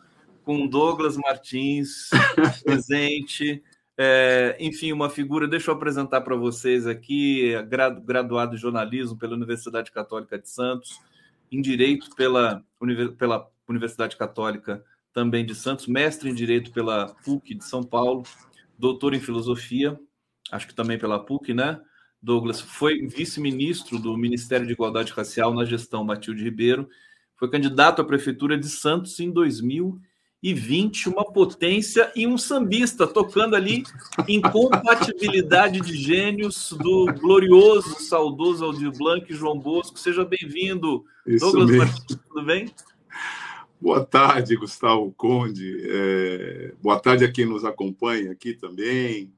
[0.45, 2.11] com Douglas Martins
[2.63, 3.63] presente.
[3.97, 5.49] É, enfim, uma figura.
[5.49, 7.55] Deixa eu apresentar para vocês aqui,
[8.05, 11.01] graduado em jornalismo pela Universidade Católica de Santos,
[11.51, 12.63] em direito pela,
[13.17, 18.25] pela Universidade Católica também de Santos, mestre em direito pela PUC de São Paulo,
[18.79, 19.99] doutor em filosofia,
[20.51, 21.81] acho que também pela PUC, né?
[22.23, 26.89] Douglas foi vice-ministro do Ministério de Igualdade Racial na gestão Matilde Ribeiro,
[27.35, 33.83] foi candidato à prefeitura de Santos em 2020, uma potência e um sambista tocando ali
[34.29, 39.99] incompatibilidade de gênios do glorioso, saudoso Aldir Blanc e João Bosco.
[39.99, 41.05] Seja bem-vindo,
[41.41, 41.85] Douglas mesmo.
[41.85, 42.73] Martins, tudo bem?
[43.81, 45.77] Boa tarde, Gustavo Conde.
[45.85, 46.75] É...
[46.81, 49.33] Boa tarde a quem nos acompanha aqui também.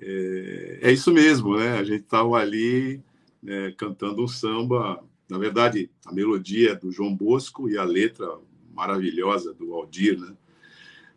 [0.00, 1.78] É, é isso mesmo, né?
[1.78, 3.02] A gente estava ali
[3.42, 5.02] né, cantando um samba.
[5.28, 8.26] Na verdade, a melodia é do João Bosco e a letra
[8.72, 10.34] maravilhosa do Aldir, né?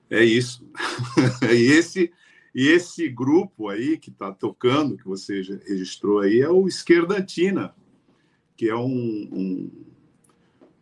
[0.10, 0.68] É isso.
[1.50, 2.12] e esse
[2.54, 7.74] e esse grupo aí que está tocando, que você registrou aí, é o Esquerdantina,
[8.58, 9.72] que é um, um,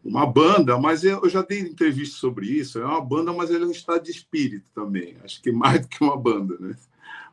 [0.04, 2.80] uma banda, mas eu já dei entrevista sobre isso.
[2.80, 5.16] É uma banda, mas ele é um estado de espírito também.
[5.24, 6.76] Acho que mais do que uma banda, né?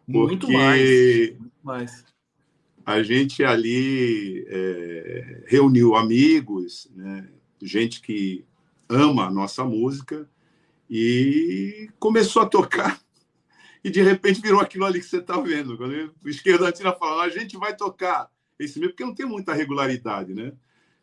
[0.07, 2.05] Muito mais, muito mais.
[2.85, 7.29] A gente ali é, reuniu amigos, né,
[7.61, 8.45] gente que
[8.89, 10.29] ama a nossa música
[10.89, 13.01] e começou a tocar.
[13.85, 15.77] E de repente virou aquilo ali que você está vendo.
[15.77, 18.29] Quando o esquerdantina fala, a gente vai tocar
[18.59, 20.53] esse mesmo, porque não tem muita regularidade, né?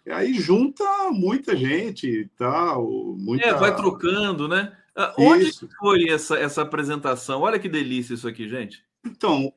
[0.06, 3.16] E aí junta muita gente e tal.
[3.18, 3.46] Muita...
[3.46, 4.76] É, vai trocando, né?
[4.94, 5.50] Ah, onde
[5.80, 7.42] foi essa, essa apresentação?
[7.42, 8.84] Olha que delícia isso aqui, gente.
[9.06, 9.54] Então,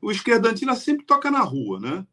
[0.00, 2.06] o esquerdantina sempre toca na rua, né?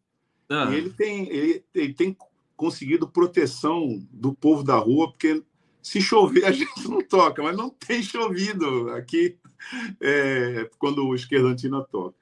[0.49, 0.69] Ah.
[0.71, 2.17] E ele tem, ele, ele tem
[2.55, 5.43] conseguido proteção do povo da rua, porque
[5.81, 9.37] se chover a gente não toca, mas não tem chovido aqui
[9.99, 12.15] é, quando o Esquerdantina toca.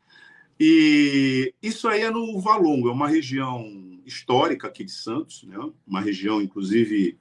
[0.59, 5.57] E isso aí é no Valongo, é uma região histórica aqui de Santos, né?
[5.87, 7.17] uma região, inclusive,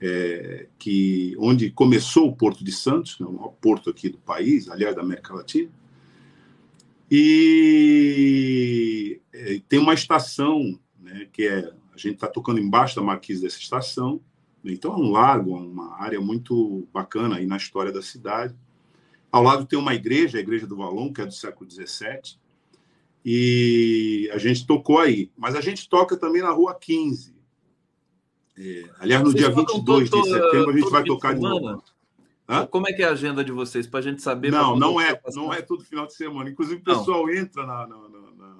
[0.00, 3.26] é, que onde começou o Porto de Santos, né?
[3.26, 5.70] o maior porto aqui do país, aliás, da América Latina.
[7.14, 13.42] E é, tem uma estação, né, que é a gente está tocando embaixo da marquise
[13.42, 14.18] dessa estação,
[14.64, 14.72] né?
[14.72, 18.56] então é um lago, uma área muito bacana aí na história da cidade.
[19.30, 22.38] Ao lado tem uma igreja, a Igreja do Valon, que é do século XVII,
[23.22, 25.30] e a gente tocou aí.
[25.36, 27.36] Mas a gente toca também na Rua 15.
[28.56, 31.84] É, aliás, no vocês dia 22 de setembro, a gente vai tocar de novo.
[32.52, 32.66] Hã?
[32.66, 34.50] Como é que é a agenda de vocês, para a gente saber?
[34.50, 36.50] Não, não é, não é todo final de semana.
[36.50, 37.34] Inclusive, o pessoal não.
[37.34, 38.56] entra na, na, na,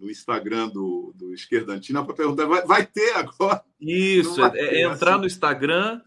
[0.00, 3.64] no Instagram do, do Esquerdantina para perguntar, vai, vai, ter agora?
[3.80, 5.20] Isso, é, é, entrar assim.
[5.20, 6.00] no Instagram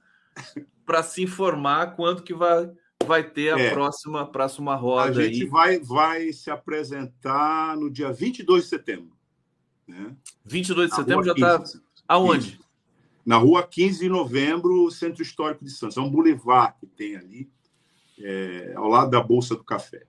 [0.85, 2.71] para se informar quanto que vai,
[3.05, 3.69] vai ter a é.
[3.71, 5.19] próxima, próxima roda.
[5.19, 5.49] A gente aí.
[5.49, 9.11] Vai, vai se apresentar no dia 22 de setembro.
[9.87, 10.15] Né?
[10.45, 11.63] 22 de setembro já está.
[12.07, 12.53] Aonde?
[12.53, 12.70] Isso.
[13.25, 15.97] Na rua 15 de novembro, Centro Histórico de Santos.
[15.97, 17.49] É um boulevard que tem ali,
[18.19, 20.03] é, ao lado da Bolsa do Café.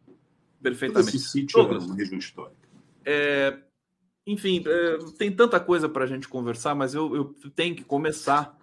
[0.63, 1.17] Perfeitamente.
[1.17, 2.69] Esse sítio é uma região histórica.
[3.05, 3.59] É,
[4.27, 8.57] enfim, é, tem tanta coisa para a gente conversar, mas eu, eu, tenho que começar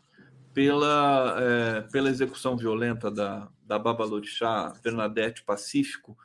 [0.53, 6.17] pela, é, pela execução violenta da, da Babalorixá Bernadette Pacífico,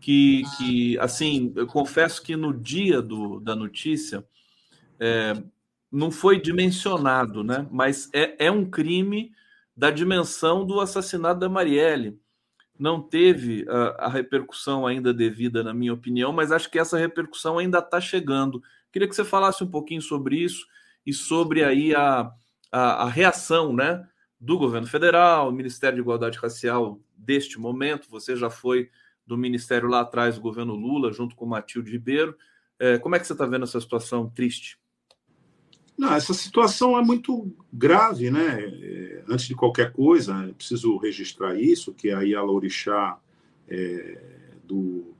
[0.00, 4.26] que, que, assim, eu confesso que no dia do, da notícia
[4.98, 5.40] é,
[5.92, 7.68] não foi dimensionado, né?
[7.70, 9.30] mas é, é um crime
[9.76, 12.18] da dimensão do assassinato da Marielle.
[12.78, 17.58] Não teve a, a repercussão ainda devida, na minha opinião, mas acho que essa repercussão
[17.58, 18.62] ainda está chegando.
[18.90, 20.66] Queria que você falasse um pouquinho sobre isso
[21.04, 22.32] e sobre aí a,
[22.70, 24.06] a, a reação né,
[24.40, 28.08] do governo federal, Ministério de Igualdade Racial deste momento.
[28.10, 28.88] Você já foi
[29.26, 32.36] do ministério lá atrás, do governo Lula, junto com Matilde Ribeiro.
[32.78, 34.81] É, como é que você está vendo essa situação triste?
[35.96, 38.60] Não, essa situação é muito grave, né?
[38.60, 43.18] É, antes de qualquer coisa, preciso registrar isso, que aí a Lorixá
[43.68, 44.18] é,
[44.64, 45.14] do...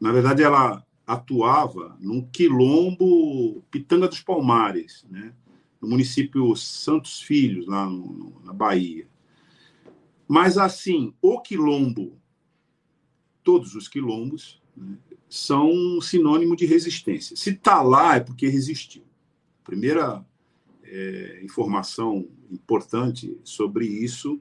[0.00, 5.32] Na verdade, ela atuava num quilombo Pitanga dos Palmares, né?
[5.84, 9.06] no município Santos Filhos, lá no, na Bahia.
[10.26, 12.18] Mas, assim, o quilombo,
[13.42, 14.96] todos os quilombos, né,
[15.28, 17.36] são sinônimo de resistência.
[17.36, 19.03] Se está lá, é porque resistiu.
[19.64, 20.24] Primeira
[20.84, 24.40] é, informação importante sobre isso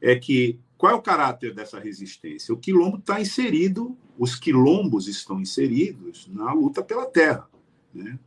[0.00, 2.54] é que qual é o caráter dessa resistência?
[2.54, 7.48] O quilombo está inserido, os quilombos estão inseridos na luta pela terra,
[7.92, 8.18] né?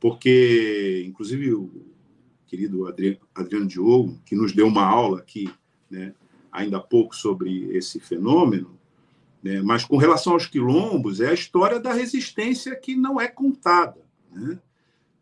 [0.00, 1.70] Porque, inclusive, o
[2.48, 2.86] querido
[3.34, 5.48] Adriano Diogo, que nos deu uma aula aqui,
[5.88, 6.12] né,
[6.50, 8.76] ainda há pouco sobre esse fenômeno,
[9.42, 14.00] né, mas com relação aos quilombos, é a história da resistência que não é contada.
[14.30, 14.58] Né?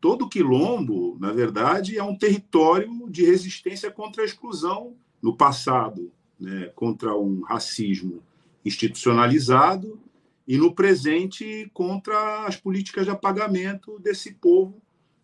[0.01, 6.71] Todo quilombo, na verdade, é um território de resistência contra a exclusão no passado, né,
[6.75, 8.23] contra um racismo
[8.65, 10.01] institucionalizado
[10.49, 14.81] e no presente contra as políticas de apagamento desse povo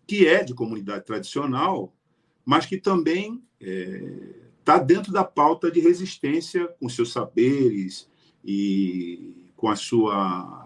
[0.06, 1.92] que é de comunidade tradicional,
[2.44, 8.08] mas que também está é, dentro da pauta de resistência com seus saberes
[8.44, 10.65] e com a sua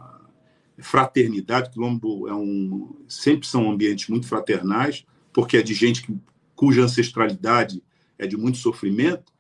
[0.82, 1.70] fraternidade.
[1.70, 6.16] Quilombo é um, sempre são ambientes muito fraternais, porque é de gente que,
[6.55, 7.82] cuja ancestralidade
[8.19, 9.32] é de muito sofrimento,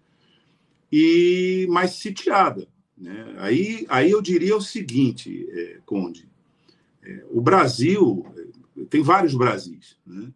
[0.90, 2.66] e mais sitiada.
[2.96, 3.34] Né?
[3.38, 6.28] Aí, aí eu diria o seguinte, é, Conde,
[7.02, 8.24] é, o Brasil
[8.88, 10.32] tem vários Brasis, né?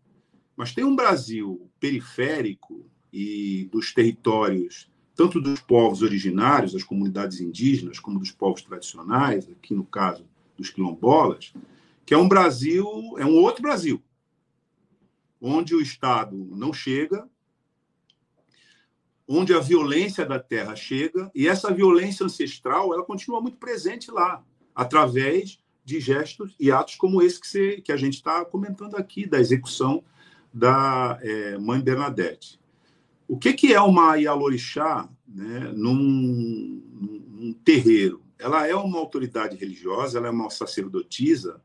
[0.56, 7.98] Mas tem um Brasil periférico e dos territórios, tanto dos povos originários, das comunidades indígenas,
[7.98, 10.24] como dos povos tradicionais, aqui no caso
[10.56, 11.52] dos quilombolas,
[12.06, 14.02] que é um Brasil, é um outro Brasil,
[15.40, 17.28] onde o Estado não chega,
[19.26, 24.44] onde a violência da terra chega, e essa violência ancestral ela continua muito presente lá,
[24.74, 29.26] através de gestos e atos como esse que, você, que a gente está comentando aqui,
[29.26, 30.02] da execução
[30.52, 32.60] da é, Mãe Bernadette.
[33.26, 36.82] O que, que é uma Ialorixá né, num,
[37.30, 38.23] num terreiro?
[38.44, 41.60] Ela é uma autoridade religiosa, ela é uma sacerdotisa,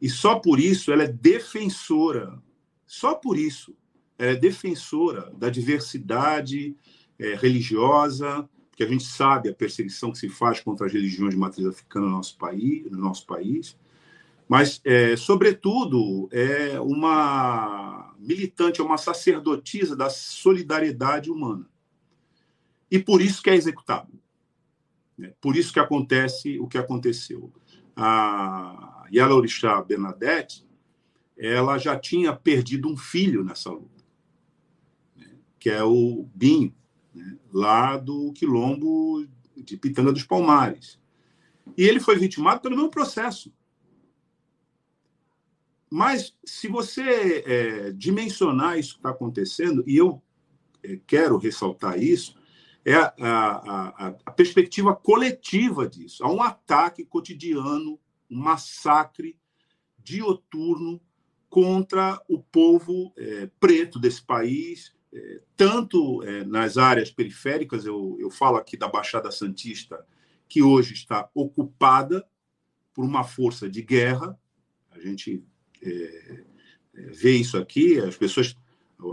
[0.00, 2.40] e só por isso ela é defensora,
[2.86, 3.76] só por isso,
[4.18, 6.76] ela é defensora da diversidade
[7.18, 11.40] é, religiosa, porque a gente sabe a perseguição que se faz contra as religiões de
[11.40, 13.76] matriz africana no nosso país, no nosso país
[14.48, 21.66] mas, é, sobretudo, é uma militante, é uma sacerdotisa da solidariedade humana.
[22.90, 24.08] E por isso que é executado.
[25.16, 25.32] Né?
[25.40, 27.52] Por isso que acontece o que aconteceu.
[27.96, 30.66] A Yala Orixá Bernadette,
[31.36, 34.04] ela já tinha perdido um filho nessa luta,
[35.16, 35.30] né?
[35.58, 36.74] que é o Binho,
[37.14, 37.38] né?
[37.52, 39.26] lá do quilombo
[39.56, 40.98] de Pitanga dos Palmares.
[41.76, 43.52] E ele foi vitimado pelo mesmo processo.
[45.90, 50.20] Mas, se você é, dimensionar isso que está acontecendo, e eu
[50.82, 52.34] é, quero ressaltar isso,
[52.84, 56.22] é a, a, a, perspectiva coletiva disso.
[56.22, 57.98] Há um ataque cotidiano,
[58.30, 59.38] um massacre
[59.98, 61.00] dioturno
[61.48, 68.30] contra o povo é, preto desse país, é, tanto é, nas áreas periféricas, eu, eu
[68.30, 70.04] falo aqui da Baixada Santista,
[70.48, 72.26] que hoje está ocupada
[72.92, 74.38] por uma força de guerra,
[74.90, 75.44] a gente
[75.82, 76.44] é,
[76.94, 78.56] é, vê isso aqui, as pessoas,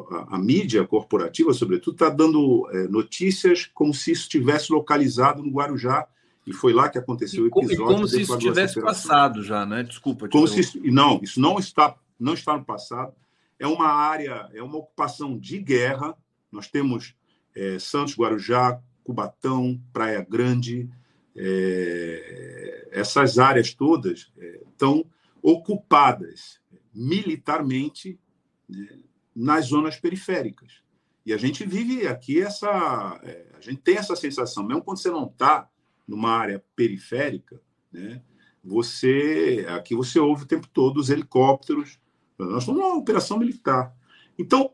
[0.09, 5.51] a, a mídia corporativa, sobretudo, está dando é, notícias como se isso estivesse localizado no
[5.51, 6.07] Guarujá,
[6.45, 7.73] e foi lá que aconteceu o episódio.
[7.73, 9.84] E como se isso tivesse passado já, né?
[9.84, 10.27] Desculpa.
[10.27, 13.13] Como se isso, não, isso não está, não está no passado.
[13.59, 16.18] É uma área, é uma ocupação de guerra.
[16.51, 17.15] Nós temos
[17.55, 20.89] é, Santos, Guarujá, Cubatão, Praia Grande,
[21.35, 25.05] é, essas áreas todas é, estão
[25.41, 26.59] ocupadas
[26.93, 28.19] militarmente
[28.68, 28.99] né,
[29.35, 30.81] nas zonas periféricas.
[31.25, 33.19] E a gente vive aqui essa.
[33.23, 35.69] É, a gente tem essa sensação, mesmo quando você não está
[36.07, 38.21] numa área periférica, né,
[38.63, 41.99] você aqui você ouve o tempo todo os helicópteros.
[42.37, 43.95] Nós estamos numa operação militar.
[44.37, 44.71] Então,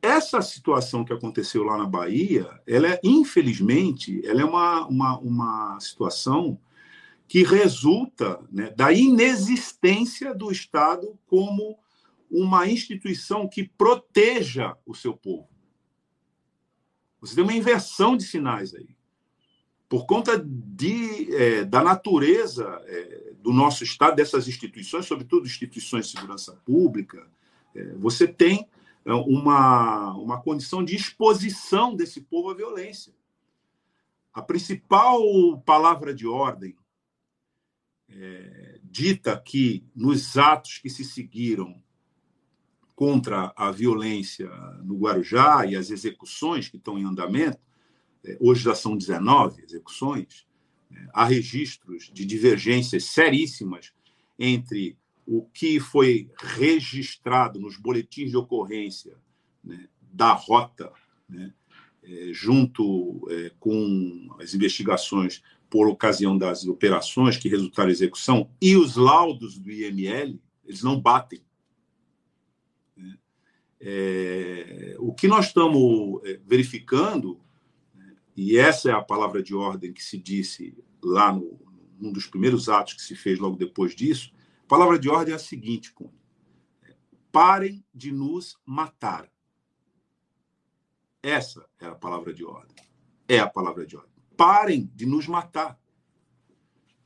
[0.00, 5.80] essa situação que aconteceu lá na Bahia, ela é, infelizmente, ela é uma, uma, uma
[5.80, 6.58] situação
[7.28, 11.78] que resulta né, da inexistência do Estado como
[12.32, 15.48] uma instituição que proteja o seu povo.
[17.20, 18.88] Você tem uma inversão de sinais aí.
[19.88, 26.12] Por conta de, é, da natureza é, do nosso Estado, dessas instituições, sobretudo instituições de
[26.12, 27.30] segurança pública,
[27.74, 28.66] é, você tem
[29.04, 33.12] é, uma, uma condição de exposição desse povo à violência.
[34.32, 35.20] A principal
[35.66, 36.74] palavra de ordem
[38.08, 41.81] é, dita que nos atos que se seguiram
[42.94, 44.48] contra a violência
[44.84, 47.58] no Guarujá e as execuções que estão em andamento,
[48.24, 50.46] é, hoje já são 19 execuções,
[50.90, 53.92] é, há registros de divergências seríssimas
[54.38, 54.96] entre
[55.26, 59.16] o que foi registrado nos boletins de ocorrência
[59.62, 60.92] né, da rota,
[61.28, 61.52] né,
[62.04, 63.28] é, junto
[63.60, 65.40] com as investigações
[65.70, 71.00] por ocasião das operações que resultaram em execução e os laudos do IML, eles não
[71.00, 71.40] batem.
[73.84, 77.40] É, o que nós estamos é, verificando,
[77.94, 81.60] né, e essa é a palavra de ordem que se disse lá no,
[81.98, 84.32] num dos primeiros atos que se fez logo depois disso,
[84.64, 86.12] a palavra de ordem é a seguinte, Cunha,
[87.32, 89.28] parem de nos matar.
[91.22, 92.76] Essa é a palavra de ordem.
[93.28, 95.78] É a palavra de ordem parem de nos matar.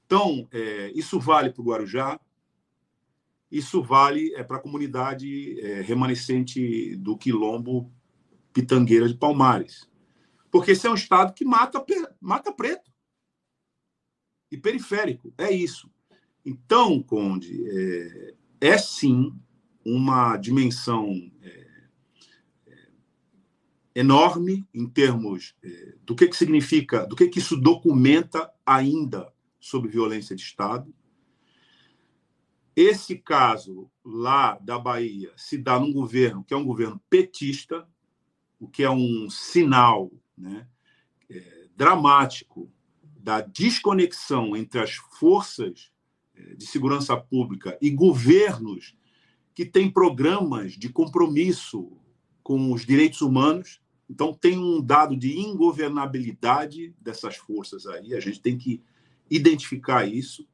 [0.06, 2.18] Então, é, isso vale para o Guarujá,
[3.50, 7.92] isso vale é, para a comunidade é, remanescente do Quilombo
[8.52, 9.88] Pitangueira de Palmares.
[10.50, 11.84] Porque esse é um estado que mata,
[12.20, 12.90] mata preto.
[14.50, 15.32] E periférico.
[15.36, 15.90] É isso.
[16.44, 19.32] Então, Conde, é, é sim
[19.84, 21.12] uma dimensão
[21.42, 21.66] é,
[23.94, 29.90] enorme em termos é, do que, que significa, do que, que isso documenta ainda sobre
[29.90, 30.94] violência de Estado.
[32.76, 37.88] Esse caso lá da Bahia se dá num governo que é um governo petista,
[38.60, 40.68] o que é um sinal né,
[41.28, 42.70] é, dramático
[43.02, 45.90] da desconexão entre as forças
[46.34, 48.94] é, de segurança pública e governos
[49.54, 51.90] que têm programas de compromisso
[52.42, 58.40] com os direitos humanos então, tem um dado de ingovernabilidade dessas forças aí, a gente
[58.40, 58.80] tem que
[59.28, 60.46] identificar isso.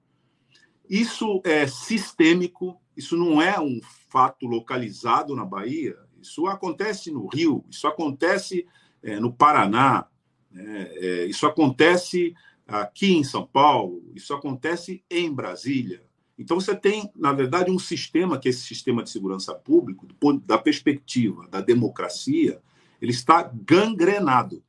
[0.92, 7.64] Isso é sistêmico, isso não é um fato localizado na Bahia, isso acontece no Rio,
[7.70, 8.66] isso acontece
[9.02, 10.06] é, no Paraná,
[10.50, 10.90] né?
[10.92, 12.34] é, isso acontece
[12.66, 16.04] aqui em São Paulo, isso acontece em Brasília.
[16.38, 20.06] Então, você tem, na verdade, um sistema que é esse sistema de segurança pública,
[20.44, 22.60] da perspectiva da democracia,
[23.00, 24.62] ele está gangrenado.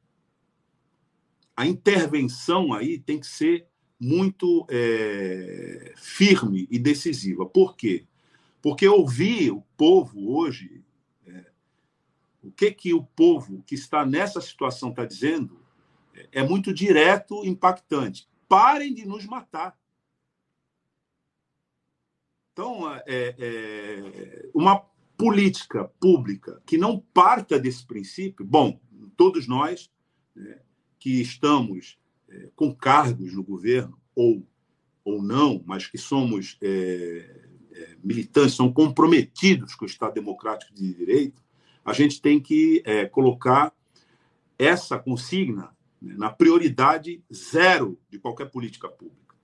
[1.53, 3.67] A intervenção aí tem que ser
[4.03, 7.45] muito é, firme e decisiva.
[7.45, 8.05] Por quê?
[8.61, 10.83] Porque ouvir o povo hoje,
[11.25, 11.45] é,
[12.43, 15.57] o que, que o povo que está nessa situação está dizendo,
[16.31, 18.27] é muito direto, impactante.
[18.47, 19.77] Parem de nos matar.
[22.51, 24.79] Então, é, é, uma
[25.17, 28.79] política pública que não parta desse princípio, bom,
[29.15, 29.89] todos nós
[30.35, 30.59] né,
[30.99, 31.97] que estamos
[32.55, 34.45] com cargos no governo, ou,
[35.03, 40.93] ou não, mas que somos é, é, militantes, são comprometidos com o Estado Democrático de
[40.93, 41.41] Direito,
[41.83, 43.73] a gente tem que é, colocar
[44.57, 49.35] essa consigna né, na prioridade zero de qualquer política pública.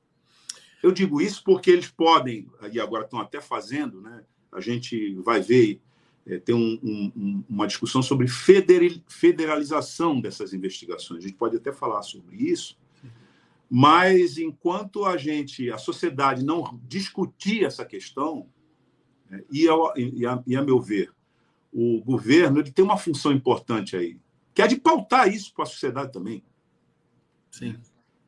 [0.82, 4.24] Eu digo isso porque eles podem, e agora estão até fazendo, né?
[4.52, 5.82] a gente vai ver,
[6.26, 11.24] é, tem um, um, uma discussão sobre federalização dessas investigações.
[11.24, 12.78] A gente pode até falar sobre isso,
[13.70, 18.48] mas enquanto a gente, a sociedade não discutir essa questão,
[19.30, 21.12] né, e, ao, e, a, e a meu ver,
[21.72, 24.20] o governo ele tem uma função importante aí,
[24.54, 26.44] que é de pautar isso para a sociedade também.
[27.52, 27.76] Sim.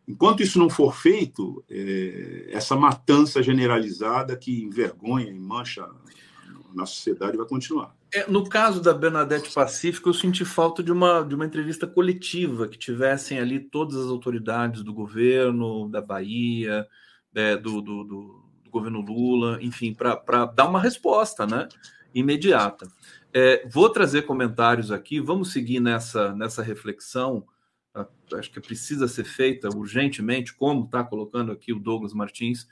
[0.08, 5.88] Enquanto isso não for feito, é, essa matança generalizada que envergonha e mancha
[6.74, 7.96] na sociedade vai continuar.
[8.14, 12.68] É, no caso da Bernadette Pacífico, eu senti falta de uma, de uma entrevista coletiva,
[12.68, 16.88] que tivessem ali todas as autoridades do governo, da Bahia,
[17.34, 21.68] é, do, do, do, do, governo Lula, enfim, para dar uma resposta né,
[22.14, 22.88] imediata.
[23.34, 27.46] É, vou trazer comentários aqui, vamos seguir nessa, nessa reflexão
[28.38, 32.68] acho que precisa ser feita urgentemente, como está colocando aqui o Douglas Martins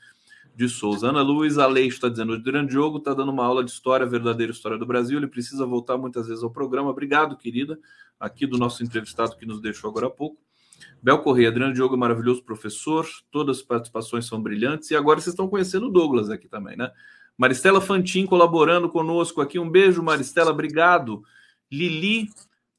[0.60, 1.08] de Souza.
[1.08, 4.78] Ana Luiz Aleixo está dizendo: o jogo está dando uma aula de história, verdadeira história
[4.78, 5.18] do Brasil.
[5.18, 6.90] Ele precisa voltar muitas vezes ao programa.
[6.90, 7.80] Obrigado, querida,
[8.20, 10.38] aqui do nosso entrevistado que nos deixou agora há pouco.
[11.02, 14.92] Bel Correia, Adriano Diogo é maravilhoso professor, todas as participações são brilhantes.
[14.92, 16.92] E agora vocês estão conhecendo o Douglas aqui também, né?
[17.38, 19.58] Maristela Fantin colaborando conosco aqui.
[19.58, 21.24] Um beijo, Maristela, obrigado.
[21.72, 22.28] Lili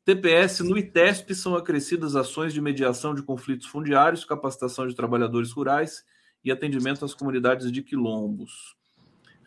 [0.05, 6.05] TPS no ITESP são acrescidas ações de mediação de conflitos fundiários, capacitação de trabalhadores rurais
[6.45, 8.77] e atendimento às comunidades de quilombos.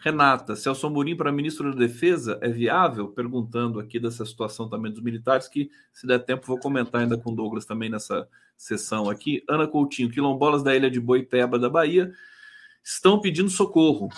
[0.04, 3.08] Renata, Celso Amorim para ministro da Defesa é viável?
[3.08, 7.34] Perguntando aqui dessa situação também dos militares, que se der tempo vou comentar ainda com
[7.34, 9.44] Douglas também nessa sessão aqui.
[9.48, 12.12] Ana Coutinho, quilombolas da ilha de Boipeba da Bahia
[12.84, 14.10] estão pedindo socorro.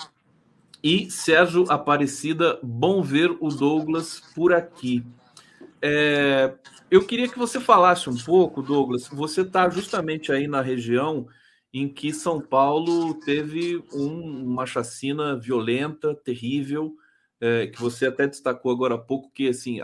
[0.83, 5.05] E Sérgio Aparecida, bom ver o Douglas por aqui.
[5.79, 6.51] É,
[6.89, 9.07] eu queria que você falasse um pouco, Douglas.
[9.07, 11.27] Você está justamente aí na região
[11.77, 16.95] em que São Paulo teve um, uma chacina violenta, terrível,
[17.37, 19.81] é, que você até destacou agora há pouco, que assim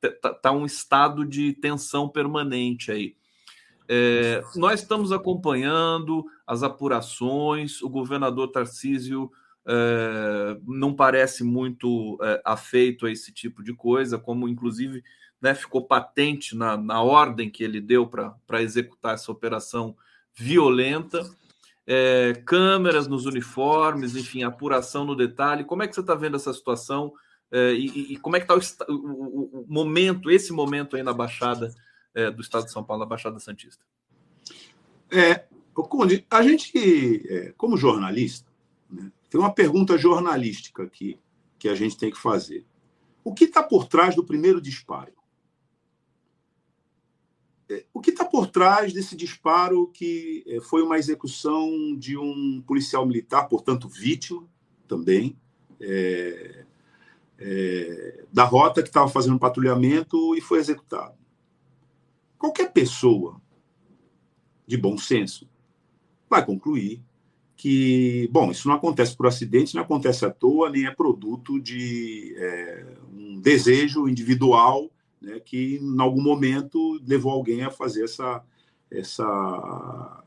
[0.00, 3.16] está tá um estado de tensão permanente aí.
[3.88, 9.28] É, nós estamos acompanhando as apurações, o governador Tarcísio
[9.66, 15.02] é, não parece muito é, afeito a esse tipo de coisa, como inclusive
[15.42, 19.96] né, ficou patente na, na ordem que ele deu para executar essa operação
[20.34, 21.28] violenta.
[21.86, 25.64] É, câmeras nos uniformes, enfim, apuração no detalhe.
[25.64, 27.12] Como é que você está vendo essa situação
[27.52, 31.12] é, e, e, como é que está o, o, o, momento, esse momento aí na
[31.12, 31.72] Baixada
[32.14, 33.84] é, do Estado de São Paulo, na Baixada Santista?
[35.08, 36.76] É, Conde, a gente,
[37.28, 38.50] é, como jornalista,
[38.90, 41.18] né, tem uma pergunta jornalística aqui
[41.58, 42.64] que a gente tem que fazer.
[43.22, 45.12] O que está por trás do primeiro disparo?
[47.68, 52.62] É, o que está por trás desse disparo que é, foi uma execução de um
[52.66, 54.46] policial militar, portanto, vítima
[54.86, 55.36] também,
[55.80, 56.64] é,
[57.38, 61.14] é, da rota que estava fazendo patrulhamento e foi executado?
[62.38, 63.40] Qualquer pessoa
[64.66, 65.48] de bom senso
[66.28, 67.02] vai concluir
[67.56, 72.34] que, bom, isso não acontece por acidente, não acontece à toa, nem é produto de
[72.36, 74.90] é, um desejo individual
[75.24, 78.44] né, que em algum momento levou alguém a fazer essa,
[78.90, 80.24] essa,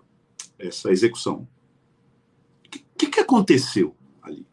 [0.58, 1.48] essa execução.
[2.66, 4.46] O que, que aconteceu ali?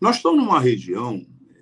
[0.00, 1.60] Nós estamos numa região é,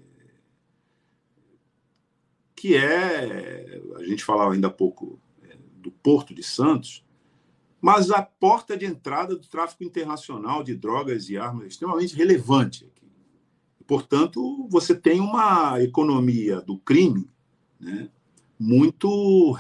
[2.55, 7.05] que é, a gente falava ainda há pouco é, do Porto de Santos,
[7.81, 12.87] mas a porta de entrada do tráfico internacional de drogas e armas é extremamente relevante
[12.87, 13.05] aqui.
[13.87, 17.29] Portanto, você tem uma economia do crime
[17.85, 18.09] né,
[18.59, 19.59] muito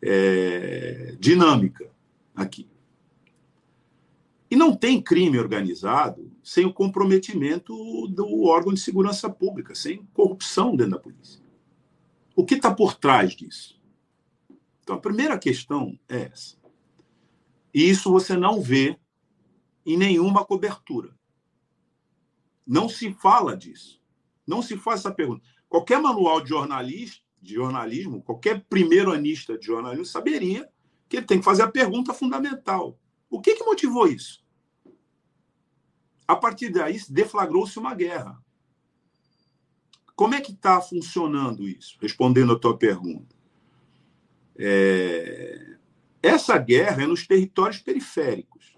[0.00, 1.90] é, dinâmica
[2.34, 2.68] aqui.
[4.48, 7.74] E não tem crime organizado sem o comprometimento
[8.06, 11.42] do órgão de segurança pública, sem corrupção dentro da polícia.
[12.36, 13.80] O que está por trás disso?
[14.82, 16.56] Então, a primeira questão é essa.
[17.74, 18.96] E isso você não vê
[19.84, 21.10] em nenhuma cobertura.
[22.64, 24.00] Não se fala disso.
[24.46, 25.42] Não se faz essa pergunta.
[25.68, 30.68] Qualquer manual de, jornalista, de jornalismo, qualquer primeiro anista de jornalismo saberia
[31.08, 32.98] que ele tem que fazer a pergunta fundamental.
[33.30, 34.44] O que, que motivou isso?
[36.26, 38.42] A partir daí, deflagrou-se uma guerra.
[40.16, 41.96] Como é que está funcionando isso?
[42.00, 43.36] Respondendo a tua pergunta.
[44.58, 45.76] É...
[46.22, 48.76] Essa guerra é nos territórios periféricos.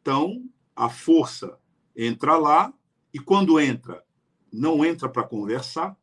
[0.00, 1.58] Então, a força
[1.96, 2.72] entra lá
[3.12, 4.04] e, quando entra,
[4.52, 5.96] não entra para conversar.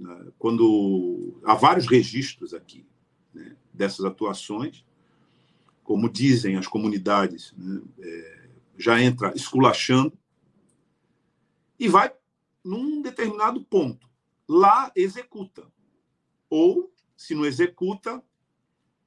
[0.00, 0.32] Né?
[0.38, 2.86] Quando há vários registros aqui
[3.34, 4.84] né, dessas atuações,
[5.84, 8.48] como dizem as comunidades, né, é,
[8.78, 10.16] já entra esculachando
[11.78, 12.10] e vai
[12.64, 14.08] num determinado ponto.
[14.48, 15.66] Lá executa.
[16.48, 18.22] Ou, se não executa,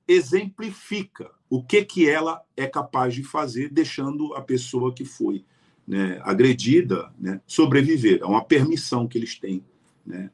[0.07, 5.43] exemplifica o que, que ela é capaz de fazer, deixando a pessoa que foi
[5.87, 8.21] né, agredida né, sobreviver.
[8.21, 9.63] É uma permissão que eles têm,
[10.05, 10.31] né,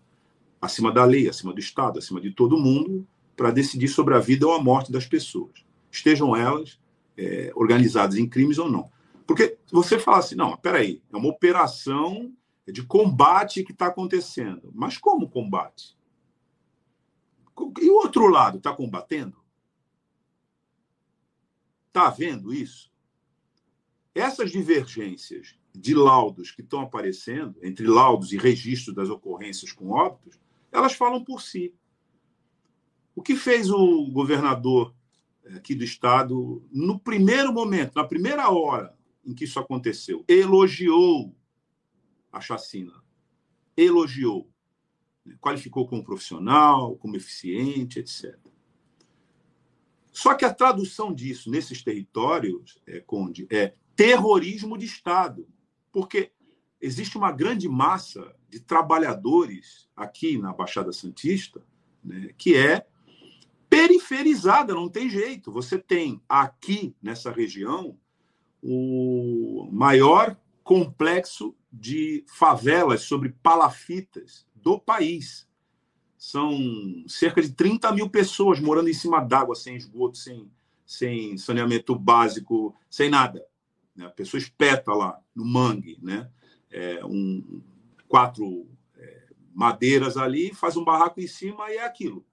[0.62, 4.46] acima da lei, acima do Estado, acima de todo mundo, para decidir sobre a vida
[4.46, 6.80] ou a morte das pessoas, estejam elas
[7.18, 8.92] é, organizadas em crimes ou não.
[9.26, 12.34] Porque você fala assim, não, peraí, é uma operação
[12.68, 14.72] de combate que está acontecendo.
[14.74, 15.98] Mas como combate?
[17.82, 19.38] E o outro lado está combatendo?
[21.88, 22.92] Está vendo isso?
[24.14, 30.40] Essas divergências de laudos que estão aparecendo, entre laudos e registros das ocorrências com óbitos,
[30.72, 31.74] elas falam por si.
[33.16, 34.96] O que fez o governador
[35.44, 41.36] eh, aqui do estado, no primeiro momento, na primeira hora em que isso aconteceu, elogiou
[42.32, 42.94] a chacina.
[43.76, 44.50] Elogiou.
[45.40, 48.38] Qualificou como profissional, como eficiente, etc.
[50.12, 55.48] Só que a tradução disso nesses territórios, é, Conde, é terrorismo de Estado.
[55.92, 56.32] Porque
[56.82, 61.62] existe uma grande massa de trabalhadores aqui na Baixada Santista
[62.04, 62.86] né, que é
[63.70, 65.52] periferizada, não tem jeito.
[65.52, 67.98] Você tem aqui nessa região
[68.62, 75.48] o maior complexo de favelas sobre palafitas do país.
[76.18, 76.60] São
[77.08, 80.52] cerca de 30 mil pessoas morando em cima d'água, sem esgoto, sem,
[80.86, 83.46] sem saneamento básico, sem nada.
[83.96, 84.06] Né?
[84.06, 86.30] A pessoa espeta lá no mangue, né?
[86.72, 87.62] É, um,
[88.08, 92.26] quatro é, madeiras ali, faz um barraco em cima e é aquilo.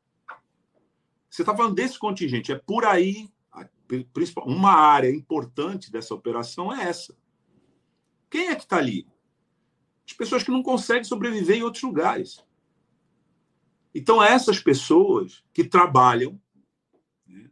[1.29, 3.29] Você está falando desse contingente, é por aí.
[4.45, 7.17] Uma área importante dessa operação é essa.
[8.29, 9.07] Quem é que está ali?
[10.07, 12.45] As pessoas que não conseguem sobreviver em outros lugares.
[13.95, 16.41] Então, essas pessoas que trabalham.
[17.27, 17.51] Né?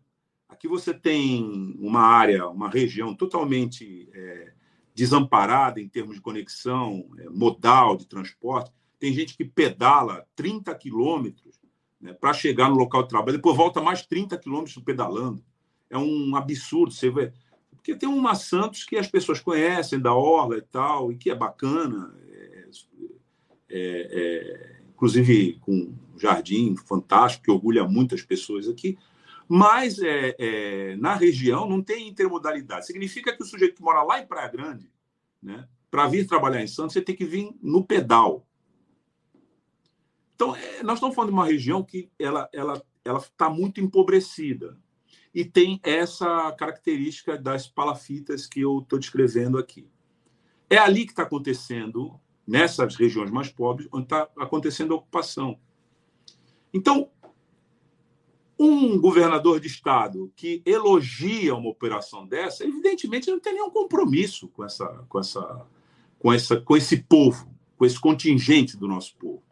[0.49, 4.55] Aqui você tem uma área, uma região totalmente é,
[4.95, 8.71] desamparada em termos de conexão é, modal de transporte.
[8.99, 11.61] Tem gente que pedala 30 quilômetros
[12.01, 15.43] né, para chegar no local de trabalho, depois volta mais 30 quilômetros pedalando.
[15.91, 16.93] É um absurdo.
[16.93, 17.33] Você vê,
[17.71, 21.35] porque tem uma Santos que as pessoas conhecem, da Orla e tal, e que é
[21.35, 22.69] bacana, é,
[23.69, 28.97] é, é, inclusive com um jardim fantástico, que orgulha muitas pessoas aqui.
[29.49, 32.87] Mas é, é, na região não tem intermodalidade.
[32.87, 34.91] Significa que o sujeito que mora lá em Praia Grande,
[35.43, 38.47] né, para vir trabalhar em Santos, você tem que vir no pedal.
[40.35, 44.79] Então, é, nós estamos falando de uma região que ela ela ela está muito empobrecida
[45.35, 49.89] e tem essa característica das palafitas que eu estou descrevendo aqui.
[50.71, 55.59] É ali que está acontecendo, nessas regiões mais pobres, onde está acontecendo a ocupação.
[56.73, 57.11] Então,
[58.59, 64.65] um governador de estado que elogia uma operação dessa, evidentemente não tem nenhum compromisso com
[64.65, 65.67] essa, com essa,
[66.19, 69.43] com essa, com esse povo, com esse contingente do nosso povo.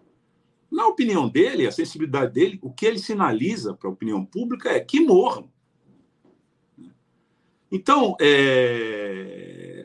[0.70, 4.80] Na opinião dele, a sensibilidade dele, o que ele sinaliza para a opinião pública é
[4.80, 5.50] que morram.
[7.70, 9.84] Então, é...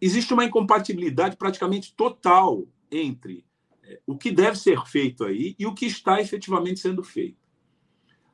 [0.00, 3.44] existe uma incompatibilidade praticamente total entre
[3.82, 7.41] é, o que deve ser feito aí e o que está efetivamente sendo feito.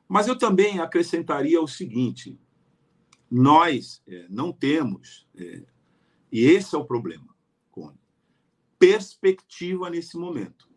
[0.09, 2.37] Mas eu também acrescentaria o seguinte:
[3.29, 5.63] nós é, não temos, é,
[6.31, 7.35] e esse é o problema,
[7.69, 7.99] Cone,
[8.79, 10.67] perspectiva nesse momento.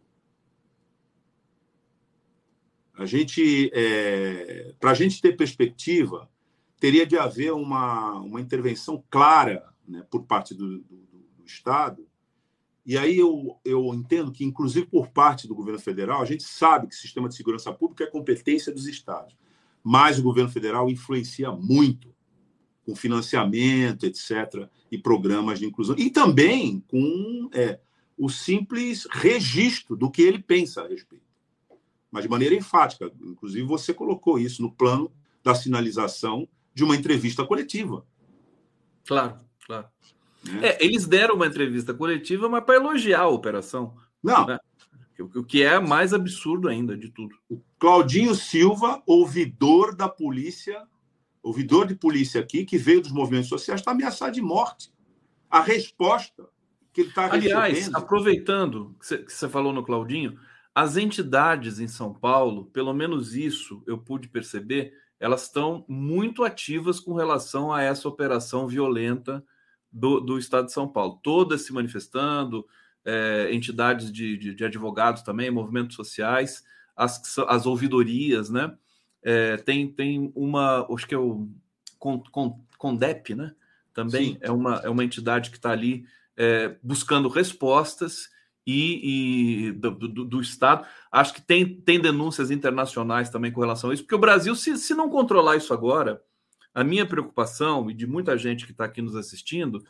[2.95, 6.31] A gente, é, para a gente ter perspectiva,
[6.79, 10.97] teria de haver uma, uma intervenção clara né, por parte do, do,
[11.39, 12.07] do, Estado.
[12.85, 16.89] E aí eu, eu entendo que, inclusive por parte do governo federal, a gente sabe
[16.89, 19.37] que o sistema de segurança pública é competência dos estados,
[19.83, 22.13] mas o governo federal influencia muito
[22.85, 27.79] com financiamento, etc., e programas de inclusão, e também com é,
[28.19, 31.25] o simples registro do que ele pensa a respeito,
[32.11, 33.11] mas de maneira enfática.
[33.23, 35.11] Inclusive, você colocou isso no plano
[35.43, 38.05] da sinalização de uma entrevista coletiva.
[39.07, 39.89] Claro, claro.
[40.61, 40.69] É.
[40.69, 43.97] É, eles deram uma entrevista coletiva, mas para elogiar a operação.
[44.23, 44.47] Não.
[44.47, 44.59] Né?
[45.19, 47.37] O que é mais absurdo ainda de tudo.
[47.49, 50.83] O Claudinho Silva, ouvidor da polícia,
[51.43, 54.91] ouvidor de polícia aqui, que veio dos movimentos sociais, está ameaçado de morte.
[55.51, 56.49] A resposta
[56.93, 57.97] que ele está Aliás, recebendo...
[57.97, 60.39] aproveitando que você falou no Claudinho,
[60.75, 66.99] as entidades em São Paulo, pelo menos isso eu pude perceber, elas estão muito ativas
[66.99, 69.45] com relação a essa operação violenta
[69.93, 71.21] do, do Estado de São Paulo.
[71.23, 72.67] Todas se manifestando,
[73.05, 76.65] é, entidades de, de, de, advogados também, movimentos sociais,
[76.97, 78.75] as, as ouvidorias, né?
[79.23, 81.49] É, tem, tem uma, acho que é o
[82.79, 83.55] Condep, né?
[83.95, 86.05] Também é uma, é uma entidade que está ali
[86.37, 88.31] é, buscando respostas
[88.67, 90.87] e, e do, do, do, Estado.
[91.11, 94.77] Acho que tem, tem denúncias internacionais também com relação a isso, porque o Brasil, se,
[94.79, 96.23] se não controlar isso agora,
[96.75, 99.85] a minha preocupação, e de muita gente que está aqui nos assistindo,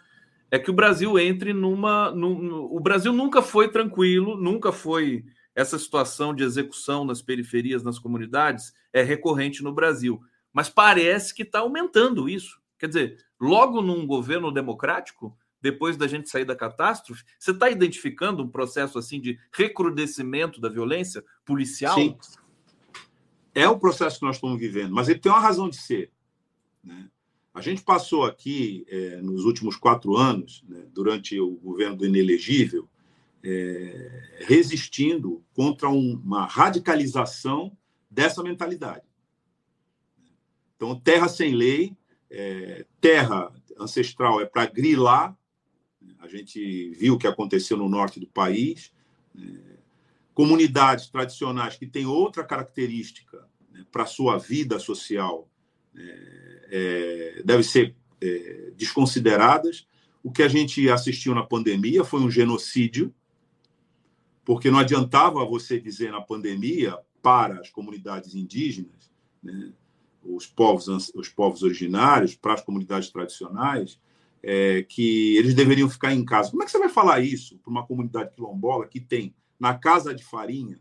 [0.50, 2.10] é que o Brasil entre numa.
[2.10, 5.24] Num, o Brasil nunca foi tranquilo, nunca foi.
[5.54, 10.20] Essa situação de execução nas periferias, nas comunidades, é recorrente no Brasil.
[10.52, 12.60] Mas parece que está aumentando isso.
[12.78, 18.42] Quer dizer, logo num governo democrático, depois da gente sair da catástrofe, você está identificando
[18.42, 21.94] um processo assim de recrudescimento da violência policial?
[21.94, 22.16] Sim.
[23.54, 26.10] É o processo que nós estamos vivendo, mas ele tem uma razão de ser.
[26.82, 27.08] Né?
[27.54, 32.88] A gente passou aqui, é, nos últimos quatro anos, né, durante o governo do inelegível,
[33.44, 37.76] é, resistindo contra um, uma radicalização
[38.10, 39.04] dessa mentalidade.
[40.76, 41.96] Então, terra sem lei,
[42.30, 45.36] é, terra ancestral é para grilar.
[46.18, 48.92] A gente viu o que aconteceu no norte do país.
[49.38, 49.72] É,
[50.32, 55.48] comunidades tradicionais que têm outra característica né, para sua vida social
[55.96, 59.86] é, é, devem ser é, desconsideradas.
[60.22, 63.14] O que a gente assistiu na pandemia foi um genocídio,
[64.44, 69.10] porque não adiantava você dizer na pandemia para as comunidades indígenas,
[69.42, 69.72] né,
[70.24, 74.00] os, povos, os povos originários, para as comunidades tradicionais,
[74.42, 76.50] é, que eles deveriam ficar em casa.
[76.50, 80.14] Como é que você vai falar isso para uma comunidade quilombola que tem na casa
[80.14, 80.80] de farinha,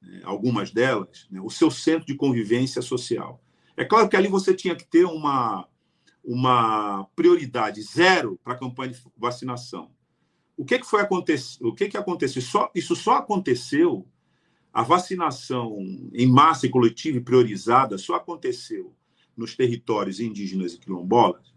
[0.00, 3.42] né, algumas delas, né, o seu centro de convivência social?
[3.76, 5.66] É claro que ali você tinha que ter uma,
[6.24, 9.90] uma prioridade zero para a campanha de vacinação.
[10.56, 11.64] O que, que foi acontecer?
[11.64, 12.42] O que, que aconteceu?
[12.42, 14.06] Só, isso só aconteceu,
[14.72, 15.78] a vacinação
[16.12, 18.94] em massa e coletiva e priorizada só aconteceu
[19.36, 21.54] nos territórios indígenas e quilombolas,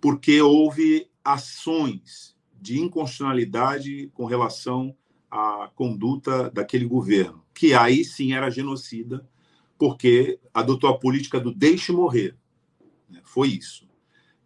[0.00, 4.94] porque houve ações de inconstitucionalidade com relação
[5.30, 9.26] à conduta daquele governo, que aí sim era genocida
[9.82, 12.36] porque adotou a política do deixe morrer.
[13.10, 13.20] Né?
[13.24, 13.88] Foi isso.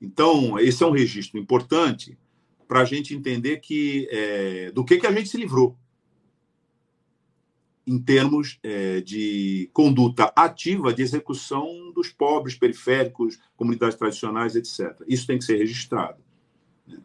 [0.01, 2.19] Então, esse é um registro importante
[2.67, 5.77] para a gente entender que é, do que, que a gente se livrou
[7.87, 14.99] em termos é, de conduta ativa de execução dos pobres, periféricos, comunidades tradicionais, etc.
[15.07, 16.17] Isso tem que ser registrado.
[16.87, 16.99] Né?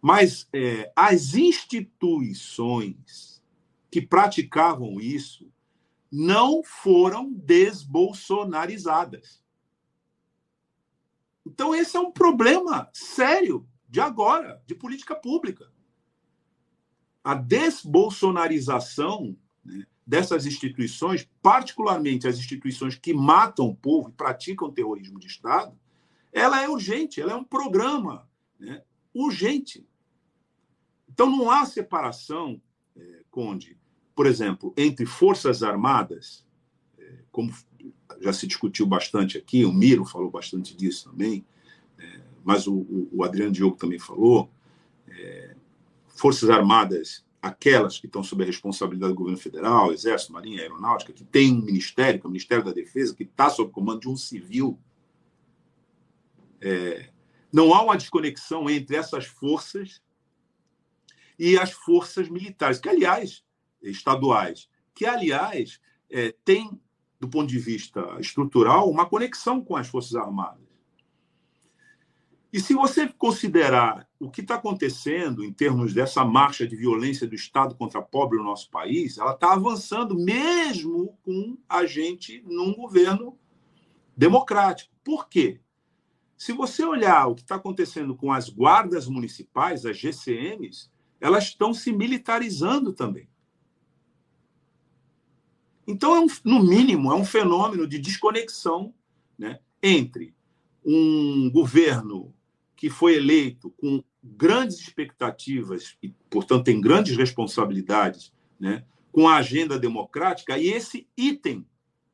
[0.00, 3.42] Mas é, as instituições
[3.90, 5.52] que praticavam isso
[6.16, 9.42] não foram desbolsonarizadas.
[11.44, 15.72] Então, esse é um problema sério de agora, de política pública.
[17.24, 25.18] A desbolsonarização né, dessas instituições, particularmente as instituições que matam o povo e praticam terrorismo
[25.18, 25.76] de Estado,
[26.32, 29.84] ela é urgente, ela é um programa né, urgente.
[31.08, 32.62] Então, não há separação,
[32.96, 33.76] é, Conde,
[34.14, 36.44] por exemplo, entre Forças Armadas,
[36.98, 37.52] é, como
[38.20, 41.44] já se discutiu bastante aqui, o Miro falou bastante disso também,
[41.98, 44.50] é, mas o, Adriano Diogo também falou,
[45.08, 45.56] é,
[46.08, 51.24] Forças Armadas, aquelas que estão sob a responsabilidade do governo federal, Exército, Marinha, Aeronáutica, que
[51.24, 54.16] tem um ministério, que é o Ministério da Defesa, que está sob comando de um
[54.16, 54.78] civil,
[57.52, 60.02] não há uma desconexão entre essas forças
[61.38, 63.43] e as forças militares, que, aliás,
[63.90, 65.80] estaduais, que, aliás,
[66.10, 66.80] é, tem,
[67.18, 70.64] do ponto de vista estrutural, uma conexão com as Forças Armadas.
[72.54, 77.34] E se você considerar o que está acontecendo em termos dessa marcha de violência do
[77.34, 83.36] Estado contra pobre no nosso país, ela está avançando mesmo com a gente num governo
[84.16, 84.94] democrático.
[85.02, 85.60] Por quê?
[86.36, 90.88] Se você olhar o que está acontecendo com as guardas municipais, as GCMs,
[91.20, 93.28] elas estão se militarizando também.
[95.86, 98.94] Então, é um, no mínimo, é um fenômeno de desconexão
[99.38, 100.34] né, entre
[100.84, 102.34] um governo
[102.76, 109.78] que foi eleito com grandes expectativas e, portanto, tem grandes responsabilidades né, com a agenda
[109.78, 111.66] democrática e esse item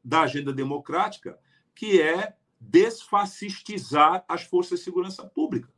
[0.02, 1.38] da agenda democrática
[1.74, 5.72] que é desfascistizar as forças de segurança pública.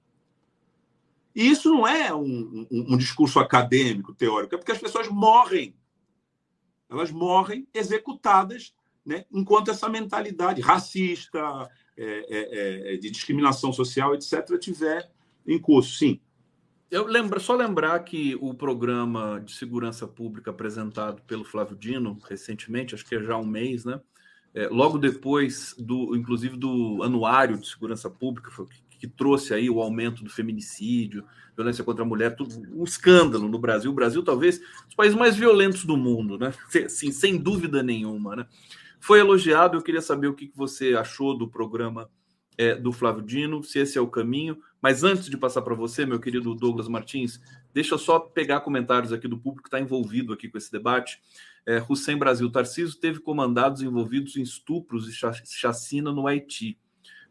[1.34, 5.74] E isso não é um, um, um discurso acadêmico, teórico, é porque as pessoas morrem
[6.92, 8.74] elas morrem executadas
[9.04, 15.10] né, enquanto essa mentalidade racista, é, é, é, de discriminação social, etc., tiver
[15.46, 16.20] em curso, sim.
[16.90, 22.94] Eu lembro, só lembrar que o programa de segurança pública apresentado pelo Flávio Dino recentemente,
[22.94, 24.00] acho que é já um mês, né?
[24.54, 28.50] É, logo depois do, inclusive do anuário de segurança pública,
[28.90, 31.24] que, que trouxe aí o aumento do feminicídio,
[31.56, 33.90] violência contra a mulher, tudo, um escândalo no Brasil.
[33.90, 36.54] O Brasil, talvez, os países mais violentos do mundo, né?
[36.88, 38.46] Sim, sem dúvida nenhuma, né?
[39.00, 42.08] Foi elogiado, eu queria saber o que você achou do programa
[42.56, 44.56] é, do Flávio Dino, se esse é o caminho.
[44.80, 47.40] Mas antes de passar para você, meu querido Douglas Martins,
[47.74, 51.20] deixa eu só pegar comentários aqui do público que está envolvido aqui com esse debate.
[51.66, 55.12] É, Hussein Brasil Tarciso teve comandados envolvidos em estupros e
[55.44, 56.78] chacina no Haiti.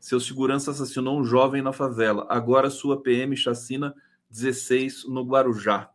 [0.02, 2.26] Seu segurança assassinou um jovem na favela.
[2.28, 3.96] Agora sua PM chacina
[4.32, 5.92] 16 no Guarujá.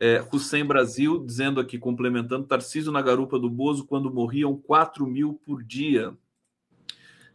[0.00, 5.34] É, Hussein Brasil dizendo aqui, complementando, Tarcísio na garupa do Bozo, quando morriam 4 mil
[5.44, 6.16] por dia.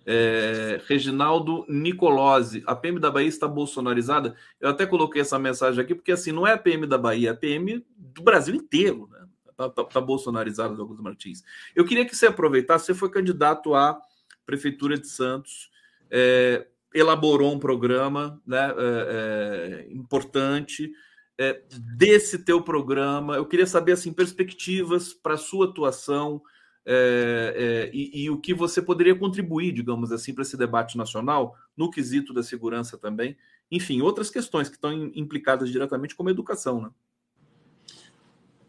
[0.04, 4.36] É, Reginaldo Nicolosi, a PM da Bahia está bolsonarizada.
[4.60, 7.32] Eu até coloquei essa mensagem aqui, porque assim, não é a PM da Bahia, é
[7.34, 9.28] a PM do Brasil inteiro, né?
[9.52, 11.44] Está tá, tá bolsonarizada, Douglas Martins.
[11.76, 14.02] Eu queria que você aproveitasse, você foi candidato à
[14.44, 15.70] Prefeitura de Santos,
[16.12, 20.92] é, elaborou um programa né, é, é, importante
[21.38, 21.62] é,
[21.96, 23.36] desse teu programa.
[23.36, 26.42] Eu queria saber assim perspectivas para a sua atuação
[26.86, 31.92] é, e, e, o que você poderia contribuir, digamos assim, para esse debate nacional no
[31.92, 33.38] quesito da segurança também.
[33.72, 36.90] Enfim, outras questões que estão implicadas diretamente como educação, né?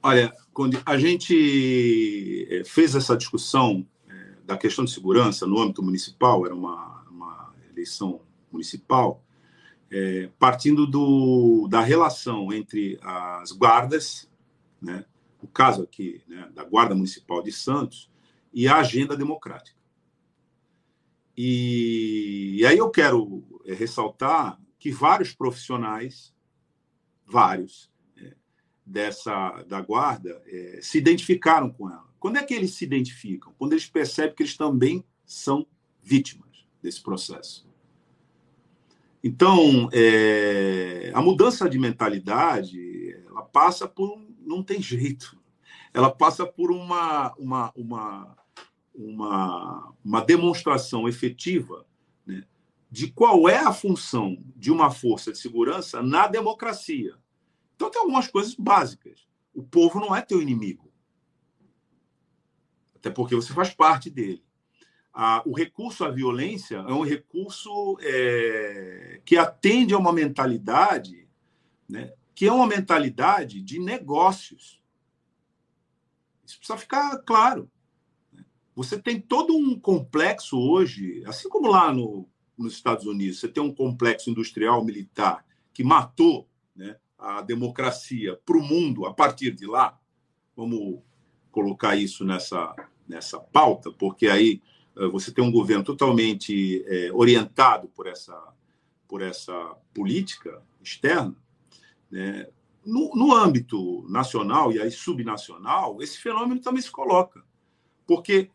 [0.02, 3.86] Olha, quando a gente fez essa discussão
[4.44, 6.89] da questão de segurança no âmbito municipal, era uma
[7.80, 8.20] eleição
[8.52, 9.24] municipal,
[9.90, 14.30] é, partindo do, da relação entre as guardas,
[14.80, 15.04] né,
[15.42, 18.10] o caso aqui né, da Guarda Municipal de Santos,
[18.52, 19.78] e a agenda democrática.
[21.36, 26.34] E, e aí eu quero é, ressaltar que vários profissionais,
[27.24, 28.34] vários, é,
[28.84, 32.10] dessa da guarda é, se identificaram com ela.
[32.18, 33.54] Quando é que eles se identificam?
[33.58, 35.66] Quando eles percebem que eles também são
[36.02, 37.69] vítimas desse processo.
[39.22, 45.38] Então, é, a mudança de mentalidade, ela passa por um, não tem jeito.
[45.92, 48.36] Ela passa por uma uma uma
[48.94, 51.86] uma, uma demonstração efetiva
[52.26, 52.44] né,
[52.90, 57.14] de qual é a função de uma força de segurança na democracia.
[57.74, 59.26] Então, tem algumas coisas básicas.
[59.54, 60.92] O povo não é teu inimigo.
[62.94, 64.42] Até porque você faz parte dele
[65.22, 71.28] a, o recurso à violência é um recurso é, que atende a uma mentalidade
[71.86, 74.82] né, que é uma mentalidade de negócios.
[76.42, 77.70] Isso precisa ficar claro.
[78.32, 78.42] Né.
[78.74, 82.26] Você tem todo um complexo hoje, assim como lá no,
[82.56, 85.44] nos Estados Unidos, você tem um complexo industrial militar
[85.74, 90.00] que matou né, a democracia para o mundo a partir de lá.
[90.56, 91.02] Vamos
[91.50, 92.74] colocar isso nessa,
[93.06, 94.62] nessa pauta, porque aí
[95.10, 98.36] você tem um governo totalmente é, orientado por essa,
[99.08, 101.34] por essa política externa,
[102.10, 102.46] né?
[102.84, 107.42] no, no âmbito nacional e aí subnacional, esse fenômeno também se coloca.
[108.06, 108.50] Porque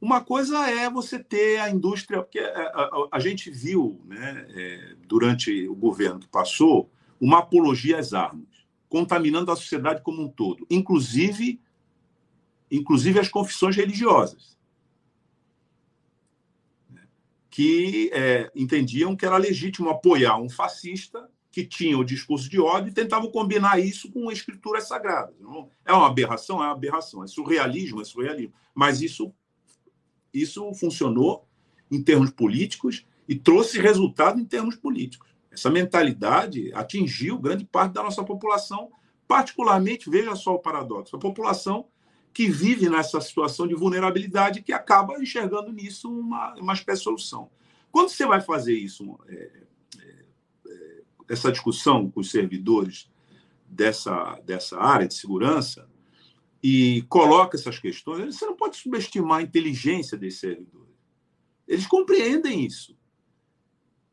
[0.00, 4.96] uma coisa é você ter a indústria, porque a, a, a gente viu né, é,
[5.06, 6.90] durante o governo que passou
[7.20, 8.48] uma apologia às armas,
[8.88, 11.60] contaminando a sociedade como um todo, inclusive,
[12.70, 14.52] inclusive as confissões religiosas
[17.52, 22.88] que é, entendiam que era legítimo apoiar um fascista que tinha o discurso de ódio
[22.88, 25.34] e tentavam combinar isso com escrituras sagradas.
[25.38, 28.54] Não, é uma aberração, é uma aberração, é surrealismo, é surrealismo.
[28.74, 29.30] Mas isso,
[30.32, 31.46] isso funcionou
[31.90, 35.28] em termos políticos e trouxe resultado em termos políticos.
[35.50, 38.90] Essa mentalidade atingiu grande parte da nossa população,
[39.28, 41.86] particularmente, veja só o paradoxo, a população
[42.32, 47.50] que vive nessa situação de vulnerabilidade que acaba enxergando nisso uma, uma espécie de solução.
[47.90, 50.24] Quando você vai fazer isso, é, é,
[50.66, 53.10] é, essa discussão com os servidores
[53.68, 55.86] dessa, dessa área de segurança,
[56.62, 60.94] e coloca essas questões, você não pode subestimar a inteligência desses servidores.
[61.66, 62.96] Eles compreendem isso.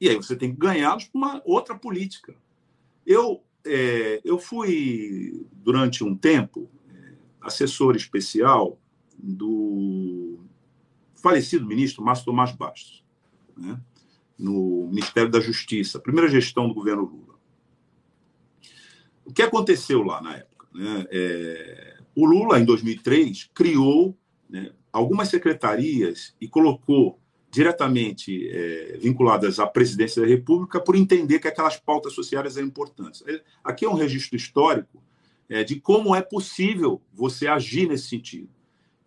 [0.02, 2.36] E aí você tem que ganhá-los por uma outra política.
[3.06, 6.70] Eu, é, eu fui, durante um tempo,
[7.42, 8.78] assessor especial
[9.18, 10.40] do
[11.16, 13.04] falecido ministro Márcio Tomás Bastos,
[13.58, 13.80] né,
[14.38, 17.36] no Ministério da Justiça, primeira gestão do governo Lula.
[19.26, 20.68] O que aconteceu lá na época?
[20.74, 21.06] Né?
[21.12, 24.18] É, o Lula, em 2003, criou
[24.50, 27.20] né, algumas secretarias e colocou
[27.52, 33.24] diretamente é, vinculadas à presidência da República por entender que aquelas pautas sociais eram importantes.
[33.64, 35.04] Aqui é um registro histórico
[35.50, 38.50] é, de como é possível você agir nesse sentido.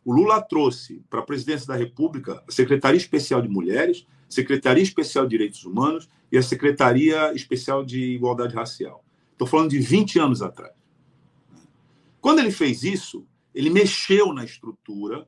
[0.04, 5.24] O Lula trouxe para a presidência da República a Secretaria Especial de Mulheres, Secretaria Especial
[5.24, 9.04] de Direitos Humanos e a Secretaria Especial de Igualdade Racial.
[9.30, 10.72] Estou falando de 20 anos atrás.
[12.20, 15.26] Quando ele fez isso, ele mexeu na estrutura,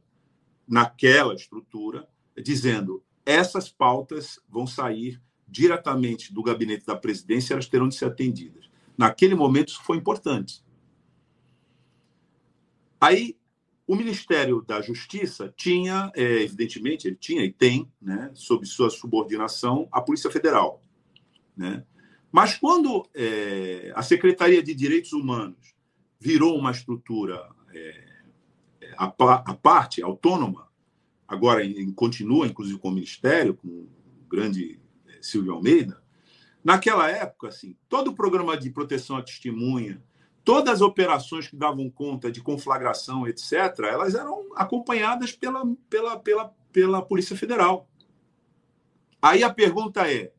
[0.67, 2.09] naquela estrutura,
[2.43, 8.69] dizendo essas pautas vão sair diretamente do gabinete da presidência, elas terão de ser atendidas.
[8.97, 10.64] Naquele momento, isso foi importante.
[13.05, 13.37] Aí,
[13.87, 19.87] o Ministério da Justiça tinha, é, evidentemente, ele tinha e tem, né, sob sua subordinação,
[19.93, 20.83] a Polícia Federal.
[21.55, 21.85] Né?
[22.33, 25.75] Mas quando é, a Secretaria de Direitos Humanos
[26.19, 28.05] virou uma estrutura é,
[28.97, 30.67] a, a parte, autônoma,
[31.29, 33.89] agora em, continua, inclusive, com o Ministério, com o
[34.31, 36.03] grande é, Silvio Almeida,
[36.65, 40.03] naquela época, assim, todo o programa de proteção à testemunha,
[40.45, 43.53] todas as operações que davam conta de conflagração, etc.,
[43.91, 47.89] elas eram acompanhadas pela, pela, pela, pela Polícia Federal.
[49.21, 50.33] Aí a pergunta é: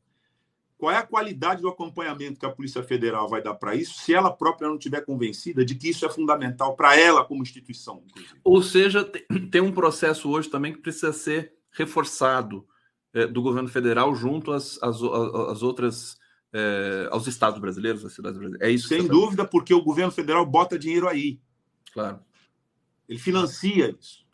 [0.78, 4.14] qual é a qualidade do acompanhamento que a Polícia Federal vai dar para isso, se
[4.14, 8.04] ela própria não estiver convencida de que isso é fundamental para ela como instituição?
[8.06, 8.40] Inclusive.
[8.44, 9.04] Ou seja,
[9.52, 12.68] tem um processo hoje também que precisa ser reforçado
[13.14, 16.18] é, do governo federal junto às, às, às outras.
[16.58, 18.66] É, aos estados brasileiros, às cidades brasileiras.
[18.66, 18.88] É isso.
[18.88, 21.38] Sem dúvida, porque o governo federal bota dinheiro aí.
[21.92, 22.22] Claro.
[23.10, 24.26] Ele financia isso.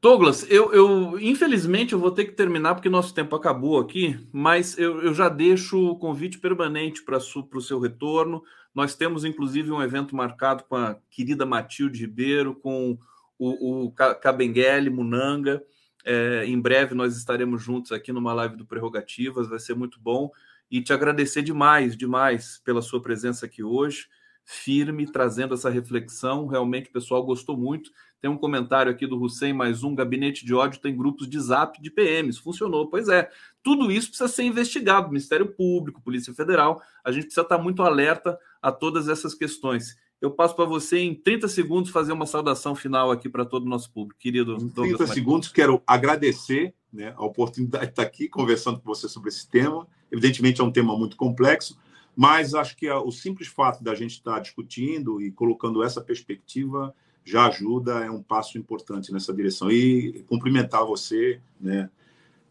[0.00, 4.78] Douglas, eu, eu, infelizmente eu vou ter que terminar porque nosso tempo acabou aqui, mas
[4.78, 8.44] eu, eu já deixo o convite permanente para o seu retorno.
[8.72, 12.96] Nós temos inclusive um evento marcado com a querida Matilde Ribeiro, com
[13.36, 15.60] o, o Cabenguele Munanga.
[16.04, 20.30] É, em breve nós estaremos juntos aqui numa live do Prerrogativas, vai ser muito bom.
[20.70, 24.06] E te agradecer demais, demais pela sua presença aqui hoje,
[24.44, 26.46] firme, trazendo essa reflexão.
[26.46, 27.90] Realmente o pessoal gostou muito.
[28.20, 31.80] Tem um comentário aqui do Hussein, mais um, gabinete de ódio tem grupos de zap
[31.80, 32.38] de PMs.
[32.38, 33.30] Funcionou, pois é.
[33.62, 36.82] Tudo isso precisa ser investigado, Ministério Público, Polícia Federal.
[37.04, 39.96] A gente precisa estar muito alerta a todas essas questões.
[40.20, 43.68] Eu passo para você em 30 segundos fazer uma saudação final aqui para todo o
[43.68, 44.56] nosso público, querido.
[44.56, 49.28] Em 30 segundos, quero agradecer né, a oportunidade de estar aqui conversando com você sobre
[49.28, 49.86] esse tema.
[50.10, 51.78] Evidentemente, é um tema muito complexo,
[52.16, 56.94] mas acho que o simples fato da gente estar discutindo e colocando essa perspectiva
[57.24, 59.70] já ajuda, é um passo importante nessa direção.
[59.70, 61.90] E cumprimentar você, né,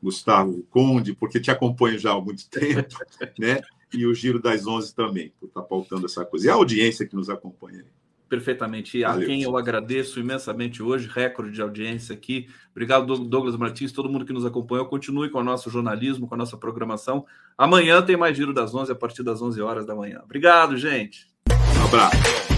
[0.01, 2.95] Gustavo Conde, porque te acompanho já há muito tempo,
[3.37, 3.61] né?
[3.91, 6.47] E o Giro das Onze também, por estar pautando essa coisa.
[6.47, 7.85] E a audiência que nos acompanha.
[8.27, 8.97] Perfeitamente.
[8.97, 9.27] E a Valeu.
[9.27, 12.47] quem eu agradeço imensamente hoje, recorde de audiência aqui.
[12.71, 14.85] Obrigado, Douglas Martins, todo mundo que nos acompanhou.
[14.85, 17.25] Continue com o nosso jornalismo, com a nossa programação.
[17.57, 20.21] Amanhã tem mais Giro das Onze, a partir das 11 horas da manhã.
[20.23, 21.27] Obrigado, gente.
[21.49, 22.56] Um abraço.